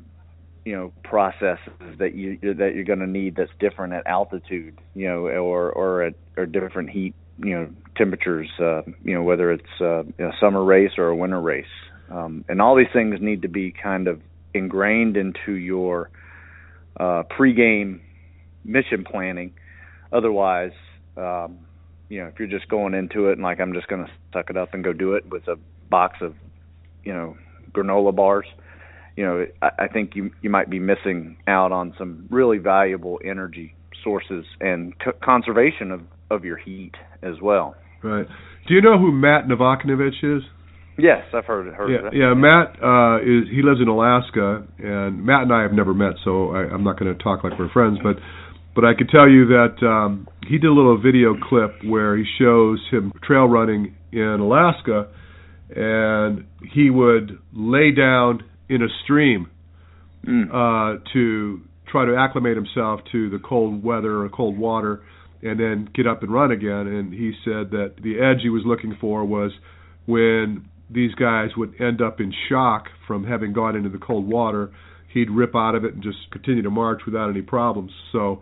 you 0.66 0.74
know 0.74 0.94
processes 1.04 1.98
that 2.00 2.16
you 2.16 2.38
that 2.42 2.72
you're 2.74 2.84
going 2.86 3.00
to 3.00 3.08
need 3.08 3.36
that's 3.36 3.52
different 3.60 3.94
at 3.94 4.06
altitude 4.08 4.78
you 4.96 5.08
know 5.08 5.28
or 5.28 5.72
or 5.72 6.04
at 6.04 6.14
or 6.38 6.46
different 6.46 6.90
heat 6.90 7.14
you 7.38 7.52
know 7.52 7.70
temperatures 7.98 8.50
uh 8.60 8.82
you 9.04 9.14
know 9.14 9.24
whether 9.24 9.52
it's 9.52 9.82
uh, 9.82 10.04
a 10.20 10.32
summer 10.40 10.64
race 10.64 10.92
or 10.98 11.08
a 11.08 11.16
winter 11.16 11.42
race 11.42 11.66
um, 12.10 12.46
and 12.48 12.62
all 12.62 12.76
these 12.76 12.88
things 12.94 13.16
need 13.22 13.42
to 13.42 13.48
be 13.48 13.72
kind 13.72 14.08
of 14.08 14.22
ingrained 14.54 15.18
into 15.18 15.54
your 15.54 16.10
uh, 17.00 17.24
pregame 17.24 18.02
mission 18.64 19.04
planning. 19.04 19.54
Otherwise, 20.12 20.74
um, 21.18 21.60
you 22.10 22.22
know, 22.22 22.28
if 22.28 22.38
you're 22.38 22.48
just 22.48 22.68
going 22.70 22.94
into 22.94 23.30
it 23.30 23.34
and 23.34 23.42
like 23.42 23.60
I'm 23.60 23.74
just 23.74 23.88
going 23.88 24.06
to 24.06 24.12
suck 24.32 24.50
it 24.50 24.58
up 24.58 24.74
and 24.74 24.84
go 24.84 24.94
do 24.94 25.14
it 25.14 25.28
with 25.30 25.48
a 25.48 25.56
box 25.90 26.18
of, 26.22 26.36
you 27.04 27.14
know, 27.14 27.36
granola 27.72 28.16
bars, 28.16 28.46
you 29.16 29.24
know, 29.24 29.46
I, 29.62 29.70
I 29.80 29.88
think 29.88 30.12
you 30.16 30.32
you 30.42 30.50
might 30.50 30.70
be 30.70 30.80
missing 30.80 31.38
out 31.48 31.72
on 31.72 31.94
some 31.98 32.28
really 32.32 32.58
valuable 32.58 33.20
energy 33.24 33.76
sources 34.04 34.46
and 34.60 34.94
c- 35.04 35.12
conservation 35.24 35.92
of 35.92 36.02
of 36.30 36.44
your 36.46 36.58
heat 36.58 36.94
as 37.22 37.36
well. 37.42 37.76
Right. 38.02 38.26
Do 38.68 38.74
you 38.74 38.82
know 38.82 38.98
who 38.98 39.12
Matt 39.12 39.46
Novakovich 39.48 40.24
is? 40.24 40.44
Yes, 40.98 41.24
I've 41.34 41.46
heard 41.46 41.74
heard 41.74 41.90
yeah, 41.90 41.98
of 41.98 42.04
that. 42.04 42.14
Yeah, 42.14 42.34
Matt 42.34 42.78
uh 42.82 43.18
is 43.22 43.50
he 43.50 43.62
lives 43.64 43.82
in 43.82 43.88
Alaska 43.88 44.66
and 44.80 45.26
Matt 45.26 45.44
and 45.44 45.54
I 45.54 45.62
have 45.62 45.74
never 45.74 45.94
met 45.94 46.14
so 46.24 46.52
I, 46.52 46.62
I'm 46.72 46.84
not 46.84 47.00
gonna 47.00 47.16
talk 47.16 47.44
like 47.44 47.58
we're 47.58 47.72
friends, 47.72 48.00
but 48.04 48.18
but 48.76 48.86
I 48.86 48.94
could 48.98 49.10
tell 49.10 49.30
you 49.30 49.46
that 49.48 49.86
um 49.86 50.28
he 50.48 50.58
did 50.58 50.68
a 50.68 50.74
little 50.74 51.02
video 51.02 51.36
clip 51.50 51.84
where 51.84 52.18
he 52.18 52.26
shows 52.40 52.80
him 52.92 53.12
trail 53.24 53.46
running 53.46 53.96
in 54.12 54.40
Alaska 54.40 55.08
and 55.76 56.46
he 56.72 56.90
would 56.90 57.40
lay 57.54 57.92
down 57.92 58.44
in 58.70 58.82
a 58.82 58.88
stream 59.04 59.50
Mm. 60.26 60.48
uh, 60.54 61.04
to 61.12 61.60
try 61.86 62.06
to 62.06 62.16
acclimate 62.16 62.56
himself 62.56 63.02
to 63.12 63.30
the 63.30 63.40
cold 63.40 63.84
weather 63.84 64.24
or 64.24 64.30
cold 64.30 64.58
water, 64.58 65.02
and 65.42 65.60
then 65.60 65.90
get 65.94 66.08
up 66.08 66.24
and 66.24 66.32
run 66.32 66.50
again. 66.50 66.88
And 66.88 67.14
he 67.14 67.34
said 67.44 67.72
that 67.72 67.96
the 68.02 68.22
edge 68.22 68.42
he 68.42 68.48
was 68.50 68.64
looking 68.66 68.96
for 69.02 69.26
was 69.26 69.52
when 70.06 70.64
these 70.90 71.14
guys 71.16 71.50
would 71.58 71.74
end 71.82 72.02
up 72.02 72.22
in 72.22 72.34
shock 72.48 72.86
from 73.06 73.26
having 73.26 73.52
gone 73.52 73.76
into 73.76 73.90
the 73.90 73.98
cold 73.98 74.26
water, 74.26 74.72
he'd 75.14 75.30
rip 75.30 75.56
out 75.56 75.76
of 75.76 75.84
it 75.84 75.94
and 75.94 76.02
just 76.02 76.32
continue 76.32 76.62
to 76.64 76.72
march 76.72 77.02
without 77.06 77.30
any 77.30 77.42
problems. 77.42 77.92
So 78.14 78.42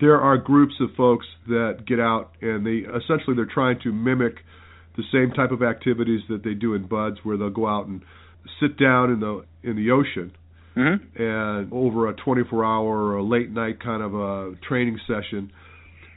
there 0.00 0.20
are 0.20 0.36
groups 0.36 0.74
of 0.80 0.90
folks 0.94 1.26
that 1.46 1.86
get 1.86 2.00
out 2.00 2.32
and 2.42 2.66
they 2.66 2.86
essentially 2.86 3.34
they're 3.34 3.46
trying 3.46 3.80
to 3.80 3.92
mimic 3.92 4.34
the 4.96 5.04
same 5.10 5.30
type 5.30 5.52
of 5.52 5.62
activities 5.62 6.20
that 6.28 6.44
they 6.44 6.52
do 6.52 6.74
in 6.74 6.86
BUD/S 6.86 7.24
where 7.24 7.36
they'll 7.38 7.48
go 7.50 7.66
out 7.66 7.86
and 7.86 8.02
sit 8.60 8.78
down 8.78 9.10
in 9.10 9.20
the 9.20 9.44
in 9.62 9.76
the 9.76 9.90
ocean 9.90 10.32
Mm-hmm. 10.76 11.22
and 11.22 11.72
over 11.72 12.08
a 12.08 12.14
24 12.14 12.64
hour 12.64 13.04
or 13.04 13.16
a 13.18 13.22
late 13.22 13.48
night 13.48 13.80
kind 13.80 14.02
of 14.02 14.12
a 14.12 14.56
training 14.66 14.98
session. 15.06 15.52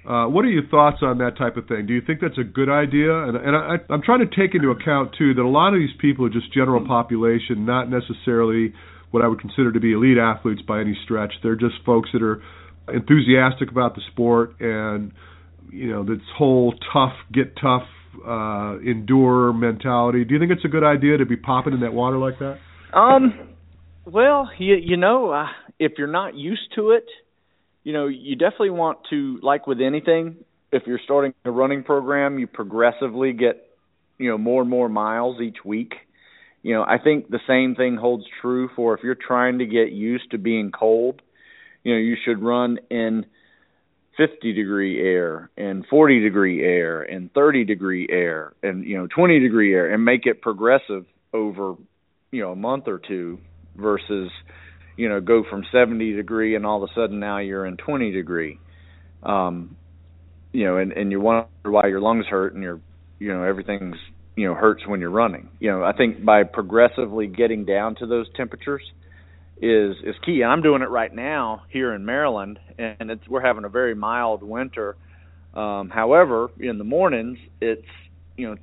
Uh, 0.03 0.25
what 0.25 0.45
are 0.45 0.49
your 0.49 0.65
thoughts 0.65 0.97
on 1.03 1.19
that 1.19 1.37
type 1.37 1.57
of 1.57 1.67
thing? 1.67 1.85
Do 1.85 1.93
you 1.93 2.01
think 2.01 2.21
that's 2.21 2.39
a 2.39 2.43
good 2.43 2.67
idea? 2.67 3.13
And, 3.27 3.37
and 3.37 3.55
I, 3.55 3.75
I'm 3.93 4.01
trying 4.01 4.27
to 4.27 4.35
take 4.35 4.55
into 4.55 4.71
account 4.71 5.13
too 5.15 5.35
that 5.35 5.43
a 5.43 5.47
lot 5.47 5.75
of 5.75 5.79
these 5.79 5.95
people 6.01 6.25
are 6.25 6.31
just 6.31 6.51
general 6.51 6.83
population, 6.87 7.67
not 7.67 7.87
necessarily 7.87 8.73
what 9.11 9.23
I 9.23 9.27
would 9.27 9.39
consider 9.41 9.71
to 9.71 9.79
be 9.79 9.93
elite 9.93 10.17
athletes 10.17 10.63
by 10.67 10.79
any 10.81 10.97
stretch. 11.03 11.33
They're 11.43 11.55
just 11.55 11.75
folks 11.85 12.09
that 12.13 12.23
are 12.23 12.41
enthusiastic 12.91 13.69
about 13.69 13.93
the 13.93 14.01
sport 14.11 14.59
and 14.59 15.11
you 15.71 15.91
know 15.91 16.03
this 16.03 16.23
whole 16.35 16.73
tough, 16.93 17.13
get 17.31 17.55
tough, 17.61 17.85
uh, 18.25 18.79
endure 18.79 19.53
mentality. 19.53 20.25
Do 20.25 20.33
you 20.33 20.39
think 20.39 20.51
it's 20.51 20.65
a 20.65 20.69
good 20.69 20.83
idea 20.83 21.17
to 21.17 21.25
be 21.25 21.37
popping 21.37 21.73
in 21.73 21.81
that 21.81 21.93
water 21.93 22.17
like 22.17 22.39
that? 22.39 22.57
Um, 22.97 23.55
well, 24.05 24.49
you 24.57 24.75
you 24.75 24.97
know, 24.97 25.31
uh, 25.31 25.47
if 25.79 25.93
you're 25.97 26.07
not 26.07 26.35
used 26.35 26.73
to 26.75 26.91
it, 26.91 27.05
you 27.83 27.93
know, 27.93 28.07
you 28.07 28.35
definitely 28.35 28.71
want 28.71 28.99
to 29.09 29.39
like 29.41 29.67
with 29.67 29.79
anything. 29.81 30.37
If 30.71 30.83
you're 30.85 30.99
starting 31.03 31.33
a 31.45 31.51
running 31.51 31.83
program, 31.83 32.39
you 32.39 32.47
progressively 32.47 33.33
get, 33.33 33.69
you 34.17 34.29
know, 34.29 34.37
more 34.37 34.61
and 34.61 34.69
more 34.69 34.89
miles 34.89 35.39
each 35.41 35.63
week. 35.63 35.93
You 36.63 36.73
know, 36.73 36.83
I 36.83 36.97
think 37.01 37.29
the 37.29 37.39
same 37.47 37.75
thing 37.75 37.95
holds 37.95 38.25
true 38.41 38.69
for 38.75 38.93
if 38.97 39.03
you're 39.03 39.15
trying 39.15 39.59
to 39.59 39.65
get 39.65 39.91
used 39.91 40.31
to 40.31 40.37
being 40.37 40.71
cold. 40.71 41.21
You 41.83 41.93
know, 41.93 41.99
you 41.99 42.17
should 42.25 42.41
run 42.41 42.79
in 42.89 43.25
50 44.17 44.53
degree 44.53 44.99
air 44.99 45.49
and 45.55 45.85
40 45.87 46.21
degree 46.21 46.63
air 46.63 47.03
and 47.03 47.31
30 47.33 47.65
degree 47.65 48.07
air 48.09 48.53
and 48.63 48.83
you 48.83 48.97
know 48.97 49.07
20 49.07 49.39
degree 49.39 49.73
air 49.73 49.93
and 49.93 50.03
make 50.03 50.25
it 50.25 50.41
progressive 50.41 51.05
over 51.33 51.75
you 52.31 52.41
know 52.41 52.51
a 52.51 52.55
month 52.55 52.87
or 52.87 52.99
two 52.99 53.37
versus 53.75 54.31
you 54.97 55.07
know 55.07 55.21
go 55.21 55.43
from 55.47 55.63
70 55.71 56.13
degree 56.13 56.55
and 56.55 56.65
all 56.65 56.83
of 56.83 56.89
a 56.89 56.93
sudden 56.93 57.19
now 57.19 57.37
you're 57.37 57.65
in 57.65 57.77
20 57.77 58.11
degree. 58.11 58.59
Um 59.23 59.77
you 60.51 60.65
know 60.65 60.77
and 60.77 60.91
and 60.91 61.11
you 61.11 61.21
wonder 61.21 61.47
why 61.63 61.87
your 61.87 62.01
lungs 62.01 62.25
hurt 62.25 62.53
and 62.53 62.63
your 62.63 62.81
you 63.19 63.31
know 63.31 63.43
everything's 63.43 63.97
you 64.35 64.47
know 64.47 64.55
hurts 64.55 64.85
when 64.87 64.99
you're 64.99 65.11
running. 65.11 65.49
You 65.59 65.71
know 65.71 65.83
i 65.83 65.93
think 65.93 66.25
by 66.25 66.43
progressively 66.43 67.27
getting 67.27 67.65
down 67.65 67.95
to 67.95 68.07
those 68.07 68.27
temperatures 68.35 68.81
is 69.61 69.95
is 70.03 70.15
key. 70.25 70.41
And 70.41 70.51
i'm 70.51 70.61
doing 70.61 70.81
it 70.81 70.89
right 70.89 71.13
now 71.13 71.63
here 71.69 71.93
in 71.93 72.05
maryland 72.05 72.59
and 72.77 73.09
it's 73.11 73.27
we're 73.27 73.41
having 73.41 73.65
a 73.65 73.69
very 73.69 73.95
mild 73.95 74.43
winter. 74.43 74.95
Um 75.53 75.89
however 75.89 76.49
in 76.59 76.77
the 76.77 76.83
mornings 76.83 77.37
it's 77.61 77.87
you 78.35 78.49
know 78.49 78.55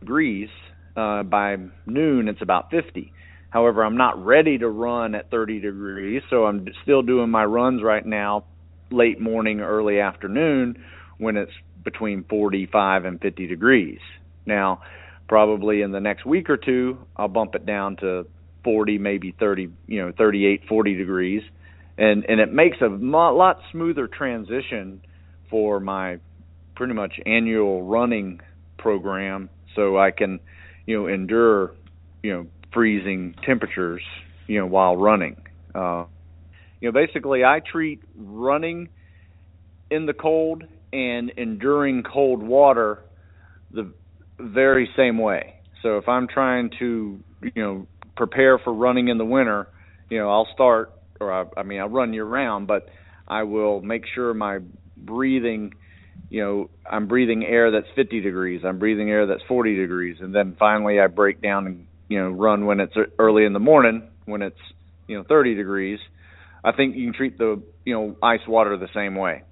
degrees 0.00 0.48
uh 0.96 1.22
by 1.22 1.56
noon 1.86 2.28
it's 2.28 2.42
about 2.42 2.70
50 2.70 3.12
However, 3.52 3.84
I'm 3.84 3.98
not 3.98 4.24
ready 4.24 4.56
to 4.56 4.68
run 4.68 5.14
at 5.14 5.30
30 5.30 5.60
degrees, 5.60 6.22
so 6.30 6.46
I'm 6.46 6.66
still 6.82 7.02
doing 7.02 7.28
my 7.28 7.44
runs 7.44 7.82
right 7.82 8.04
now, 8.04 8.44
late 8.90 9.20
morning, 9.20 9.60
early 9.60 10.00
afternoon, 10.00 10.82
when 11.18 11.36
it's 11.36 11.52
between 11.84 12.24
45 12.30 13.04
and 13.04 13.20
50 13.20 13.46
degrees. 13.46 13.98
Now, 14.46 14.80
probably 15.28 15.82
in 15.82 15.92
the 15.92 16.00
next 16.00 16.24
week 16.24 16.48
or 16.48 16.56
two, 16.56 16.96
I'll 17.14 17.28
bump 17.28 17.54
it 17.54 17.66
down 17.66 17.96
to 17.96 18.26
40, 18.64 18.98
maybe 18.98 19.34
30, 19.38 19.68
you 19.86 20.02
know, 20.02 20.12
38, 20.16 20.62
40 20.68 20.94
degrees, 20.94 21.42
and 21.98 22.24
and 22.28 22.40
it 22.40 22.52
makes 22.52 22.78
a 22.80 22.86
lot 22.86 23.58
smoother 23.70 24.08
transition 24.08 25.02
for 25.50 25.80
my 25.80 26.18
pretty 26.74 26.94
much 26.94 27.14
annual 27.26 27.82
running 27.82 28.40
program, 28.78 29.50
so 29.76 29.98
I 29.98 30.10
can, 30.10 30.40
you 30.86 31.00
know, 31.00 31.06
endure, 31.06 31.74
you 32.22 32.32
know 32.32 32.46
freezing 32.72 33.34
temperatures, 33.44 34.02
you 34.46 34.58
know, 34.58 34.66
while 34.66 34.96
running. 34.96 35.36
Uh, 35.74 36.04
you 36.80 36.90
know, 36.90 36.92
basically, 36.92 37.44
I 37.44 37.60
treat 37.60 38.00
running 38.16 38.88
in 39.90 40.06
the 40.06 40.12
cold 40.12 40.64
and 40.92 41.30
enduring 41.36 42.02
cold 42.02 42.42
water 42.42 43.00
the 43.70 43.92
very 44.38 44.88
same 44.96 45.18
way. 45.18 45.54
So 45.82 45.98
if 45.98 46.08
I'm 46.08 46.28
trying 46.28 46.70
to, 46.78 47.20
you 47.42 47.62
know, 47.62 47.86
prepare 48.16 48.58
for 48.58 48.72
running 48.72 49.08
in 49.08 49.18
the 49.18 49.24
winter, 49.24 49.68
you 50.08 50.18
know, 50.18 50.30
I'll 50.30 50.48
start, 50.54 50.92
or 51.20 51.32
I, 51.32 51.44
I 51.56 51.62
mean, 51.62 51.80
I'll 51.80 51.88
run 51.88 52.12
year 52.12 52.24
round, 52.24 52.66
but 52.66 52.88
I 53.26 53.44
will 53.44 53.80
make 53.80 54.04
sure 54.14 54.34
my 54.34 54.58
breathing 54.96 55.72
you 56.28 56.42
know 56.42 56.70
i'm 56.90 57.06
breathing 57.08 57.44
air 57.44 57.70
that's 57.70 57.86
50 57.94 58.20
degrees 58.20 58.62
i'm 58.64 58.78
breathing 58.78 59.10
air 59.10 59.26
that's 59.26 59.42
40 59.48 59.76
degrees 59.76 60.16
and 60.20 60.34
then 60.34 60.56
finally 60.58 61.00
i 61.00 61.06
break 61.06 61.42
down 61.42 61.66
and 61.66 61.86
you 62.08 62.18
know 62.18 62.28
run 62.30 62.66
when 62.66 62.80
it's 62.80 62.94
early 63.18 63.44
in 63.44 63.52
the 63.52 63.58
morning 63.58 64.08
when 64.26 64.42
it's 64.42 64.58
you 65.08 65.16
know 65.16 65.24
30 65.28 65.54
degrees 65.54 65.98
i 66.64 66.72
think 66.72 66.96
you 66.96 67.06
can 67.06 67.14
treat 67.14 67.38
the 67.38 67.62
you 67.84 67.94
know 67.94 68.16
ice 68.22 68.40
water 68.46 68.76
the 68.76 68.88
same 68.94 69.14
way 69.14 69.42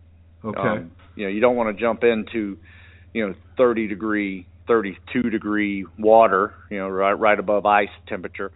Okay. 0.44 0.58
um, 0.60 0.92
you 1.16 1.24
know 1.24 1.30
you 1.30 1.40
don't 1.40 1.56
want 1.56 1.74
to 1.74 1.80
jump 1.80 2.02
into 2.02 2.58
you 3.12 3.26
know 3.26 3.34
30 3.56 3.88
degree 3.88 4.46
32 4.70 5.30
degree 5.30 5.84
water 5.98 6.54
you 6.70 6.78
know 6.78 6.88
right 6.88 7.18
right 7.18 7.40
above 7.40 7.66
ice 7.66 7.88
temperature 8.06 8.52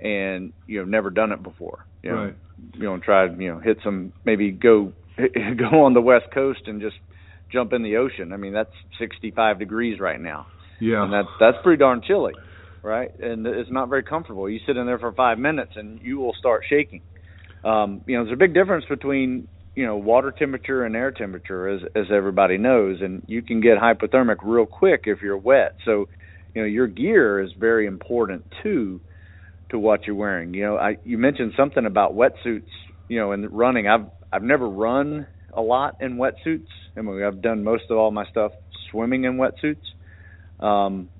and 0.00 0.52
you 0.68 0.78
know 0.78 0.84
never 0.84 1.10
done 1.10 1.32
it 1.32 1.42
before 1.42 1.84
you 2.04 2.10
know 2.10 2.16
Right. 2.26 2.36
you 2.74 2.84
know 2.84 2.98
try 2.98 3.24
you 3.26 3.50
know 3.52 3.58
hit 3.58 3.78
some 3.82 4.12
maybe 4.24 4.52
go 4.52 4.92
go 5.18 5.84
on 5.84 5.92
the 5.92 6.00
west 6.00 6.26
coast 6.32 6.60
and 6.66 6.80
just 6.80 6.94
jump 7.52 7.72
in 7.72 7.82
the 7.82 7.96
ocean 7.96 8.32
i 8.32 8.36
mean 8.36 8.52
that's 8.52 8.70
65 9.00 9.58
degrees 9.58 9.98
right 9.98 10.20
now 10.20 10.46
yeah. 10.80 11.02
and 11.02 11.12
that's 11.12 11.28
that's 11.40 11.56
pretty 11.64 11.80
darn 11.80 12.02
chilly, 12.06 12.34
right? 12.82 13.10
And 13.18 13.46
it's 13.46 13.70
not 13.70 13.88
very 13.88 14.02
comfortable. 14.02 14.48
You 14.48 14.60
sit 14.66 14.76
in 14.76 14.86
there 14.86 14.98
for 14.98 15.12
five 15.12 15.38
minutes 15.38 15.72
and 15.74 16.00
you 16.02 16.18
will 16.18 16.34
start 16.38 16.62
shaking. 16.68 17.00
Um, 17.64 18.02
you 18.06 18.16
know, 18.16 18.24
there's 18.24 18.34
a 18.34 18.38
big 18.38 18.54
difference 18.54 18.84
between 18.88 19.48
you 19.76 19.86
know 19.86 19.96
water 19.96 20.32
temperature 20.36 20.84
and 20.84 20.96
air 20.96 21.12
temperature, 21.12 21.68
as 21.68 21.82
as 21.94 22.06
everybody 22.12 22.58
knows, 22.58 22.98
and 23.00 23.22
you 23.28 23.42
can 23.42 23.60
get 23.60 23.78
hypothermic 23.78 24.38
real 24.42 24.66
quick 24.66 25.02
if 25.04 25.22
you're 25.22 25.38
wet. 25.38 25.76
So, 25.84 26.06
you 26.54 26.62
know, 26.62 26.68
your 26.68 26.88
gear 26.88 27.40
is 27.40 27.52
very 27.58 27.86
important 27.86 28.44
too 28.62 29.00
to 29.70 29.78
what 29.78 30.06
you're 30.06 30.16
wearing. 30.16 30.54
You 30.54 30.64
know, 30.64 30.76
I 30.76 30.96
you 31.04 31.18
mentioned 31.18 31.52
something 31.56 31.86
about 31.86 32.14
wetsuits. 32.14 32.72
You 33.08 33.20
know, 33.20 33.32
and 33.32 33.48
running. 33.52 33.86
I've 33.86 34.08
I've 34.32 34.42
never 34.42 34.68
run 34.68 35.28
a 35.54 35.60
lot 35.60 35.94
in 36.00 36.16
wetsuits. 36.16 36.66
I 36.96 37.02
mean, 37.02 37.22
I've 37.22 37.40
done 37.40 37.62
most 37.62 37.84
of 37.90 37.98
all 37.98 38.10
my 38.10 38.26
stuff 38.26 38.52
swimming 38.90 39.24
in 39.24 39.36
wetsuits 39.36 39.76
um, 40.60 41.10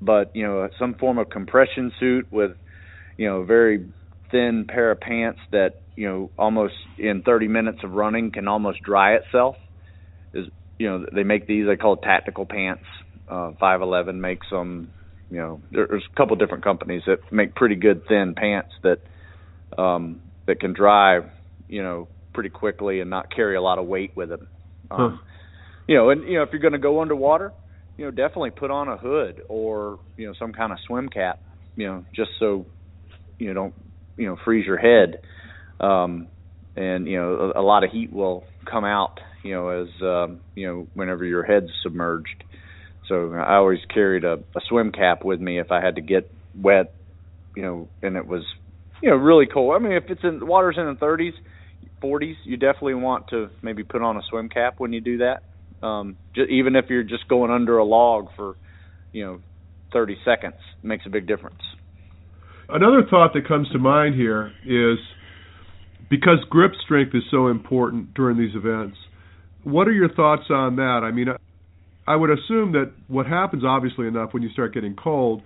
but 0.00 0.30
you 0.34 0.44
know 0.44 0.68
some 0.78 0.94
form 0.94 1.18
of 1.18 1.30
compression 1.30 1.92
suit 1.98 2.26
with 2.30 2.52
you 3.16 3.26
know 3.26 3.44
very 3.44 3.86
thin 4.30 4.66
pair 4.68 4.90
of 4.90 5.00
pants 5.00 5.40
that 5.52 5.76
you 5.96 6.08
know 6.08 6.30
almost 6.38 6.74
in 6.98 7.22
30 7.22 7.48
minutes 7.48 7.78
of 7.84 7.92
running 7.92 8.30
can 8.32 8.48
almost 8.48 8.82
dry 8.82 9.14
itself 9.14 9.56
is 10.34 10.46
you 10.78 10.88
know 10.88 11.06
they 11.14 11.22
make 11.24 11.46
these 11.46 11.66
they 11.66 11.76
call 11.76 11.94
it 11.94 12.00
tactical 12.02 12.46
pants 12.46 12.84
uh 13.28 13.50
511 13.60 14.20
makes 14.20 14.46
them 14.50 14.90
you 15.30 15.38
know 15.38 15.60
there's 15.70 16.04
a 16.12 16.16
couple 16.16 16.36
different 16.36 16.64
companies 16.64 17.02
that 17.06 17.18
make 17.32 17.54
pretty 17.54 17.74
good 17.76 18.02
thin 18.08 18.34
pants 18.36 18.70
that 18.82 18.98
um 19.80 20.20
that 20.46 20.60
can 20.60 20.72
dry 20.72 21.20
you 21.68 21.82
know 21.82 22.08
pretty 22.34 22.50
quickly 22.50 23.00
and 23.00 23.10
not 23.10 23.34
carry 23.34 23.56
a 23.56 23.62
lot 23.62 23.78
of 23.78 23.86
weight 23.86 24.12
with 24.16 24.28
them 24.28 24.46
um, 24.90 25.18
Huh. 25.18 25.24
you 25.88 25.96
know 25.96 26.10
and 26.10 26.22
you 26.28 26.34
know 26.34 26.42
if 26.42 26.50
you're 26.52 26.60
going 26.60 26.72
to 26.72 26.78
go 26.78 27.00
underwater 27.00 27.52
you 27.96 28.04
know 28.04 28.10
definitely 28.10 28.50
put 28.50 28.70
on 28.70 28.88
a 28.88 28.96
hood 28.96 29.40
or 29.48 29.98
you 30.16 30.26
know 30.26 30.34
some 30.38 30.52
kind 30.52 30.72
of 30.72 30.78
swim 30.86 31.08
cap 31.08 31.40
you 31.76 31.86
know 31.86 32.04
just 32.14 32.30
so 32.38 32.66
you 33.38 33.48
know 33.48 33.54
don't 33.54 33.74
you 34.16 34.26
know 34.26 34.36
freeze 34.44 34.66
your 34.66 34.78
head 34.78 35.18
um 35.80 36.28
and 36.76 37.06
you 37.08 37.18
know 37.18 37.52
a, 37.56 37.60
a 37.60 37.64
lot 37.64 37.84
of 37.84 37.90
heat 37.90 38.12
will 38.12 38.44
come 38.70 38.84
out 38.84 39.18
you 39.44 39.52
know 39.54 39.68
as 39.68 39.88
um 40.02 40.40
you 40.54 40.66
know 40.66 40.88
whenever 40.94 41.24
your 41.24 41.42
head's 41.44 41.70
submerged. 41.82 42.44
So 43.08 43.32
i 43.34 43.54
always 43.56 43.80
carried 43.92 44.24
a, 44.24 44.34
a 44.56 44.60
swim 44.68 44.92
cap 44.92 45.24
with 45.24 45.40
me 45.40 45.60
if 45.60 45.70
i 45.70 45.80
had 45.84 45.96
to 45.96 46.02
get 46.02 46.30
wet 46.54 46.94
you 47.56 47.62
know 47.62 47.90
and 48.02 48.16
it 48.16 48.26
was 48.26 48.42
you 49.02 49.10
know 49.10 49.16
really 49.16 49.46
cold. 49.46 49.74
I 49.74 49.78
mean 49.82 49.92
if 49.92 50.04
it's 50.08 50.24
in 50.24 50.40
the 50.40 50.46
water's 50.46 50.76
in 50.78 50.86
the 50.86 50.94
30s 51.06 51.34
40s 52.02 52.36
you 52.44 52.56
definitely 52.56 52.94
want 52.94 53.28
to 53.30 53.48
maybe 53.62 53.84
put 53.84 54.02
on 54.02 54.16
a 54.16 54.22
swim 54.30 54.48
cap 54.48 54.74
when 54.78 54.92
you 54.92 55.00
do 55.00 55.18
that. 55.18 55.42
Um 55.86 56.16
j- 56.34 56.48
even 56.50 56.76
if 56.76 56.86
you're 56.88 57.02
just 57.04 57.28
going 57.28 57.50
under 57.50 57.78
a 57.78 57.84
log 57.84 58.28
for 58.36 58.54
you 59.12 59.24
know 59.24 59.40
30 59.92 60.16
seconds 60.24 60.54
makes 60.82 61.06
a 61.06 61.10
big 61.10 61.26
difference. 61.26 61.60
Another 62.68 63.02
thought 63.08 63.32
that 63.34 63.46
comes 63.46 63.68
to 63.70 63.78
mind 63.78 64.14
here 64.14 64.52
is 64.64 64.98
because 66.10 66.38
grip 66.50 66.72
strength 66.84 67.14
is 67.14 67.22
so 67.30 67.48
important 67.48 68.14
during 68.14 68.38
these 68.38 68.54
events. 68.54 68.96
What 69.64 69.88
are 69.88 69.92
your 69.92 70.12
thoughts 70.12 70.44
on 70.50 70.76
that? 70.76 71.00
I 71.02 71.10
mean, 71.10 71.28
I 72.06 72.16
would 72.16 72.30
assume 72.30 72.72
that 72.72 72.92
what 73.08 73.26
happens, 73.26 73.64
obviously 73.64 74.06
enough, 74.06 74.32
when 74.32 74.42
you 74.42 74.50
start 74.50 74.74
getting 74.74 74.94
cold, 74.94 75.42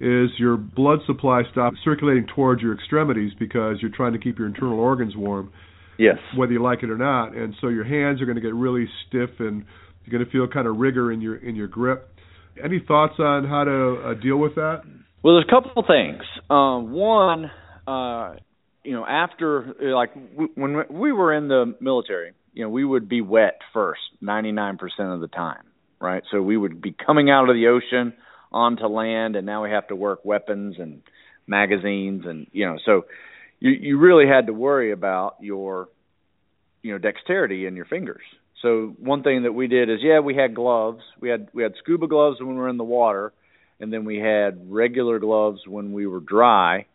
is 0.00 0.30
your 0.38 0.56
blood 0.56 1.00
supply 1.06 1.42
stops 1.52 1.76
circulating 1.84 2.26
towards 2.34 2.62
your 2.62 2.74
extremities 2.74 3.32
because 3.38 3.76
you're 3.80 3.92
trying 3.94 4.12
to 4.14 4.18
keep 4.18 4.38
your 4.38 4.48
internal 4.48 4.80
organs 4.80 5.14
warm. 5.16 5.52
Yes. 5.98 6.16
Whether 6.34 6.52
you 6.52 6.62
like 6.62 6.82
it 6.82 6.90
or 6.90 6.96
not, 6.96 7.36
and 7.36 7.54
so 7.60 7.68
your 7.68 7.84
hands 7.84 8.22
are 8.22 8.24
going 8.24 8.36
to 8.36 8.40
get 8.40 8.54
really 8.54 8.88
stiff, 9.06 9.28
and 9.38 9.66
you're 10.04 10.18
going 10.18 10.24
to 10.24 10.30
feel 10.32 10.48
kind 10.48 10.66
of 10.66 10.78
rigor 10.78 11.12
in 11.12 11.20
your 11.20 11.36
in 11.36 11.54
your 11.54 11.68
grip. 11.68 12.08
Any 12.62 12.82
thoughts 12.86 13.14
on 13.18 13.46
how 13.46 13.64
to 13.64 14.08
uh, 14.08 14.14
deal 14.14 14.38
with 14.38 14.54
that? 14.54 14.82
Well, 15.22 15.34
there's 15.34 15.46
a 15.48 15.50
couple 15.50 15.84
things. 15.86 16.22
Um, 16.48 16.92
one, 16.92 17.50
uh, 17.86 18.36
you 18.82 18.92
know, 18.92 19.04
after 19.06 19.74
like 19.80 20.14
w- 20.14 20.52
when 20.54 20.84
we 20.90 21.12
were 21.12 21.34
in 21.34 21.48
the 21.48 21.74
military, 21.80 22.32
you 22.54 22.64
know, 22.64 22.70
we 22.70 22.84
would 22.84 23.08
be 23.08 23.20
wet 23.20 23.58
first 23.74 24.00
99% 24.22 24.78
of 25.14 25.20
the 25.20 25.28
time, 25.28 25.64
right? 26.00 26.22
So 26.30 26.40
we 26.40 26.56
would 26.56 26.80
be 26.80 26.92
coming 26.92 27.30
out 27.30 27.50
of 27.50 27.54
the 27.54 27.68
ocean 27.68 28.14
onto 28.50 28.86
land, 28.86 29.36
and 29.36 29.44
now 29.44 29.62
we 29.62 29.70
have 29.70 29.88
to 29.88 29.96
work 29.96 30.24
weapons 30.24 30.76
and 30.78 31.02
magazines, 31.46 32.24
and 32.26 32.46
you 32.52 32.66
know, 32.66 32.78
so 32.84 33.04
you 33.58 33.70
you 33.72 33.98
really 33.98 34.26
had 34.26 34.46
to 34.46 34.54
worry 34.54 34.90
about 34.90 35.36
your 35.40 35.88
you 36.82 36.92
know 36.92 36.98
dexterity 36.98 37.66
in 37.66 37.76
your 37.76 37.84
fingers. 37.84 38.22
So 38.62 38.94
one 38.98 39.22
thing 39.22 39.44
that 39.44 39.52
we 39.52 39.68
did 39.68 39.90
is 39.90 39.98
yeah, 40.02 40.20
we 40.20 40.34
had 40.34 40.54
gloves. 40.54 41.02
We 41.20 41.28
had 41.28 41.48
we 41.52 41.62
had 41.62 41.74
scuba 41.78 42.06
gloves 42.06 42.40
when 42.40 42.50
we 42.50 42.56
were 42.56 42.68
in 42.68 42.78
the 42.78 42.84
water, 42.84 43.32
and 43.80 43.92
then 43.92 44.04
we 44.04 44.18
had 44.18 44.70
regular 44.70 45.18
gloves 45.18 45.60
when 45.66 45.92
we 45.92 46.06
were 46.06 46.20
dry. 46.20 46.86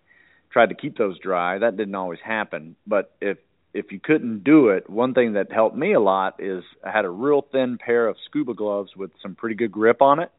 Tried 0.51 0.69
to 0.69 0.75
keep 0.75 0.97
those 0.97 1.19
dry. 1.19 1.57
That 1.57 1.75
didn't 1.75 1.95
always 1.95 2.19
happen, 2.23 2.75
but 2.87 3.13
if 3.19 3.37
if 3.73 3.91
you 3.91 3.99
couldn't 3.99 4.45
do 4.45 4.69
it, 4.69 4.89
one 4.89 5.13
thing 5.13 5.33
that 5.33 5.51
helped 5.51 5.75
me 5.75 5.91
a 5.91 5.99
lot 5.99 6.35
is 6.39 6.63
I 6.81 6.91
had 6.91 7.03
a 7.03 7.09
real 7.09 7.45
thin 7.51 7.77
pair 7.77 8.07
of 8.07 8.15
scuba 8.25 8.53
gloves 8.53 8.91
with 8.95 9.11
some 9.21 9.35
pretty 9.35 9.55
good 9.55 9.71
grip 9.71 10.01
on 10.01 10.19
it. 10.19 10.31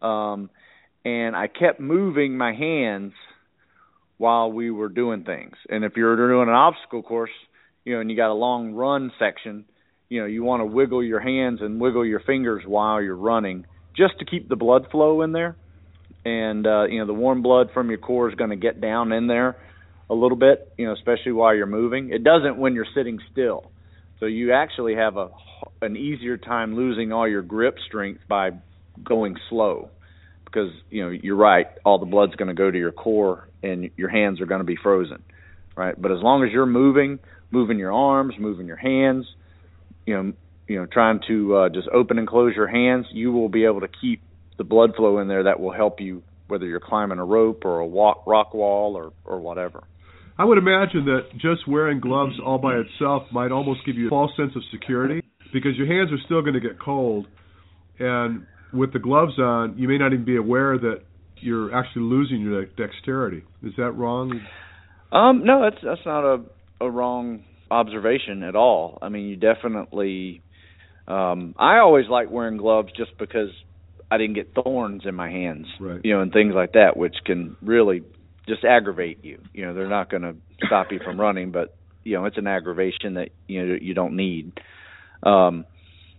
Um 0.00 0.48
and 1.04 1.36
I 1.36 1.48
kept 1.48 1.80
moving 1.80 2.38
my 2.38 2.54
hands 2.54 3.12
while 4.16 4.50
we 4.50 4.70
were 4.70 4.88
doing 4.88 5.24
things. 5.24 5.54
And 5.68 5.84
if 5.84 5.96
you're 5.96 6.16
doing 6.16 6.48
an 6.48 6.54
obstacle 6.54 7.02
course, 7.02 7.30
you 7.84 7.94
know, 7.94 8.00
and 8.00 8.10
you 8.10 8.16
got 8.16 8.30
a 8.30 8.34
long 8.34 8.72
run 8.72 9.12
section, 9.18 9.66
you 10.08 10.20
know, 10.20 10.26
you 10.26 10.42
want 10.42 10.62
to 10.62 10.64
wiggle 10.64 11.04
your 11.04 11.20
hands 11.20 11.60
and 11.60 11.78
wiggle 11.78 12.06
your 12.06 12.20
fingers 12.20 12.64
while 12.66 13.02
you're 13.02 13.14
running 13.14 13.66
just 13.96 14.18
to 14.18 14.24
keep 14.24 14.48
the 14.48 14.56
blood 14.56 14.86
flow 14.90 15.22
in 15.22 15.32
there. 15.32 15.56
And 16.24 16.66
uh, 16.66 16.84
you 16.84 16.98
know, 16.98 17.06
the 17.06 17.14
warm 17.14 17.42
blood 17.42 17.70
from 17.72 17.88
your 17.88 17.98
core 17.98 18.28
is 18.28 18.34
going 18.34 18.50
to 18.50 18.56
get 18.56 18.80
down 18.80 19.12
in 19.12 19.26
there 19.26 19.56
a 20.10 20.14
little 20.14 20.36
bit, 20.36 20.72
you 20.76 20.86
know, 20.86 20.92
especially 20.92 21.32
while 21.32 21.54
you're 21.54 21.66
moving. 21.66 22.10
It 22.10 22.22
doesn't 22.24 22.58
when 22.58 22.74
you're 22.74 22.86
sitting 22.94 23.18
still. 23.32 23.70
So 24.20 24.26
you 24.26 24.52
actually 24.52 24.94
have 24.96 25.16
a 25.16 25.30
an 25.82 25.96
easier 25.96 26.36
time 26.36 26.74
losing 26.74 27.12
all 27.12 27.28
your 27.28 27.42
grip 27.42 27.76
strength 27.86 28.20
by 28.28 28.50
going 29.02 29.36
slow 29.48 29.90
because 30.44 30.70
you 30.90 31.02
know 31.02 31.10
you're 31.10 31.36
right 31.36 31.66
all 31.84 31.98
the 31.98 32.06
blood's 32.06 32.34
going 32.36 32.48
to 32.48 32.54
go 32.54 32.70
to 32.70 32.78
your 32.78 32.92
core 32.92 33.48
and 33.62 33.90
your 33.96 34.08
hands 34.08 34.40
are 34.40 34.46
going 34.46 34.60
to 34.60 34.66
be 34.66 34.76
frozen 34.82 35.22
right 35.76 36.00
but 36.00 36.12
as 36.12 36.18
long 36.20 36.44
as 36.44 36.50
you're 36.52 36.66
moving 36.66 37.18
moving 37.50 37.78
your 37.78 37.92
arms 37.92 38.34
moving 38.38 38.66
your 38.66 38.76
hands 38.76 39.26
you 40.06 40.14
know 40.14 40.32
you 40.66 40.76
know 40.76 40.86
trying 40.86 41.20
to 41.26 41.56
uh, 41.56 41.68
just 41.68 41.88
open 41.88 42.18
and 42.18 42.28
close 42.28 42.54
your 42.54 42.66
hands 42.66 43.06
you 43.12 43.32
will 43.32 43.48
be 43.48 43.64
able 43.64 43.80
to 43.80 43.88
keep 44.00 44.22
the 44.58 44.64
blood 44.64 44.94
flow 44.96 45.18
in 45.18 45.28
there 45.28 45.44
that 45.44 45.60
will 45.60 45.72
help 45.72 46.00
you 46.00 46.22
whether 46.48 46.66
you're 46.66 46.80
climbing 46.80 47.18
a 47.18 47.24
rope 47.24 47.64
or 47.64 47.80
a 47.80 47.86
walk, 47.86 48.24
rock 48.26 48.54
wall 48.54 48.96
or 48.96 49.12
or 49.24 49.40
whatever 49.40 49.84
I 50.38 50.44
would 50.44 50.58
imagine 50.58 51.06
that 51.06 51.32
just 51.32 51.66
wearing 51.66 51.98
gloves 51.98 52.34
all 52.44 52.58
by 52.58 52.74
itself 52.74 53.22
might 53.32 53.52
almost 53.52 53.86
give 53.86 53.96
you 53.96 54.08
a 54.08 54.10
false 54.10 54.32
sense 54.36 54.52
of 54.54 54.62
security 54.70 55.22
because 55.52 55.76
your 55.76 55.86
hands 55.86 56.12
are 56.12 56.22
still 56.26 56.42
going 56.42 56.54
to 56.54 56.60
get 56.60 56.78
cold 56.78 57.26
and 57.98 58.46
with 58.72 58.92
the 58.92 58.98
gloves 58.98 59.38
on, 59.38 59.78
you 59.78 59.88
may 59.88 59.98
not 59.98 60.12
even 60.12 60.24
be 60.24 60.36
aware 60.36 60.78
that 60.78 61.00
you're 61.40 61.74
actually 61.74 62.02
losing 62.02 62.40
your 62.40 62.64
dexterity. 62.64 63.42
Is 63.62 63.72
that 63.76 63.92
wrong? 63.92 64.40
Um, 65.12 65.44
no, 65.44 65.62
that's 65.62 65.82
that's 65.82 66.00
not 66.04 66.24
a 66.24 66.42
a 66.80 66.90
wrong 66.90 67.44
observation 67.70 68.42
at 68.42 68.56
all. 68.56 68.98
I 69.00 69.08
mean, 69.08 69.26
you 69.28 69.36
definitely. 69.36 70.42
Um, 71.08 71.54
I 71.58 71.78
always 71.78 72.08
like 72.08 72.30
wearing 72.30 72.56
gloves 72.56 72.90
just 72.96 73.16
because 73.18 73.50
I 74.10 74.18
didn't 74.18 74.34
get 74.34 74.54
thorns 74.54 75.02
in 75.04 75.14
my 75.14 75.30
hands, 75.30 75.66
right. 75.80 76.00
you 76.02 76.14
know, 76.14 76.20
and 76.20 76.32
things 76.32 76.54
like 76.54 76.72
that, 76.72 76.96
which 76.96 77.16
can 77.24 77.56
really 77.62 78.02
just 78.48 78.64
aggravate 78.64 79.24
you. 79.24 79.40
You 79.52 79.66
know, 79.66 79.74
they're 79.74 79.88
not 79.88 80.10
going 80.10 80.22
to 80.22 80.36
stop 80.66 80.88
you 80.90 81.00
from 81.04 81.20
running, 81.20 81.50
but 81.50 81.76
you 82.04 82.14
know, 82.14 82.24
it's 82.24 82.38
an 82.38 82.46
aggravation 82.46 83.14
that 83.14 83.30
you 83.48 83.66
know 83.66 83.76
you 83.80 83.94
don't 83.94 84.16
need. 84.16 84.52
Um, 85.22 85.64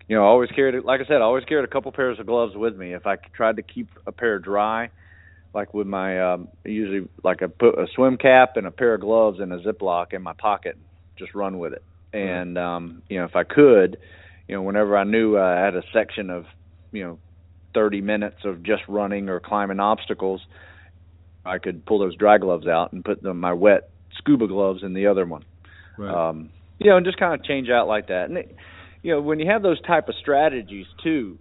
you 0.07 0.15
know, 0.15 0.23
I 0.23 0.27
always 0.27 0.49
carried 0.51 0.83
like 0.83 1.01
I 1.01 1.05
said, 1.05 1.17
I 1.17 1.21
always 1.21 1.45
carried 1.45 1.65
a 1.65 1.71
couple 1.71 1.91
pairs 1.91 2.19
of 2.19 2.25
gloves 2.25 2.55
with 2.55 2.75
me. 2.75 2.93
If 2.93 3.05
I 3.05 3.15
tried 3.35 3.57
to 3.57 3.61
keep 3.61 3.89
a 4.05 4.11
pair 4.11 4.39
dry, 4.39 4.89
like 5.53 5.73
with 5.73 5.87
my 5.87 6.33
um 6.33 6.49
usually 6.65 7.07
like 7.23 7.41
I 7.41 7.47
put 7.47 7.79
a 7.79 7.87
swim 7.95 8.17
cap 8.17 8.57
and 8.57 8.67
a 8.67 8.71
pair 8.71 8.93
of 8.93 9.01
gloves 9.01 9.39
in 9.41 9.51
a 9.51 9.59
Ziploc 9.59 10.13
in 10.13 10.21
my 10.21 10.33
pocket, 10.33 10.77
just 11.17 11.33
run 11.33 11.57
with 11.57 11.73
it. 11.73 11.83
And 12.13 12.57
um, 12.57 13.01
you 13.09 13.19
know, 13.19 13.25
if 13.25 13.35
I 13.35 13.43
could, 13.43 13.97
you 14.47 14.55
know, 14.55 14.61
whenever 14.61 14.97
I 14.97 15.03
knew 15.03 15.37
I 15.37 15.59
had 15.59 15.75
a 15.75 15.83
section 15.93 16.29
of, 16.29 16.45
you 16.91 17.03
know, 17.03 17.19
30 17.73 18.01
minutes 18.01 18.37
of 18.43 18.63
just 18.63 18.83
running 18.87 19.29
or 19.29 19.39
climbing 19.39 19.79
obstacles, 19.79 20.41
I 21.45 21.59
could 21.59 21.85
pull 21.85 21.99
those 21.99 22.15
dry 22.15 22.37
gloves 22.37 22.67
out 22.67 22.93
and 22.93 23.03
put 23.03 23.21
them 23.21 23.39
my 23.39 23.53
wet 23.53 23.89
scuba 24.17 24.47
gloves 24.47 24.83
in 24.83 24.93
the 24.93 25.07
other 25.07 25.25
one. 25.25 25.45
Right. 25.97 26.29
Um, 26.29 26.49
you 26.79 26.89
know, 26.89 26.97
and 26.97 27.05
just 27.05 27.19
kind 27.19 27.33
of 27.33 27.45
change 27.45 27.69
out 27.69 27.87
like 27.87 28.07
that. 28.07 28.25
And 28.25 28.37
it, 28.37 28.55
you 29.07 29.13
know 29.13 29.21
when 29.21 29.39
you 29.39 29.49
have 29.49 29.61
those 29.61 29.81
type 29.81 30.09
of 30.09 30.15
strategies 30.19 30.85
too 31.03 31.37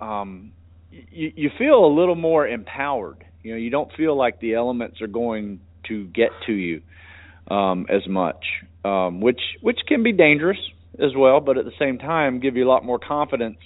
um 0.00 0.52
you 0.90 1.32
you 1.34 1.50
feel 1.58 1.84
a 1.84 1.92
little 1.92 2.14
more 2.14 2.46
empowered 2.46 3.24
you 3.42 3.52
know 3.52 3.56
you 3.56 3.70
don't 3.70 3.90
feel 3.96 4.16
like 4.16 4.38
the 4.40 4.54
elements 4.54 5.00
are 5.00 5.06
going 5.06 5.60
to 5.88 6.04
get 6.08 6.28
to 6.46 6.52
you 6.52 6.82
um 7.50 7.86
as 7.88 8.06
much 8.06 8.44
um 8.84 9.20
which 9.20 9.40
which 9.62 9.78
can 9.88 10.02
be 10.02 10.12
dangerous 10.12 10.58
as 11.02 11.14
well 11.16 11.40
but 11.40 11.58
at 11.58 11.64
the 11.64 11.72
same 11.78 11.98
time 11.98 12.40
give 12.40 12.56
you 12.56 12.66
a 12.66 12.68
lot 12.68 12.84
more 12.84 12.98
confidence 12.98 13.58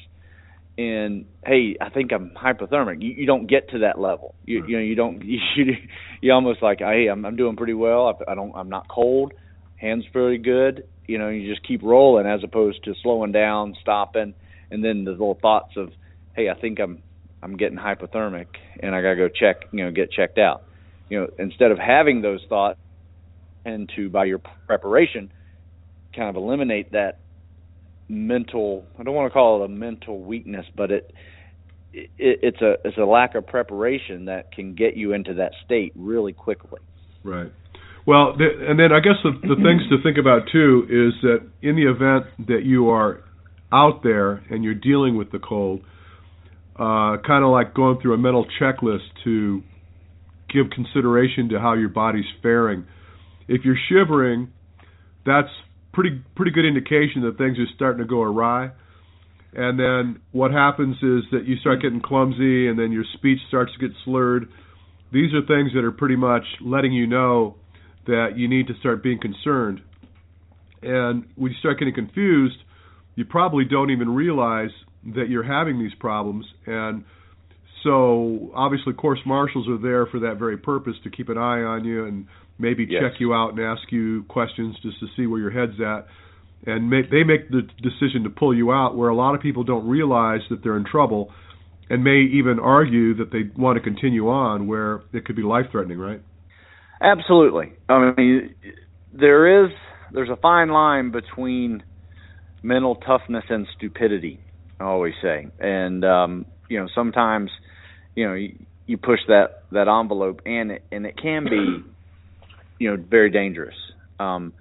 in 0.77 1.27
hey 1.45 1.77
i 1.81 1.91
think 1.91 2.13
i'm 2.13 2.31
hypothermic. 2.31 3.03
You, 3.03 3.11
you 3.11 3.27
don't 3.27 3.47
get 3.47 3.71
to 3.71 3.81
that 3.81 4.01
level. 4.01 4.35
You 4.45 4.65
you 4.67 4.77
know 4.77 4.83
you 4.83 4.95
don't 4.95 5.23
you 5.57 5.75
you 6.21 6.33
almost 6.33 6.63
like 6.63 6.79
hey 6.79 7.09
i'm 7.09 7.25
i'm 7.25 7.37
doing 7.37 7.57
pretty 7.57 7.75
well. 7.75 8.07
I, 8.07 8.33
I 8.33 8.35
don't 8.35 8.55
i'm 8.55 8.71
not 8.71 8.89
cold. 8.89 9.33
Hands 9.77 10.05
pretty 10.13 10.39
good. 10.39 10.85
You 11.07 11.19
know 11.19 11.29
you 11.29 11.49
just 11.49 11.67
keep 11.67 11.83
rolling 11.83 12.27
as 12.27 12.41
opposed 12.45 12.85
to 12.85 12.95
slowing 13.03 13.33
down 13.33 13.75
stopping 13.81 14.35
and 14.71 14.85
then 14.85 15.05
the 15.05 15.11
little 15.11 15.39
thoughts 15.41 15.73
of 15.77 15.91
hey 16.35 16.49
i 16.49 16.55
think 16.55 16.79
i'm 16.81 17.03
i'm 17.43 17.57
getting 17.57 17.79
hypothermic 17.79 18.47
and 18.81 18.95
i 18.95 19.03
got 19.03 19.11
to 19.11 19.17
go 19.17 19.29
check 19.29 19.69
you 19.73 19.85
know 19.85 19.91
get 19.91 20.11
checked 20.13 20.39
out. 20.39 20.63
You 21.09 21.21
know 21.21 21.27
instead 21.39 21.73
of 21.73 21.79
having 21.79 22.23
those 22.23 22.41
thoughts 22.49 22.79
and 23.65 23.91
to 23.97 24.09
by 24.09 24.25
your 24.25 24.41
preparation 24.67 25.31
kind 26.15 26.29
of 26.29 26.37
eliminate 26.37 26.93
that 26.93 27.19
mental 28.09 28.85
i 28.99 29.03
don't 29.03 29.15
want 29.15 29.31
to 29.31 29.33
call 29.33 29.63
it 29.63 29.67
a 29.67 29.69
mental 29.69 30.21
weakness 30.21 30.67
but 30.77 30.91
it, 30.91 31.15
it 31.93 32.11
it's 32.19 32.61
a 32.61 32.75
it's 32.85 32.99
a 32.99 33.05
lack 33.05 33.35
of 33.35 33.47
preparation 33.47 34.25
that 34.25 34.53
can 34.53 34.75
get 34.75 34.97
you 34.97 35.13
into 35.13 35.35
that 35.35 35.53
state 35.65 35.93
really 35.95 36.33
quickly 36.33 36.81
right 37.23 37.53
well, 38.07 38.35
and 38.39 38.79
then 38.79 38.93
I 38.93 39.01
guess 39.01 39.17
the, 39.23 39.33
the 39.43 39.57
things 39.57 39.83
to 39.91 40.03
think 40.03 40.19
about 40.19 40.49
too 40.51 40.85
is 40.89 41.21
that 41.23 41.47
in 41.63 41.77
the 41.77 41.91
event 41.91 42.49
that 42.49 42.65
you 42.65 42.89
are 42.89 43.23
out 43.73 44.03
there 44.03 44.43
and 44.51 44.65
you're 44.65 44.75
dealing 44.75 45.17
with 45.17 45.31
the 45.31 45.39
cold, 45.39 45.81
uh, 46.77 47.19
kind 47.27 47.45
of 47.45 47.51
like 47.51 47.75
going 47.75 48.01
through 48.01 48.15
a 48.15 48.19
mental 48.19 48.47
checklist 48.61 49.07
to 49.25 49.63
give 50.53 50.71
consideration 50.71 51.51
to 51.51 51.61
how 51.61 51.75
your 51.75 51.91
body's 51.91 52.25
faring. 52.43 52.87
If 53.49 53.65
you're 53.65 53.79
shivering, 53.89 54.51
that's 55.27 55.51
pretty 55.93 56.23
pretty 56.37 56.53
good 56.53 56.65
indication 56.65 57.23
that 57.23 57.37
things 57.39 57.59
are 57.59 57.67
starting 57.75 57.99
to 58.03 58.09
go 58.09 58.23
awry. 58.23 58.71
And 59.53 59.79
then 59.79 60.21
what 60.33 60.53
happens 60.53 60.97
is 60.97 61.25
that 61.33 61.45
you 61.47 61.57
start 61.57 61.83
getting 61.83 62.01
clumsy, 62.01 62.69
and 62.69 62.79
then 62.79 62.93
your 62.93 63.05
speech 63.15 63.39
starts 63.49 63.73
to 63.73 63.79
get 63.79 63.97
slurred. 64.05 64.49
These 65.13 65.35
are 65.35 65.41
things 65.41 65.73
that 65.75 65.85
are 65.85 65.91
pretty 65.91 66.17
much 66.17 66.45
letting 66.61 66.93
you 66.93 67.07
know 67.07 67.57
that 68.07 68.35
you 68.37 68.49
need 68.49 68.69
to 68.69 68.75
start 68.79 69.03
being 69.03 69.21
concerned. 69.21 69.81
And 70.83 71.27
when 71.35 71.51
you 71.51 71.59
start 71.59 71.79
getting 71.79 71.95
confused, 71.95 72.57
you 73.17 73.25
probably 73.25 73.65
don't 73.65 73.91
even 73.91 74.15
realize 74.15 74.71
that 75.15 75.29
you're 75.29 75.43
having 75.43 75.79
these 75.79 75.95
problems. 75.99 76.47
And 76.67 77.05
so, 77.83 78.53
obviously, 78.55 78.93
course 78.93 79.21
marshals 79.27 79.69
are 79.69 79.79
there 79.79 80.07
for 80.07 80.21
that 80.21 80.39
very 80.39 80.57
purpose 80.59 80.95
to 81.05 81.11
keep 81.11 81.29
an 81.29 81.39
eye 81.39 81.63
on 81.63 81.85
you 81.85 82.05
and 82.05 82.27
maybe 82.61 82.87
yes. 82.89 83.03
check 83.03 83.21
you 83.21 83.35
out 83.35 83.51
and 83.51 83.61
ask 83.61 83.91
you 83.91 84.25
questions 84.29 84.77
just 84.83 85.01
to 85.01 85.07
see 85.17 85.27
where 85.27 85.41
your 85.41 85.51
head's 85.51 85.81
at. 85.81 86.07
And 86.67 86.91
make, 86.91 87.11
they 87.11 87.25
make 87.25 87.51
the 87.51 87.63
decision 87.83 88.25
to 88.25 88.31
pull 88.31 88.55
you 88.55 88.71
out, 88.71 88.95
where 88.95 89.09
a 89.09 89.15
lot 89.15 89.35
of 89.35 89.41
people 89.41 89.65
don't 89.65 89.89
realize 89.89 90.41
that 90.51 90.63
they're 90.63 90.77
in 90.77 90.85
trouble 90.85 91.33
and 91.89 92.05
may 92.05 92.21
even 92.21 92.61
argue 92.61 93.17
that 93.17 93.33
they 93.33 93.51
want 93.61 93.77
to 93.77 93.83
continue 93.83 94.29
on 94.29 94.67
where 94.67 95.03
it 95.13 95.25
could 95.25 95.37
be 95.37 95.43
life 95.43 95.67
threatening, 95.73 95.99
right? 95.99 96.23
Absolutely. 97.01 97.73
I 97.89 98.13
mean, 98.17 98.55
there 99.13 99.65
is 99.65 99.71
there's 100.13 100.29
a 100.29 100.37
fine 100.37 100.69
line 100.69 101.11
between 101.11 101.83
mental 102.63 102.95
toughness 102.95 103.45
and 103.49 103.67
stupidity. 103.77 104.41
I 104.79 104.85
always 104.85 105.15
say, 105.21 105.49
and 105.59 106.05
um, 106.05 106.47
you 106.69 106.79
know, 106.79 106.89
sometimes 106.95 107.51
you 108.15 108.29
know 108.29 108.35
you, 108.35 108.57
you 108.87 108.97
push 108.97 109.21
that 109.29 109.65
that 109.73 109.89
envelope, 109.89 110.43
and 110.47 110.73
it, 110.73 110.85
and 110.93 111.07
it 111.07 111.17
can 111.21 111.45
be 111.45 111.85
you 112.81 112.91
know 112.91 112.97
very 113.09 113.31
dangerous. 113.31 113.77
Um, 114.19 114.55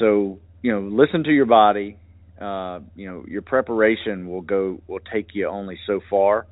so 0.00 0.40
you 0.62 0.72
know, 0.72 0.80
listen 0.80 1.22
to 1.24 1.30
your 1.30 1.46
body. 1.46 1.96
Uh, 2.40 2.80
you 2.96 3.06
know, 3.06 3.24
your 3.28 3.42
preparation 3.42 4.28
will 4.28 4.40
go 4.40 4.82
will 4.88 5.00
take 5.12 5.28
you 5.34 5.46
only 5.46 5.78
so 5.86 6.00
far. 6.10 6.46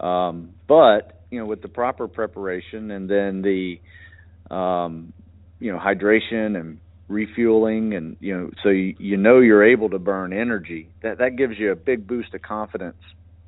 Um, 0.00 0.54
but 0.66 1.20
you 1.30 1.40
know, 1.40 1.46
with 1.46 1.60
the 1.60 1.68
proper 1.68 2.08
preparation 2.08 2.90
and 2.90 3.10
then 3.10 3.42
the 3.42 4.54
um, 4.54 5.12
you 5.58 5.72
know 5.72 5.78
hydration 5.78 6.58
and 6.58 6.78
refueling 7.08 7.94
and 7.94 8.16
you 8.20 8.36
know 8.36 8.50
so 8.62 8.68
you, 8.68 8.94
you 8.98 9.16
know 9.16 9.38
you're 9.38 9.64
able 9.64 9.88
to 9.90 9.98
burn 9.98 10.32
energy 10.32 10.90
that 11.02 11.18
that 11.18 11.36
gives 11.36 11.54
you 11.56 11.70
a 11.70 11.76
big 11.76 12.04
boost 12.04 12.34
of 12.34 12.42
confidence 12.42 12.96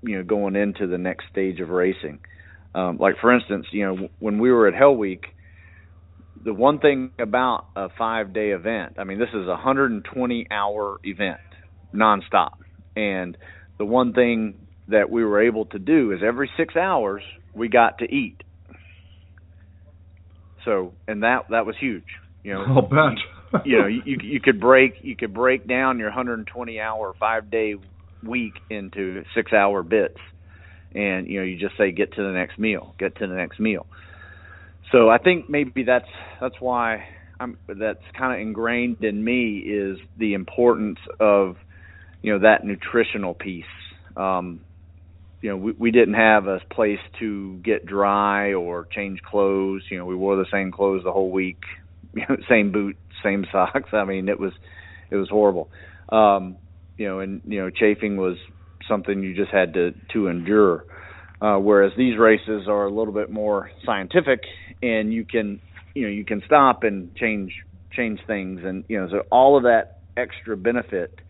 you 0.00 0.16
know 0.16 0.22
going 0.22 0.54
into 0.54 0.86
the 0.86 0.96
next 0.96 1.24
stage 1.28 1.58
of 1.58 1.68
racing 1.68 2.20
um 2.76 2.98
like 2.98 3.16
for 3.20 3.34
instance 3.34 3.66
you 3.72 3.84
know 3.84 4.08
when 4.20 4.38
we 4.38 4.52
were 4.52 4.68
at 4.68 4.74
hell 4.74 4.94
week 4.94 5.24
the 6.44 6.54
one 6.54 6.78
thing 6.78 7.12
about 7.18 7.66
a 7.76 7.88
5 7.96 8.32
day 8.32 8.50
event 8.50 8.94
i 8.98 9.04
mean 9.04 9.18
this 9.18 9.28
is 9.30 9.44
a 9.44 9.48
120 9.48 10.46
hour 10.50 10.98
event 11.04 11.40
nonstop. 11.94 12.52
And 12.96 13.36
the 13.78 13.84
one 13.84 14.12
thing 14.12 14.66
that 14.88 15.10
we 15.10 15.24
were 15.24 15.42
able 15.42 15.66
to 15.66 15.78
do 15.78 16.12
is 16.12 16.20
every 16.26 16.50
6 16.56 16.76
hours 16.76 17.22
we 17.54 17.68
got 17.68 17.98
to 17.98 18.04
eat. 18.04 18.42
So 20.64 20.94
and 21.06 21.22
that 21.22 21.46
that 21.50 21.66
was 21.66 21.76
huge 21.78 22.04
you 22.42 22.54
know. 22.54 22.64
I'll 22.66 22.82
bet. 22.82 23.18
You 23.64 23.80
know 23.80 23.86
you 23.86 24.02
you 24.22 24.40
could 24.42 24.60
break 24.60 24.96
you 25.00 25.16
could 25.16 25.32
break 25.32 25.66
down 25.66 25.98
your 25.98 26.08
120 26.08 26.80
hour 26.80 27.14
5 27.18 27.50
day 27.50 27.76
week 28.22 28.52
into 28.68 29.22
6 29.34 29.52
hour 29.54 29.82
bits. 29.82 30.18
And 30.94 31.26
you 31.26 31.38
know 31.38 31.46
you 31.46 31.58
just 31.58 31.74
say 31.78 31.90
get 31.90 32.12
to 32.16 32.22
the 32.22 32.32
next 32.32 32.58
meal 32.58 32.94
get 32.98 33.16
to 33.16 33.26
the 33.26 33.34
next 33.34 33.58
meal 33.58 33.86
so 34.92 35.08
i 35.08 35.18
think 35.18 35.48
maybe 35.48 35.82
that's 35.84 36.08
that's 36.40 36.56
why 36.60 37.04
i'm 37.40 37.56
that's 37.68 38.00
kind 38.16 38.34
of 38.34 38.40
ingrained 38.40 39.02
in 39.02 39.22
me 39.22 39.58
is 39.58 39.98
the 40.18 40.34
importance 40.34 40.98
of 41.20 41.56
you 42.22 42.32
know 42.32 42.38
that 42.40 42.64
nutritional 42.64 43.34
piece 43.34 43.64
um 44.16 44.60
you 45.40 45.50
know 45.50 45.56
we 45.56 45.72
we 45.78 45.90
didn't 45.90 46.14
have 46.14 46.46
a 46.46 46.60
place 46.72 46.98
to 47.18 47.58
get 47.64 47.86
dry 47.86 48.52
or 48.54 48.86
change 48.94 49.20
clothes 49.22 49.82
you 49.90 49.98
know 49.98 50.04
we 50.06 50.16
wore 50.16 50.36
the 50.36 50.46
same 50.52 50.72
clothes 50.72 51.02
the 51.04 51.12
whole 51.12 51.30
week 51.30 51.58
you 52.14 52.22
know, 52.28 52.36
same 52.48 52.72
boot, 52.72 52.96
same 53.22 53.44
socks. 53.52 53.90
I 53.92 54.04
mean, 54.04 54.28
it 54.28 54.38
was 54.38 54.52
it 55.10 55.16
was 55.16 55.28
horrible. 55.28 55.70
Um, 56.10 56.58
you 56.96 57.06
know, 57.06 57.20
and 57.20 57.40
you 57.44 57.60
know, 57.60 57.70
chafing 57.70 58.16
was 58.16 58.36
something 58.88 59.22
you 59.22 59.34
just 59.34 59.52
had 59.52 59.74
to 59.74 59.92
to 60.12 60.28
endure. 60.28 60.84
Uh, 61.40 61.56
whereas 61.56 61.92
these 61.96 62.18
races 62.18 62.66
are 62.66 62.86
a 62.86 62.92
little 62.92 63.14
bit 63.14 63.30
more 63.30 63.70
scientific, 63.86 64.40
and 64.82 65.12
you 65.12 65.24
can 65.24 65.60
you 65.94 66.02
know 66.02 66.08
you 66.08 66.24
can 66.24 66.42
stop 66.46 66.82
and 66.84 67.14
change 67.16 67.52
change 67.94 68.20
things, 68.26 68.60
and 68.64 68.84
you 68.88 68.98
know, 69.00 69.08
so 69.10 69.22
all 69.30 69.56
of 69.56 69.64
that 69.64 69.98
extra 70.16 70.56
benefit, 70.56 71.20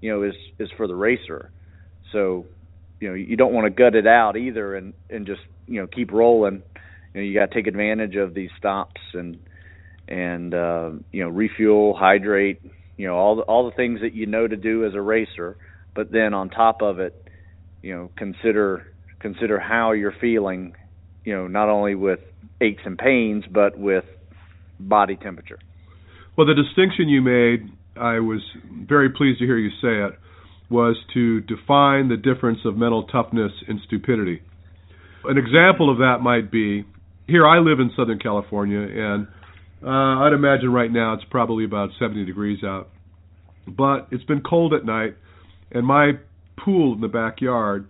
you 0.00 0.10
know, 0.10 0.22
is 0.22 0.34
is 0.58 0.68
for 0.76 0.86
the 0.86 0.94
racer. 0.94 1.50
So, 2.12 2.46
you 3.00 3.08
know, 3.08 3.14
you 3.14 3.36
don't 3.36 3.52
want 3.52 3.66
to 3.66 3.70
gut 3.70 3.94
it 3.94 4.06
out 4.06 4.36
either, 4.36 4.76
and 4.76 4.94
and 5.10 5.26
just 5.26 5.42
you 5.66 5.80
know 5.80 5.86
keep 5.86 6.12
rolling. 6.12 6.62
You 7.12 7.20
know, 7.20 7.26
you 7.26 7.34
got 7.38 7.50
to 7.50 7.54
take 7.54 7.66
advantage 7.66 8.16
of 8.16 8.34
these 8.34 8.50
stops 8.58 9.00
and 9.12 9.38
and 10.08 10.54
uh, 10.54 10.90
you 11.12 11.22
know 11.22 11.28
refuel, 11.28 11.94
hydrate, 11.94 12.60
you 12.96 13.06
know 13.06 13.14
all 13.14 13.36
the, 13.36 13.42
all 13.42 13.64
the 13.66 13.76
things 13.76 14.00
that 14.00 14.14
you 14.14 14.26
know 14.26 14.46
to 14.46 14.56
do 14.56 14.86
as 14.86 14.94
a 14.94 15.00
racer. 15.00 15.56
But 15.94 16.10
then 16.10 16.34
on 16.34 16.50
top 16.50 16.82
of 16.82 16.98
it, 16.98 17.14
you 17.82 17.94
know 17.94 18.10
consider 18.16 18.84
consider 19.20 19.58
how 19.58 19.92
you're 19.92 20.14
feeling, 20.20 20.74
you 21.24 21.34
know 21.34 21.46
not 21.46 21.68
only 21.68 21.94
with 21.94 22.20
aches 22.60 22.82
and 22.84 22.98
pains 22.98 23.44
but 23.50 23.78
with 23.78 24.04
body 24.78 25.16
temperature. 25.16 25.58
Well, 26.36 26.46
the 26.46 26.54
distinction 26.54 27.08
you 27.08 27.22
made, 27.22 27.70
I 27.96 28.18
was 28.18 28.40
very 28.86 29.10
pleased 29.10 29.38
to 29.38 29.46
hear 29.46 29.56
you 29.56 29.70
say 29.80 30.02
it, 30.04 30.18
was 30.68 30.96
to 31.14 31.40
define 31.42 32.08
the 32.08 32.16
difference 32.16 32.58
of 32.64 32.76
mental 32.76 33.04
toughness 33.04 33.52
and 33.68 33.78
stupidity. 33.86 34.42
An 35.24 35.38
example 35.38 35.90
of 35.90 35.98
that 35.98 36.18
might 36.22 36.50
be 36.50 36.84
here 37.26 37.46
I 37.46 37.58
live 37.58 37.80
in 37.80 37.90
Southern 37.96 38.18
California 38.18 38.80
and 38.80 39.28
uh, 39.84 40.24
I'd 40.24 40.32
imagine 40.32 40.72
right 40.72 40.90
now 40.90 41.14
it's 41.14 41.24
probably 41.30 41.64
about 41.64 41.90
70 41.98 42.24
degrees 42.24 42.64
out. 42.64 42.88
But 43.66 44.08
it's 44.10 44.24
been 44.24 44.42
cold 44.42 44.72
at 44.72 44.84
night, 44.84 45.14
and 45.70 45.86
my 45.86 46.12
pool 46.62 46.94
in 46.94 47.00
the 47.00 47.08
backyard, 47.08 47.88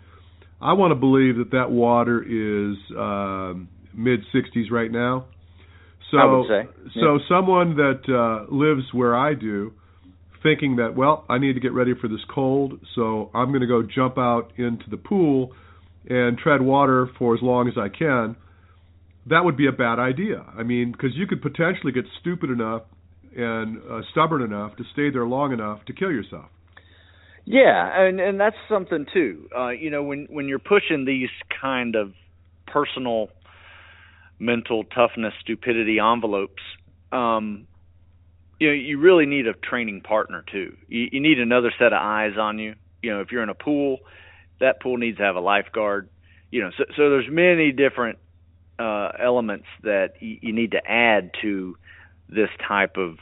I 0.65 0.73
want 0.73 0.91
to 0.93 0.95
believe 0.97 1.37
that 1.37 1.51
that 1.53 1.71
water 1.71 2.23
is 2.23 2.77
uh, 2.97 3.55
mid 3.95 4.21
60s 4.35 4.71
right 4.71 4.91
now. 4.91 5.27
So, 6.11 6.19
I 6.19 6.25
would 6.25 6.49
say. 6.49 6.69
Yeah. 6.95 7.03
so 7.03 7.19
someone 7.29 7.77
that 7.77 8.01
uh, 8.09 8.53
lives 8.53 8.85
where 8.93 9.17
I 9.17 9.35
do, 9.35 9.73
thinking 10.43 10.77
that 10.77 10.97
well, 10.97 11.25
I 11.29 11.39
need 11.39 11.53
to 11.55 11.61
get 11.61 11.73
ready 11.73 11.93
for 12.01 12.09
this 12.09 12.25
cold, 12.35 12.81
so 12.95 13.31
I'm 13.35 13.49
going 13.49 13.61
to 13.61 13.67
go 13.67 13.83
jump 13.83 14.19
out 14.19 14.53
into 14.57 14.85
the 14.91 14.97
pool 14.97 15.53
and 16.09 16.37
tread 16.39 16.61
water 16.61 17.09
for 17.19 17.35
as 17.35 17.43
long 17.43 17.69
as 17.69 17.75
I 17.79 17.89
can 17.89 18.37
that 19.27 19.45
would 19.45 19.57
be 19.57 19.67
a 19.67 19.73
bad 19.73 19.99
idea. 19.99 20.45
I 20.57 20.63
mean, 20.63 20.93
because 20.93 21.11
you 21.15 21.27
could 21.27 21.41
potentially 21.41 21.93
get 21.93 22.05
stupid 22.21 22.51
enough 22.51 22.83
and 23.37 23.79
uh, 23.91 24.01
stubborn 24.13 24.43
enough 24.43 24.77
to 24.77 24.85
stay 24.93 25.11
there 25.11 25.27
long 25.27 25.53
enough 25.53 25.85
to 25.87 25.93
kill 25.93 26.11
yourself. 26.11 26.47
Yeah, 27.47 28.03
and 28.07 28.21
and 28.21 28.41
that's 28.41 28.57
something 28.69 29.07
too. 29.13 29.49
Uh, 29.57 29.69
you 29.71 29.91
know, 29.91 30.03
when 30.03 30.27
when 30.31 30.49
you're 30.49 30.59
pushing 30.59 31.05
these 31.05 31.29
kind 31.61 31.95
of 31.95 32.13
personal 32.67 33.29
mental 34.39 34.85
toughness 34.85 35.35
stupidity 35.41 35.99
envelopes, 35.99 36.63
um, 37.13 37.67
you 38.61 38.69
know, 38.69 38.75
you 38.75 38.99
really 39.01 39.27
need 39.27 39.47
a 39.47 39.55
training 39.55 40.03
partner 40.03 40.45
too. 40.51 40.77
You, 40.89 41.09
you 41.13 41.21
need 41.21 41.39
another 41.41 41.73
set 41.79 41.89
of 41.93 42.01
eyes 42.01 42.35
on 42.39 42.59
you. 42.59 42.75
You 43.03 43.13
know, 43.15 43.21
if 43.21 43.33
you're 43.33 43.43
in 43.43 43.49
a 43.51 43.55
pool, 43.55 43.99
that 44.61 44.81
pool 44.83 44.97
needs 44.99 45.19
to 45.19 45.25
have 45.25 45.37
a 45.37 45.41
lifeguard. 45.41 46.09
You 46.51 46.63
know, 46.63 46.71
so 46.77 46.85
so 46.97 47.11
there's 47.11 47.29
many 47.31 47.73
different 47.73 48.19
uh, 48.79 49.11
elements 49.23 49.67
that 49.83 50.15
y- 50.23 50.39
you 50.43 50.53
need 50.53 50.73
to 50.73 50.81
add 50.89 51.31
to 51.43 51.77
this 52.29 52.51
type 52.67 52.97
of 52.97 53.17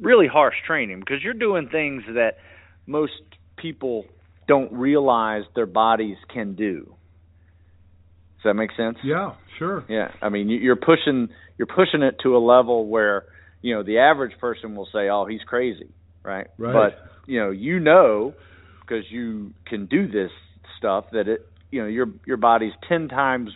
really 0.00 0.26
harsh 0.26 0.56
training 0.66 1.00
because 1.00 1.22
you're 1.22 1.34
doing 1.34 1.68
things 1.68 2.02
that 2.14 2.34
most 2.86 3.12
people 3.62 4.04
don't 4.48 4.72
realize 4.72 5.44
their 5.54 5.66
bodies 5.66 6.16
can 6.32 6.54
do. 6.54 6.94
Does 8.38 8.50
that 8.50 8.54
make 8.54 8.70
sense? 8.76 8.98
Yeah, 9.04 9.34
sure. 9.58 9.84
Yeah, 9.88 10.08
I 10.20 10.28
mean 10.28 10.48
you're 10.48 10.76
pushing 10.76 11.28
you're 11.56 11.68
pushing 11.68 12.02
it 12.02 12.16
to 12.24 12.36
a 12.36 12.40
level 12.40 12.88
where 12.88 13.24
you 13.62 13.74
know 13.74 13.84
the 13.84 13.98
average 13.98 14.38
person 14.40 14.74
will 14.74 14.88
say, 14.92 15.08
"Oh, 15.08 15.26
he's 15.26 15.42
crazy," 15.46 15.90
right? 16.24 16.48
Right. 16.58 16.72
But 16.72 17.30
you 17.30 17.38
know 17.38 17.50
you 17.50 17.78
know 17.78 18.34
because 18.80 19.04
you 19.10 19.52
can 19.66 19.86
do 19.86 20.08
this 20.08 20.32
stuff 20.76 21.04
that 21.12 21.28
it 21.28 21.46
you 21.70 21.80
know 21.80 21.86
your 21.86 22.06
your 22.26 22.36
body's 22.36 22.72
ten 22.88 23.08
times 23.08 23.50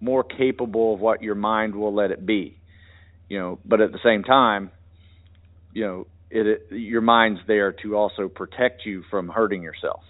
more 0.00 0.24
capable 0.24 0.94
of 0.94 1.00
what 1.00 1.22
your 1.22 1.34
mind 1.34 1.74
will 1.74 1.94
let 1.94 2.10
it 2.10 2.24
be. 2.24 2.58
You 3.28 3.38
know, 3.38 3.58
but 3.64 3.80
at 3.80 3.92
the 3.92 3.98
same 4.04 4.22
time, 4.22 4.70
you 5.72 5.84
know, 5.84 6.06
it, 6.34 6.46
it 6.46 6.66
your 6.70 7.00
mind's 7.00 7.40
there 7.46 7.72
to 7.82 7.96
also 7.96 8.28
protect 8.28 8.84
you 8.84 9.02
from 9.10 9.28
hurting 9.28 9.62
yourself. 9.62 10.02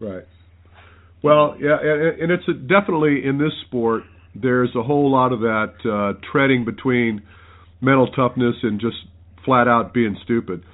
Right. 0.00 0.26
Well, 1.22 1.56
yeah, 1.60 1.76
and, 1.80 2.32
it's 2.32 2.48
a, 2.48 2.52
definitely 2.52 3.22
in 3.24 3.38
this 3.38 3.52
sport. 3.66 4.02
There's 4.34 4.70
a 4.74 4.82
whole 4.82 5.10
lot 5.10 5.32
of 5.32 5.40
that 5.40 5.74
uh, 5.84 6.18
treading 6.32 6.64
between 6.64 7.22
mental 7.80 8.08
toughness 8.08 8.56
and 8.62 8.80
just 8.80 8.96
flat 9.44 9.68
out 9.68 9.92
being 9.92 10.16
stupid, 10.24 10.64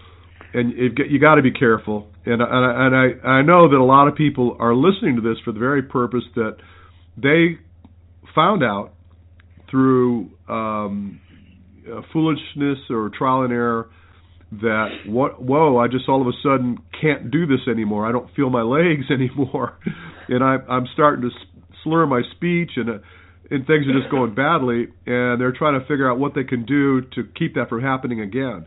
and 0.55 0.73
it, 0.73 0.93
you 1.11 1.19
got 1.19 1.35
to 1.35 1.43
be 1.43 1.51
careful. 1.51 2.09
And, 2.25 2.41
and, 2.41 2.43
I, 2.43 2.87
and 2.87 2.97
I 2.97 3.29
I 3.29 3.43
know 3.43 3.69
that 3.69 3.77
a 3.77 3.85
lot 3.85 4.09
of 4.09 4.15
people 4.15 4.57
are 4.61 4.75
listening 4.75 5.17
to 5.17 5.23
this 5.23 5.39
for 5.45 5.53
the 5.53 5.59
very 5.59 5.83
purpose 5.83 6.25
that 6.35 6.57
they 7.17 7.59
found 8.35 8.63
out 8.63 8.93
through 9.71 10.31
um, 10.49 11.21
uh, 11.91 12.01
foolishness 12.13 12.79
or 12.91 13.11
trial 13.11 13.43
and 13.43 13.53
error 13.53 13.91
that 14.51 14.89
what 15.07 15.43
whoa 15.43 15.77
I 15.79 15.89
just 15.89 16.09
all 16.09 16.23
of 16.23 16.27
a 16.27 16.37
sudden 16.43 16.79
can't 17.01 17.31
do 17.31 17.47
this 17.47 17.61
anymore. 17.71 18.07
I 18.07 18.13
don't 18.13 18.35
feel 18.35 18.51
my 18.51 18.63
legs 18.63 19.07
anymore, 19.11 19.79
and 20.29 20.43
I, 20.43 20.57
I'm 20.69 20.87
starting 20.95 21.29
to 21.29 21.31
slur 21.85 22.07
my 22.07 22.23
speech 22.37 22.73
and. 22.77 22.91
Uh, 22.91 22.99
and 23.51 23.67
things 23.67 23.87
are 23.87 23.99
just 23.99 24.11
going 24.11 24.35
badly, 24.35 24.89
and 25.07 25.41
they're 25.41 25.55
trying 25.57 25.81
to 25.81 25.87
figure 25.87 26.11
out 26.11 26.19
what 26.19 26.35
they 26.35 26.45
can 26.45 26.67
do 26.67 27.01
to 27.15 27.25
keep 27.35 27.55
that 27.55 27.71
from 27.71 27.81
happening 27.81 28.21
again. 28.21 28.67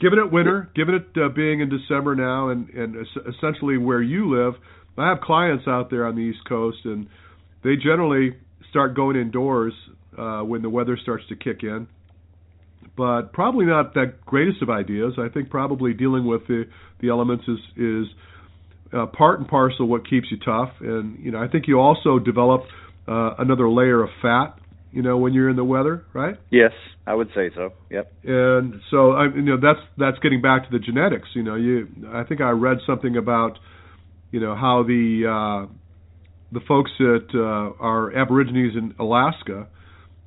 Given 0.00 0.18
it 0.18 0.32
winter, 0.32 0.70
given 0.74 0.96
it 0.96 1.06
uh, 1.16 1.28
being 1.28 1.60
in 1.60 1.70
December 1.70 2.16
now, 2.16 2.48
and 2.48 2.68
and 2.70 2.96
essentially 3.28 3.78
where 3.78 4.02
you 4.02 4.28
live, 4.28 4.54
I 4.98 5.08
have 5.08 5.20
clients 5.20 5.68
out 5.68 5.90
there 5.90 6.04
on 6.04 6.16
the 6.16 6.22
East 6.22 6.40
Coast, 6.48 6.78
and 6.84 7.06
they 7.62 7.76
generally 7.76 8.36
start 8.70 8.94
going 8.94 9.16
indoors 9.16 9.72
uh, 10.18 10.40
when 10.40 10.62
the 10.62 10.68
weather 10.68 10.98
starts 11.00 11.24
to 11.28 11.36
kick 11.36 11.62
in. 11.62 11.86
But 12.96 13.32
probably 13.32 13.66
not 13.66 13.94
that 13.94 14.24
greatest 14.24 14.62
of 14.62 14.70
ideas. 14.70 15.14
I 15.18 15.28
think 15.28 15.50
probably 15.50 15.92
dealing 15.92 16.26
with 16.26 16.46
the 16.46 16.64
the 17.00 17.08
elements 17.10 17.44
is 17.46 17.58
is 17.76 18.06
uh, 18.92 19.06
part 19.06 19.38
and 19.40 19.48
parcel 19.48 19.86
what 19.86 20.08
keeps 20.08 20.28
you 20.30 20.38
tough. 20.38 20.70
And 20.80 21.22
you 21.22 21.30
know, 21.30 21.38
I 21.38 21.48
think 21.48 21.68
you 21.68 21.78
also 21.78 22.18
develop 22.18 22.62
uh, 23.06 23.34
another 23.38 23.68
layer 23.68 24.02
of 24.02 24.10
fat. 24.22 24.58
You 24.92 25.02
know, 25.02 25.18
when 25.18 25.34
you're 25.34 25.50
in 25.50 25.56
the 25.56 25.64
weather, 25.64 26.04
right? 26.14 26.36
Yes, 26.50 26.72
I 27.06 27.14
would 27.14 27.28
say 27.34 27.50
so. 27.54 27.74
Yep. 27.90 28.12
And 28.24 28.80
so, 28.90 29.12
I, 29.12 29.26
you 29.26 29.42
know, 29.42 29.58
that's 29.60 29.84
that's 29.98 30.18
getting 30.20 30.40
back 30.40 30.70
to 30.70 30.78
the 30.78 30.82
genetics. 30.82 31.28
You 31.34 31.42
know, 31.42 31.54
you 31.54 31.88
I 32.14 32.24
think 32.24 32.40
I 32.40 32.50
read 32.50 32.78
something 32.86 33.16
about, 33.16 33.58
you 34.30 34.40
know, 34.40 34.54
how 34.54 34.84
the 34.86 35.26
uh, 35.26 35.72
the 36.50 36.60
folks 36.66 36.92
that 36.98 37.26
uh, 37.34 37.82
are 37.82 38.16
Aborigines 38.16 38.74
in 38.74 38.94
Alaska, 38.98 39.68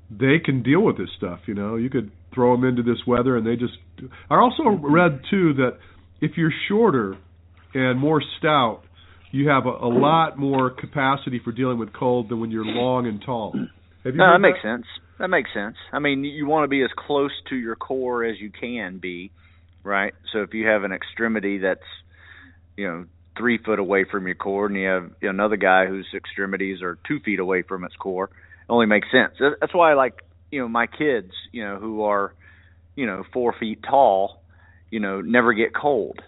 they 0.09 0.39
can 0.43 0.63
deal 0.63 0.81
with 0.81 0.97
this 0.97 1.09
stuff. 1.17 1.39
You 1.45 1.53
know, 1.53 1.75
you 1.75 1.89
could 1.89 2.11
throw 2.33 2.55
them 2.55 2.65
into 2.65 2.83
this 2.83 2.99
weather, 3.05 3.37
and 3.37 3.45
they 3.45 3.55
just. 3.55 3.73
I 4.29 4.35
also 4.35 4.63
read 4.63 5.21
too 5.29 5.53
that 5.55 5.77
if 6.21 6.31
you're 6.37 6.53
shorter 6.67 7.15
and 7.73 7.99
more 7.99 8.21
stout, 8.39 8.81
you 9.31 9.49
have 9.49 9.65
a, 9.65 9.69
a 9.69 9.87
lot 9.87 10.37
more 10.37 10.69
capacity 10.69 11.39
for 11.43 11.51
dealing 11.51 11.77
with 11.77 11.93
cold 11.93 12.29
than 12.29 12.39
when 12.39 12.51
you're 12.51 12.65
long 12.65 13.07
and 13.07 13.21
tall. 13.23 13.53
Have 14.03 14.13
you 14.13 14.17
no, 14.17 14.25
heard 14.25 14.35
that 14.35 14.39
makes 14.39 14.61
sense. 14.61 14.85
That 15.19 15.27
makes 15.27 15.49
sense. 15.53 15.75
I 15.91 15.99
mean, 15.99 16.23
you 16.23 16.47
want 16.47 16.63
to 16.63 16.69
be 16.69 16.81
as 16.83 16.89
close 16.97 17.31
to 17.49 17.55
your 17.55 17.75
core 17.75 18.23
as 18.23 18.39
you 18.39 18.49
can 18.49 18.99
be, 18.99 19.31
right? 19.83 20.13
So 20.31 20.41
if 20.41 20.53
you 20.53 20.65
have 20.67 20.83
an 20.83 20.93
extremity 20.93 21.59
that's, 21.59 21.81
you 22.77 22.87
know, 22.87 23.05
three 23.37 23.57
foot 23.57 23.79
away 23.79 24.05
from 24.09 24.25
your 24.25 24.35
core, 24.35 24.67
and 24.67 24.75
you 24.75 24.87
have 24.87 25.11
another 25.21 25.57
guy 25.57 25.85
whose 25.85 26.07
extremities 26.15 26.81
are 26.81 26.97
two 27.07 27.19
feet 27.19 27.39
away 27.39 27.63
from 27.63 27.83
its 27.83 27.95
core, 27.95 28.29
only 28.69 28.85
makes 28.85 29.07
sense. 29.11 29.33
That's 29.59 29.73
why, 29.73 29.93
like, 29.93 30.13
you 30.51 30.61
know, 30.61 30.67
my 30.67 30.87
kids, 30.87 31.31
you 31.51 31.63
know, 31.63 31.77
who 31.79 32.03
are, 32.03 32.33
you 32.95 33.05
know, 33.05 33.23
four 33.33 33.53
feet 33.59 33.79
tall, 33.87 34.41
you 34.89 34.99
know, 34.99 35.21
never 35.21 35.53
get 35.53 35.73
cold. 35.75 36.19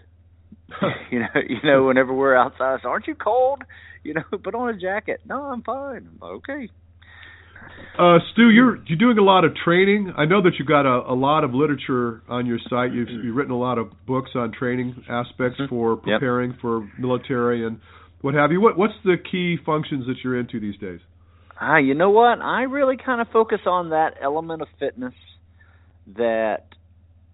you 1.12 1.20
know, 1.20 1.28
you 1.48 1.58
know, 1.64 1.86
whenever 1.86 2.14
we're 2.14 2.36
outside, 2.36 2.76
I 2.76 2.78
say, 2.78 2.88
aren't 2.88 3.08
you 3.08 3.16
cold? 3.16 3.62
You 4.04 4.16
know, 4.16 4.24
put 4.44 4.56
on 4.56 4.70
a 4.74 4.78
jacket. 4.78 5.22
No, 5.26 5.44
I'm 5.44 5.62
fine. 5.62 6.10
Okay. 6.24 6.70
Uh, 7.98 8.18
Stew, 8.34 8.50
you're 8.50 8.78
you're 8.88 8.98
doing 8.98 9.18
a 9.18 9.24
lot 9.24 9.44
of 9.46 9.52
training. 9.64 10.12
I 10.18 10.26
know 10.26 10.42
that 10.42 10.54
you've 10.58 10.68
got 10.68 10.86
a, 10.86 11.12
a 11.12 11.14
lot 11.14 11.44
of 11.44 11.54
literature 11.54 12.22
on 12.28 12.46
your 12.46 12.58
site. 12.70 12.94
You've, 12.94 13.10
you've 13.10 13.36
written 13.36 13.52
a 13.52 13.60
lot 13.60 13.78
of 13.78 13.92
books 14.08 14.32
on 14.36 14.52
training 14.52 15.04
aspects 15.10 15.60
Mhm. 15.60 15.70
for 15.70 15.92
Yep. 16.06 16.20
preparing 16.20 16.54
for 16.62 16.90
military 16.98 17.66
and 17.66 17.80
what 18.22 18.34
have 18.34 18.52
you. 18.52 18.60
What 18.62 18.78
what's 18.78 18.94
the 19.04 19.18
key 19.18 19.58
functions 19.64 20.08
that 20.08 20.16
you're 20.24 20.40
into 20.40 20.60
these 20.60 20.78
days? 20.78 21.00
Ah, 21.64 21.78
you 21.78 21.94
know 21.94 22.10
what? 22.10 22.42
I 22.42 22.64
really 22.64 22.98
kind 22.98 23.22
of 23.22 23.28
focus 23.32 23.60
on 23.68 23.92
that 23.92 24.16
element 24.20 24.64
of 24.64 24.68
fitness 24.80 25.14
that 26.18 26.66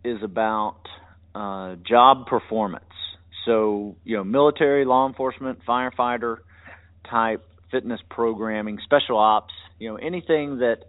is 0.04 0.22
about 0.22 0.80
uh, 1.34 1.76
job 1.88 2.28
performance. 2.28 2.84
So, 3.46 3.96
you 4.04 4.18
know, 4.18 4.26
military, 4.26 4.84
law 4.84 5.08
enforcement, 5.08 5.60
firefighter 5.66 6.40
type 7.10 7.46
fitness 7.72 8.02
programming, 8.10 8.80
special 8.84 9.18
ops, 9.18 9.54
you 9.80 9.90
know, 9.90 9.96
anything 9.96 10.58
that, 10.58 10.80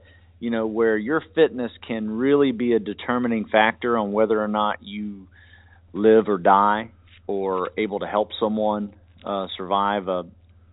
you 0.41 0.51
know, 0.51 0.67
where 0.67 0.97
your 0.99 1.23
fitness 1.37 1.71
can 1.87 2.11
really 2.11 2.51
be 2.51 2.73
a 2.73 2.81
determining 2.81 3.47
factor 3.47 3.97
on 3.97 4.11
whether 4.11 4.43
or 4.43 4.49
not 4.49 4.83
you 4.83 5.29
live 5.93 6.25
or 6.27 6.39
die 6.39 6.91
or 7.29 7.71
able 7.79 8.01
to 8.01 8.07
help 8.07 8.31
someone 8.41 8.93
uh, 9.25 9.47
survive 9.57 10.09
a 10.09 10.25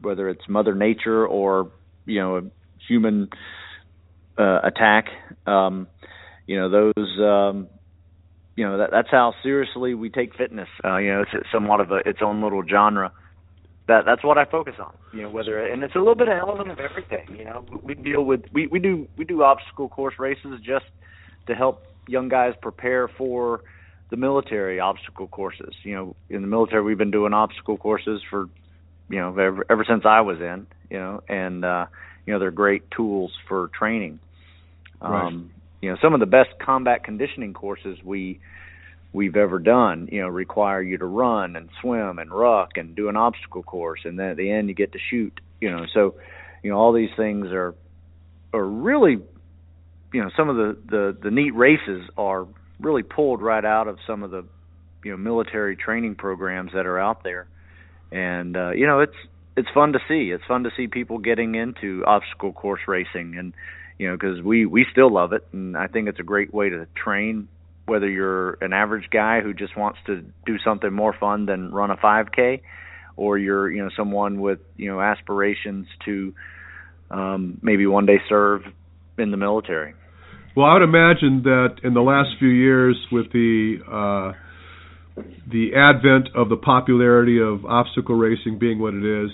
whether 0.02 0.30
it's 0.30 0.50
mother 0.50 0.74
nature 0.74 1.28
or 1.28 1.72
you 2.06 2.20
know 2.20 2.38
a 2.38 2.42
human 2.88 3.30
uh, 4.38 4.60
attack. 4.64 5.06
Um 5.46 5.88
you 6.48 6.60
know 6.60 6.70
those 6.70 7.20
um 7.20 7.68
you 8.56 8.66
know 8.66 8.78
that 8.78 8.92
that's 8.92 9.10
how 9.12 9.34
seriously 9.44 9.94
we 9.94 10.10
take 10.10 10.36
fitness. 10.36 10.70
Uh 10.84 10.98
you 10.98 11.12
know 11.12 11.22
it's, 11.22 11.32
it's 11.34 11.48
somewhat 11.52 11.82
of 11.82 11.92
a 11.92 11.98
its 12.06 12.20
own 12.22 12.42
little 12.42 12.64
genre. 12.68 13.12
That 13.88 14.04
that's 14.06 14.24
what 14.24 14.38
I 14.38 14.46
focus 14.46 14.76
on 14.80 14.94
you 15.14 15.24
know 15.24 15.30
whether 15.30 15.66
and 15.66 15.84
it's 15.84 15.96
a 15.96 16.00
little 16.00 16.16
bit 16.16 16.28
of 16.28 16.38
element 16.38 16.72
of 16.72 16.80
everything 16.80 17.36
you 17.38 17.46
know. 17.46 17.66
We 17.84 17.96
deal 17.96 18.24
with 18.24 18.42
we 18.52 18.68
we 18.68 18.80
do 18.80 19.08
we 19.18 19.26
do 19.26 19.44
obstacle 19.44 19.90
course 19.90 20.16
races 20.20 20.60
just 20.64 20.86
to 21.48 21.56
help 21.56 21.84
young 22.08 22.30
guys 22.30 22.54
prepare 22.62 23.08
for 23.08 23.62
the 24.12 24.18
military 24.18 24.80
obstacle 24.80 25.28
courses. 25.28 25.74
You 25.84 25.96
know 25.96 26.16
in 26.30 26.42
the 26.42 26.48
military 26.48 26.84
we've 26.84 26.98
been 26.98 27.12
doing 27.12 27.34
obstacle 27.34 27.78
courses 27.78 28.22
for 28.30 28.50
you 29.10 29.20
know 29.20 29.30
ever, 29.30 29.66
ever 29.70 29.86
since 29.88 30.04
I 30.06 30.22
was 30.22 30.40
in 30.40 30.68
you 30.90 30.98
know 30.98 31.22
and 31.28 31.64
uh 31.66 31.86
you 32.26 32.34
know 32.34 32.40
they're 32.40 32.52
great 32.52 32.90
tools 32.92 33.32
for 33.48 33.70
training. 33.78 34.20
Um 35.02 35.12
Right. 35.12 35.34
you 35.82 35.90
know 35.92 35.98
some 36.02 36.14
of 36.14 36.20
the 36.20 36.26
best 36.26 36.50
combat 36.60 37.04
conditioning 37.04 37.54
courses 37.54 37.98
we 38.04 38.40
we've 39.14 39.36
ever 39.36 39.60
done 39.60 40.10
you 40.12 40.22
know 40.22 40.28
require 40.28 40.82
you 40.82 40.98
to 40.98 41.06
run 41.06 41.56
and 41.56 41.70
swim 41.82 42.20
and 42.20 42.32
ruck 42.32 42.72
and 42.76 42.96
do 42.96 43.08
an 43.10 43.16
obstacle 43.16 43.64
course 43.64 44.02
and 44.04 44.20
then 44.20 44.30
at 44.32 44.38
the 44.38 44.52
end 44.52 44.68
you 44.70 44.76
get 44.76 44.92
to 44.94 45.00
shoot 45.10 45.40
you 45.62 45.72
know. 45.72 45.86
So 45.94 46.16
you 46.64 46.72
know 46.72 46.78
all 46.78 46.94
these 46.94 47.10
things 47.16 47.48
are 47.48 47.76
are 48.54 48.66
really 48.66 49.18
you 50.14 50.22
know 50.22 50.30
some 50.38 50.50
of 50.50 50.56
the 50.56 50.78
the 50.90 51.18
the 51.24 51.32
neat 51.32 51.52
races 51.56 52.04
are 52.18 52.48
really 52.80 53.04
pulled 53.04 53.42
right 53.42 53.64
out 53.66 53.88
of 53.88 53.98
some 54.06 54.24
of 54.24 54.32
the 54.32 54.46
you 55.04 55.12
know 55.12 55.18
military 55.18 55.76
training 55.76 56.16
programs 56.16 56.72
that 56.74 56.86
are 56.86 57.00
out 57.00 57.24
there. 57.24 57.48
And 58.12 58.56
uh 58.56 58.72
you 58.72 58.86
know 58.86 59.00
it's 59.02 59.16
it's 59.58 59.70
fun 59.74 59.94
to 59.94 60.00
see. 60.08 60.32
It's 60.32 60.44
fun 60.46 60.64
to 60.64 60.72
see 60.76 60.88
people 60.88 61.18
getting 61.18 61.56
into 61.56 62.04
obstacle 62.06 62.54
course 62.54 62.82
racing 62.88 63.36
and 63.38 63.54
you 63.98 64.10
know 64.10 64.18
because 64.18 64.42
we 64.42 64.66
we 64.66 64.86
still 64.92 65.12
love 65.12 65.34
it. 65.34 65.48
And 65.52 65.78
i 65.78 65.88
think 65.88 66.08
it's 66.10 66.20
a 66.20 66.24
great 66.24 66.54
way 66.54 66.70
to 66.70 66.88
train 66.96 67.48
whether 67.86 68.10
you're 68.10 68.58
an 68.62 68.74
average 68.74 69.10
guy 69.12 69.42
who 69.42 69.54
just 69.54 69.78
wants 69.78 70.00
to 70.08 70.24
do 70.46 70.58
something 70.64 70.92
more 70.92 71.16
fun 71.18 71.46
than 71.46 71.72
run 71.72 71.92
a 71.92 71.98
5k 71.98 72.62
or 73.16 73.38
you're 73.38 73.72
you 73.72 73.84
know 73.84 73.90
someone 73.96 74.42
with 74.42 74.60
you 74.76 74.90
know 74.92 75.00
aspirations 75.00 75.88
to 76.04 76.34
um 77.12 77.60
maybe 77.62 77.86
one 77.86 78.06
day 78.06 78.20
serve 78.28 78.64
in 79.18 79.32
the 79.32 79.38
military. 79.38 79.94
Well, 80.56 80.68
I 80.68 80.74
would 80.74 80.84
imagine 80.84 81.44
that 81.44 81.80
in 81.84 81.94
the 81.94 82.02
last 82.02 82.30
few 82.40 82.50
years, 82.50 82.98
with 83.12 83.32
the 83.32 83.78
uh, 83.88 85.22
the 85.52 85.76
advent 85.76 86.30
of 86.36 86.50
the 86.50 86.58
popularity 86.58 87.42
of 87.42 87.66
obstacle 87.66 88.16
racing 88.16 88.58
being 88.60 88.80
what 88.80 88.94
it 88.94 89.04
is, 89.04 89.32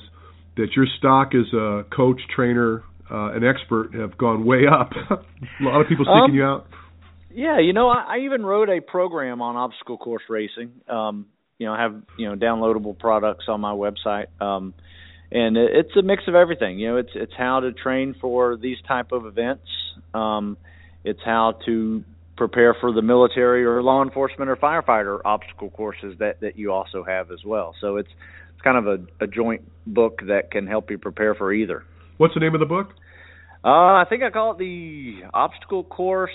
that 0.58 0.76
your 0.76 0.86
stock 0.98 1.32
as 1.34 1.52
a 1.54 1.86
coach, 1.96 2.20
trainer, 2.34 2.84
uh, 3.10 3.34
an 3.34 3.44
expert 3.44 3.94
have 3.94 4.18
gone 4.18 4.46
way 4.46 4.62
up. 4.68 4.92
a 5.10 5.64
lot 5.64 5.82
of 5.82 5.88
people 5.88 6.06
seeking 6.06 6.32
Um, 6.32 6.34
you 6.34 6.44
out. 6.44 6.68
Yeah, 7.34 7.60
you 7.60 7.74
know, 7.74 7.88
I, 7.90 8.16
I 8.16 8.18
even 8.26 8.46
wrote 8.46 8.70
a 8.70 8.82
program 8.82 9.42
on 9.42 9.56
obstacle 9.56 9.98
course 9.98 10.24
racing. 10.30 10.72
Um, 10.90 11.28
you 11.58 11.68
know, 11.68 11.74
I 11.74 11.82
have 11.82 12.02
you 12.18 12.28
know 12.28 12.36
downloadable 12.36 12.98
products 12.98 13.46
on 13.48 13.62
my 13.62 13.72
website, 13.72 14.28
um, 14.42 14.74
and 15.32 15.56
it, 15.56 15.72
it's 15.74 15.96
a 15.96 16.02
mix 16.02 16.24
of 16.28 16.36
everything. 16.36 16.80
You 16.80 16.90
know, 16.90 16.98
it's 16.98 17.12
it's 17.16 17.34
how 17.38 17.62
to 17.62 17.72
train 17.72 18.16
for 18.20 18.58
these 18.58 18.78
type 18.88 19.12
of 19.12 19.26
events. 19.26 19.68
Um, 20.14 20.58
it's 21.04 21.20
how 21.24 21.60
to 21.66 22.04
prepare 22.36 22.76
for 22.80 22.92
the 22.92 23.02
military 23.02 23.64
or 23.64 23.84
law 23.84 24.04
enforcement 24.04 24.50
or 24.50 24.56
firefighter 24.56 25.20
obstacle 25.24 25.70
courses 25.70 26.16
that 26.20 26.42
that 26.42 26.58
you 26.58 26.72
also 26.72 27.04
have 27.04 27.32
as 27.32 27.46
well. 27.46 27.76
So 27.80 27.98
it's 27.98 28.10
it's 28.62 28.64
kind 28.64 28.78
of 28.78 28.88
a, 28.88 29.24
a 29.24 29.28
joint 29.28 29.62
book 29.88 30.22
that 30.28 30.52
can 30.52 30.68
help 30.68 30.92
you 30.92 30.98
prepare 30.98 31.34
for 31.36 31.52
either. 31.52 31.84
What's 32.18 32.34
the 32.34 32.40
name 32.40 32.54
of 32.54 32.60
the 32.60 32.66
book? 32.66 32.90
Uh, 33.64 33.68
I 33.68 34.06
think 34.10 34.24
I 34.24 34.30
call 34.30 34.52
it 34.54 34.58
the 34.60 35.22
obstacle 35.34 35.84
course 35.84 36.32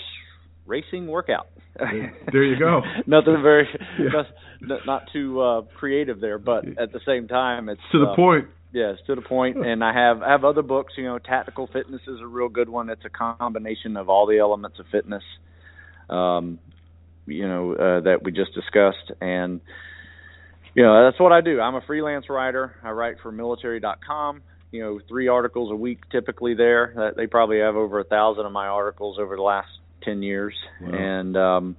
racing 0.66 1.06
workout. 1.06 1.46
There 1.78 2.44
you 2.44 2.58
go. 2.58 2.80
Nothing 3.06 3.42
very, 3.42 3.68
Yeah. 3.98 4.22
not, 4.60 4.80
not 4.86 5.02
too 5.12 5.40
uh, 5.40 5.62
creative 5.78 6.20
there, 6.20 6.38
but 6.38 6.64
at 6.78 6.92
the 6.92 7.00
same 7.06 7.28
time, 7.28 7.68
it's 7.68 7.80
To 7.92 7.98
the 7.98 8.06
uh, 8.06 8.16
point. 8.16 8.46
Yeah, 8.72 8.92
it's 8.92 9.02
to 9.06 9.14
the 9.14 9.22
point. 9.22 9.64
And 9.64 9.82
I 9.82 9.92
have 9.94 10.22
I 10.22 10.32
have 10.32 10.44
other 10.44 10.62
books. 10.62 10.94
You 10.96 11.04
know, 11.04 11.18
Tactical 11.18 11.68
Fitness 11.72 12.02
is 12.08 12.20
a 12.20 12.26
real 12.26 12.48
good 12.48 12.68
one. 12.68 12.90
It's 12.90 13.04
a 13.04 13.08
combination 13.08 13.96
of 13.96 14.08
all 14.08 14.26
the 14.26 14.38
elements 14.38 14.78
of 14.78 14.86
fitness. 14.90 15.22
Um, 16.10 16.58
you 17.26 17.46
know 17.48 17.72
uh, 17.72 18.00
that 18.00 18.22
we 18.22 18.32
just 18.32 18.52
discussed, 18.54 19.12
and 19.20 19.60
you 20.76 20.82
know 20.84 21.04
that's 21.04 21.18
what 21.18 21.32
I 21.32 21.40
do. 21.40 21.60
I'm 21.60 21.74
a 21.74 21.80
freelance 21.86 22.26
writer. 22.28 22.74
I 22.84 22.90
write 22.90 23.16
for 23.22 23.32
military.com. 23.32 24.42
You 24.72 24.82
know, 24.82 25.00
three 25.08 25.28
articles 25.28 25.72
a 25.72 25.76
week 25.76 26.00
typically 26.12 26.54
there. 26.54 26.92
That 26.94 27.16
they 27.16 27.26
probably 27.26 27.60
have 27.60 27.76
over 27.76 27.98
a 27.98 28.04
thousand 28.04 28.46
of 28.46 28.52
my 28.52 28.66
articles 28.66 29.18
over 29.18 29.34
the 29.36 29.42
last 29.42 29.68
ten 30.02 30.22
years, 30.22 30.54
Wow. 30.82 30.92
and 30.92 31.36
um, 31.36 31.76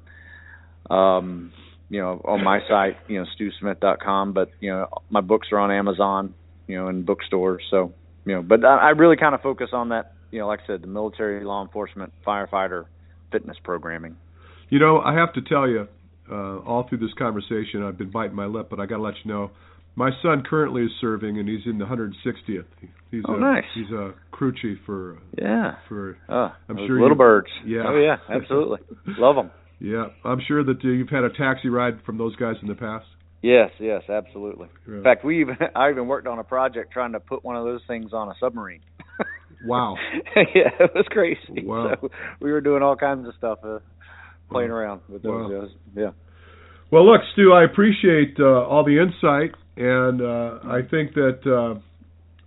um, 0.89 1.53
you 1.89 2.01
know, 2.01 2.21
on 2.25 2.43
my 2.43 2.59
site, 2.67 2.97
you 3.07 3.19
know, 3.19 3.25
stewsmith.com. 3.39 4.33
But 4.33 4.49
you 4.59 4.71
know, 4.71 4.87
my 5.09 5.21
books 5.21 5.49
are 5.51 5.59
on 5.59 5.71
Amazon, 5.71 6.33
you 6.67 6.77
know, 6.77 6.87
in 6.87 7.03
bookstores. 7.03 7.63
So 7.69 7.93
you 8.25 8.35
know, 8.35 8.41
but 8.41 8.65
I, 8.65 8.77
I 8.77 8.89
really 8.89 9.15
kind 9.17 9.35
of 9.35 9.41
focus 9.41 9.69
on 9.73 9.89
that. 9.89 10.13
You 10.31 10.39
know, 10.39 10.47
like 10.47 10.61
I 10.63 10.67
said, 10.67 10.81
the 10.81 10.87
military, 10.87 11.43
law 11.45 11.61
enforcement, 11.63 12.11
firefighter, 12.25 12.85
fitness 13.31 13.57
programming. 13.63 14.17
You 14.69 14.79
know, 14.79 14.99
I 14.99 15.13
have 15.13 15.33
to 15.33 15.41
tell 15.41 15.67
you, 15.69 15.87
uh, 16.31 16.59
all 16.59 16.85
through 16.87 16.99
this 16.99 17.13
conversation, 17.17 17.83
I've 17.83 17.97
been 17.97 18.11
biting 18.11 18.35
my 18.35 18.45
lip, 18.45 18.67
but 18.69 18.79
I 18.79 18.85
got 18.85 18.97
to 18.97 19.01
let 19.03 19.15
you 19.23 19.31
know, 19.31 19.51
My 19.95 20.11
son 20.21 20.43
currently 20.47 20.83
is 20.83 20.91
serving, 21.01 21.39
and 21.39 21.47
he's 21.49 21.65
in 21.65 21.77
the 21.77 21.85
160th. 21.85 22.65
He's 23.11 23.23
oh, 23.27 23.35
a, 23.35 23.39
nice. 23.39 23.63
He's 23.73 23.89
a 23.91 24.13
crew 24.31 24.53
chief 24.61 24.77
for 24.85 25.17
yeah 25.37 25.75
for. 25.87 26.17
Oh, 26.29 26.49
I'm 26.69 26.77
sure 26.77 27.01
little 27.01 27.09
you- 27.09 27.15
birds. 27.15 27.47
Yeah. 27.65 27.83
Oh 27.87 27.97
yeah, 27.97 28.17
absolutely. 28.29 28.79
Love 29.17 29.35
them. 29.35 29.51
Yeah, 29.79 30.07
I'm 30.23 30.39
sure 30.47 30.63
that 30.63 30.77
uh, 30.83 30.87
you've 30.87 31.09
had 31.09 31.23
a 31.23 31.29
taxi 31.29 31.69
ride 31.69 32.03
from 32.05 32.17
those 32.17 32.35
guys 32.35 32.55
in 32.61 32.67
the 32.67 32.75
past. 32.75 33.05
Yes, 33.41 33.69
yes, 33.79 34.01
absolutely. 34.09 34.67
Yeah. 34.87 34.97
In 34.97 35.03
fact, 35.03 35.23
we 35.23 35.41
even 35.41 35.55
I 35.75 35.89
even 35.89 36.07
worked 36.07 36.27
on 36.27 36.39
a 36.39 36.43
project 36.43 36.91
trying 36.91 37.13
to 37.13 37.19
put 37.19 37.43
one 37.43 37.55
of 37.55 37.63
those 37.63 37.81
things 37.87 38.11
on 38.13 38.29
a 38.29 38.33
submarine. 38.39 38.81
Wow. 39.65 39.95
yeah, 40.35 40.69
it 40.79 40.91
was 40.93 41.05
crazy. 41.09 41.65
Wow. 41.65 41.95
So 41.99 42.09
we 42.39 42.51
were 42.51 42.61
doing 42.61 42.83
all 42.83 42.95
kinds 42.95 43.27
of 43.27 43.33
stuff, 43.39 43.57
uh, 43.63 43.79
playing 44.49 44.71
around 44.71 45.01
with 45.09 45.23
those. 45.23 45.51
Wow. 45.51 45.61
guys. 45.61 45.69
Yeah. 45.95 46.11
Well, 46.91 47.05
look, 47.05 47.21
Stew, 47.33 47.53
I 47.53 47.65
appreciate 47.65 48.37
uh, 48.39 48.45
all 48.45 48.85
the 48.85 48.99
insight, 48.99 49.55
and 49.75 50.21
uh, 50.21 50.59
I 50.71 50.81
think 50.89 51.13
that 51.15 51.39
uh, 51.45 51.79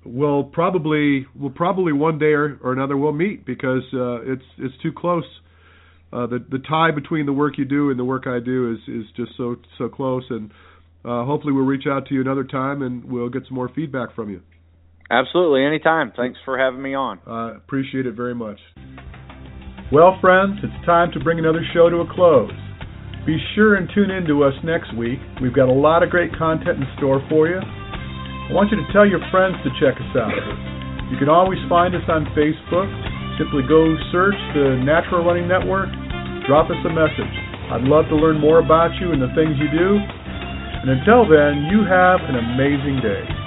we'll 0.05 0.45
probably 0.45 1.27
we'll 1.39 1.51
probably 1.51 1.93
one 1.93 2.19
day 2.19 2.33
or, 2.33 2.59
or 2.63 2.73
another 2.73 2.97
we'll 2.97 3.13
meet 3.13 3.45
because 3.45 3.83
uh, 3.93 4.23
it's 4.23 4.45
it's 4.59 4.75
too 4.83 4.93
close. 4.97 5.25
Uh, 6.13 6.27
the 6.27 6.45
the 6.51 6.59
tie 6.59 6.91
between 6.91 7.27
the 7.27 7.33
work 7.33 7.59
you 7.59 7.65
do 7.65 7.91
and 7.91 7.99
the 7.99 8.05
work 8.05 8.27
I 8.27 8.41
do 8.41 8.73
is 8.73 8.79
is 8.89 9.05
just 9.15 9.33
so 9.37 9.57
so 9.77 9.89
close, 9.89 10.25
and 10.31 10.51
uh, 11.05 11.25
hopefully 11.25 11.53
we'll 11.53 11.65
reach 11.65 11.85
out 11.87 12.07
to 12.07 12.15
you 12.15 12.21
another 12.21 12.45
time 12.45 12.83
and 12.83 13.05
we'll 13.05 13.29
get 13.29 13.43
some 13.47 13.55
more 13.55 13.71
feedback 13.75 14.15
from 14.15 14.31
you. 14.31 14.43
Absolutely, 15.11 15.65
anytime. 15.65 16.13
Thanks 16.17 16.39
for 16.45 16.59
having 16.59 16.81
me 16.81 16.95
on. 16.95 17.19
Uh, 17.27 17.57
appreciate 17.57 18.07
it 18.07 18.15
very 18.15 18.35
much. 18.35 18.59
Well, 19.91 20.15
friends, 20.23 20.63
it's 20.63 20.87
time 20.87 21.11
to 21.15 21.19
bring 21.19 21.43
another 21.43 21.67
show 21.75 21.91
to 21.91 22.07
a 22.07 22.15
close. 22.15 22.55
Be 23.27 23.35
sure 23.59 23.75
and 23.75 23.91
tune 23.91 24.15
in 24.15 24.23
to 24.31 24.47
us 24.47 24.55
next 24.63 24.95
week. 24.95 25.19
We've 25.43 25.51
got 25.53 25.67
a 25.67 25.75
lot 25.75 26.07
of 26.07 26.15
great 26.15 26.31
content 26.39 26.79
in 26.79 26.87
store 26.95 27.19
for 27.27 27.51
you. 27.51 27.59
I 27.59 28.55
want 28.55 28.71
you 28.71 28.79
to 28.79 28.87
tell 28.95 29.03
your 29.03 29.19
friends 29.35 29.59
to 29.67 29.71
check 29.83 29.99
us 29.99 30.15
out. 30.15 30.31
You 31.11 31.19
can 31.19 31.27
always 31.27 31.59
find 31.67 31.91
us 31.99 32.07
on 32.07 32.23
Facebook. 32.39 32.87
Simply 33.35 33.67
go 33.67 33.83
search 34.15 34.39
the 34.55 34.79
Natural 34.87 35.27
Running 35.27 35.51
Network, 35.51 35.91
drop 36.47 36.71
us 36.71 36.79
a 36.87 36.93
message. 36.95 37.35
I'd 37.75 37.83
love 37.83 38.07
to 38.15 38.17
learn 38.17 38.39
more 38.39 38.63
about 38.63 38.95
you 39.03 39.11
and 39.11 39.19
the 39.19 39.35
things 39.35 39.59
you 39.59 39.75
do. 39.75 39.99
And 40.87 41.03
until 41.03 41.27
then, 41.27 41.67
you 41.67 41.83
have 41.83 42.23
an 42.31 42.39
amazing 42.39 43.03
day. 43.03 43.40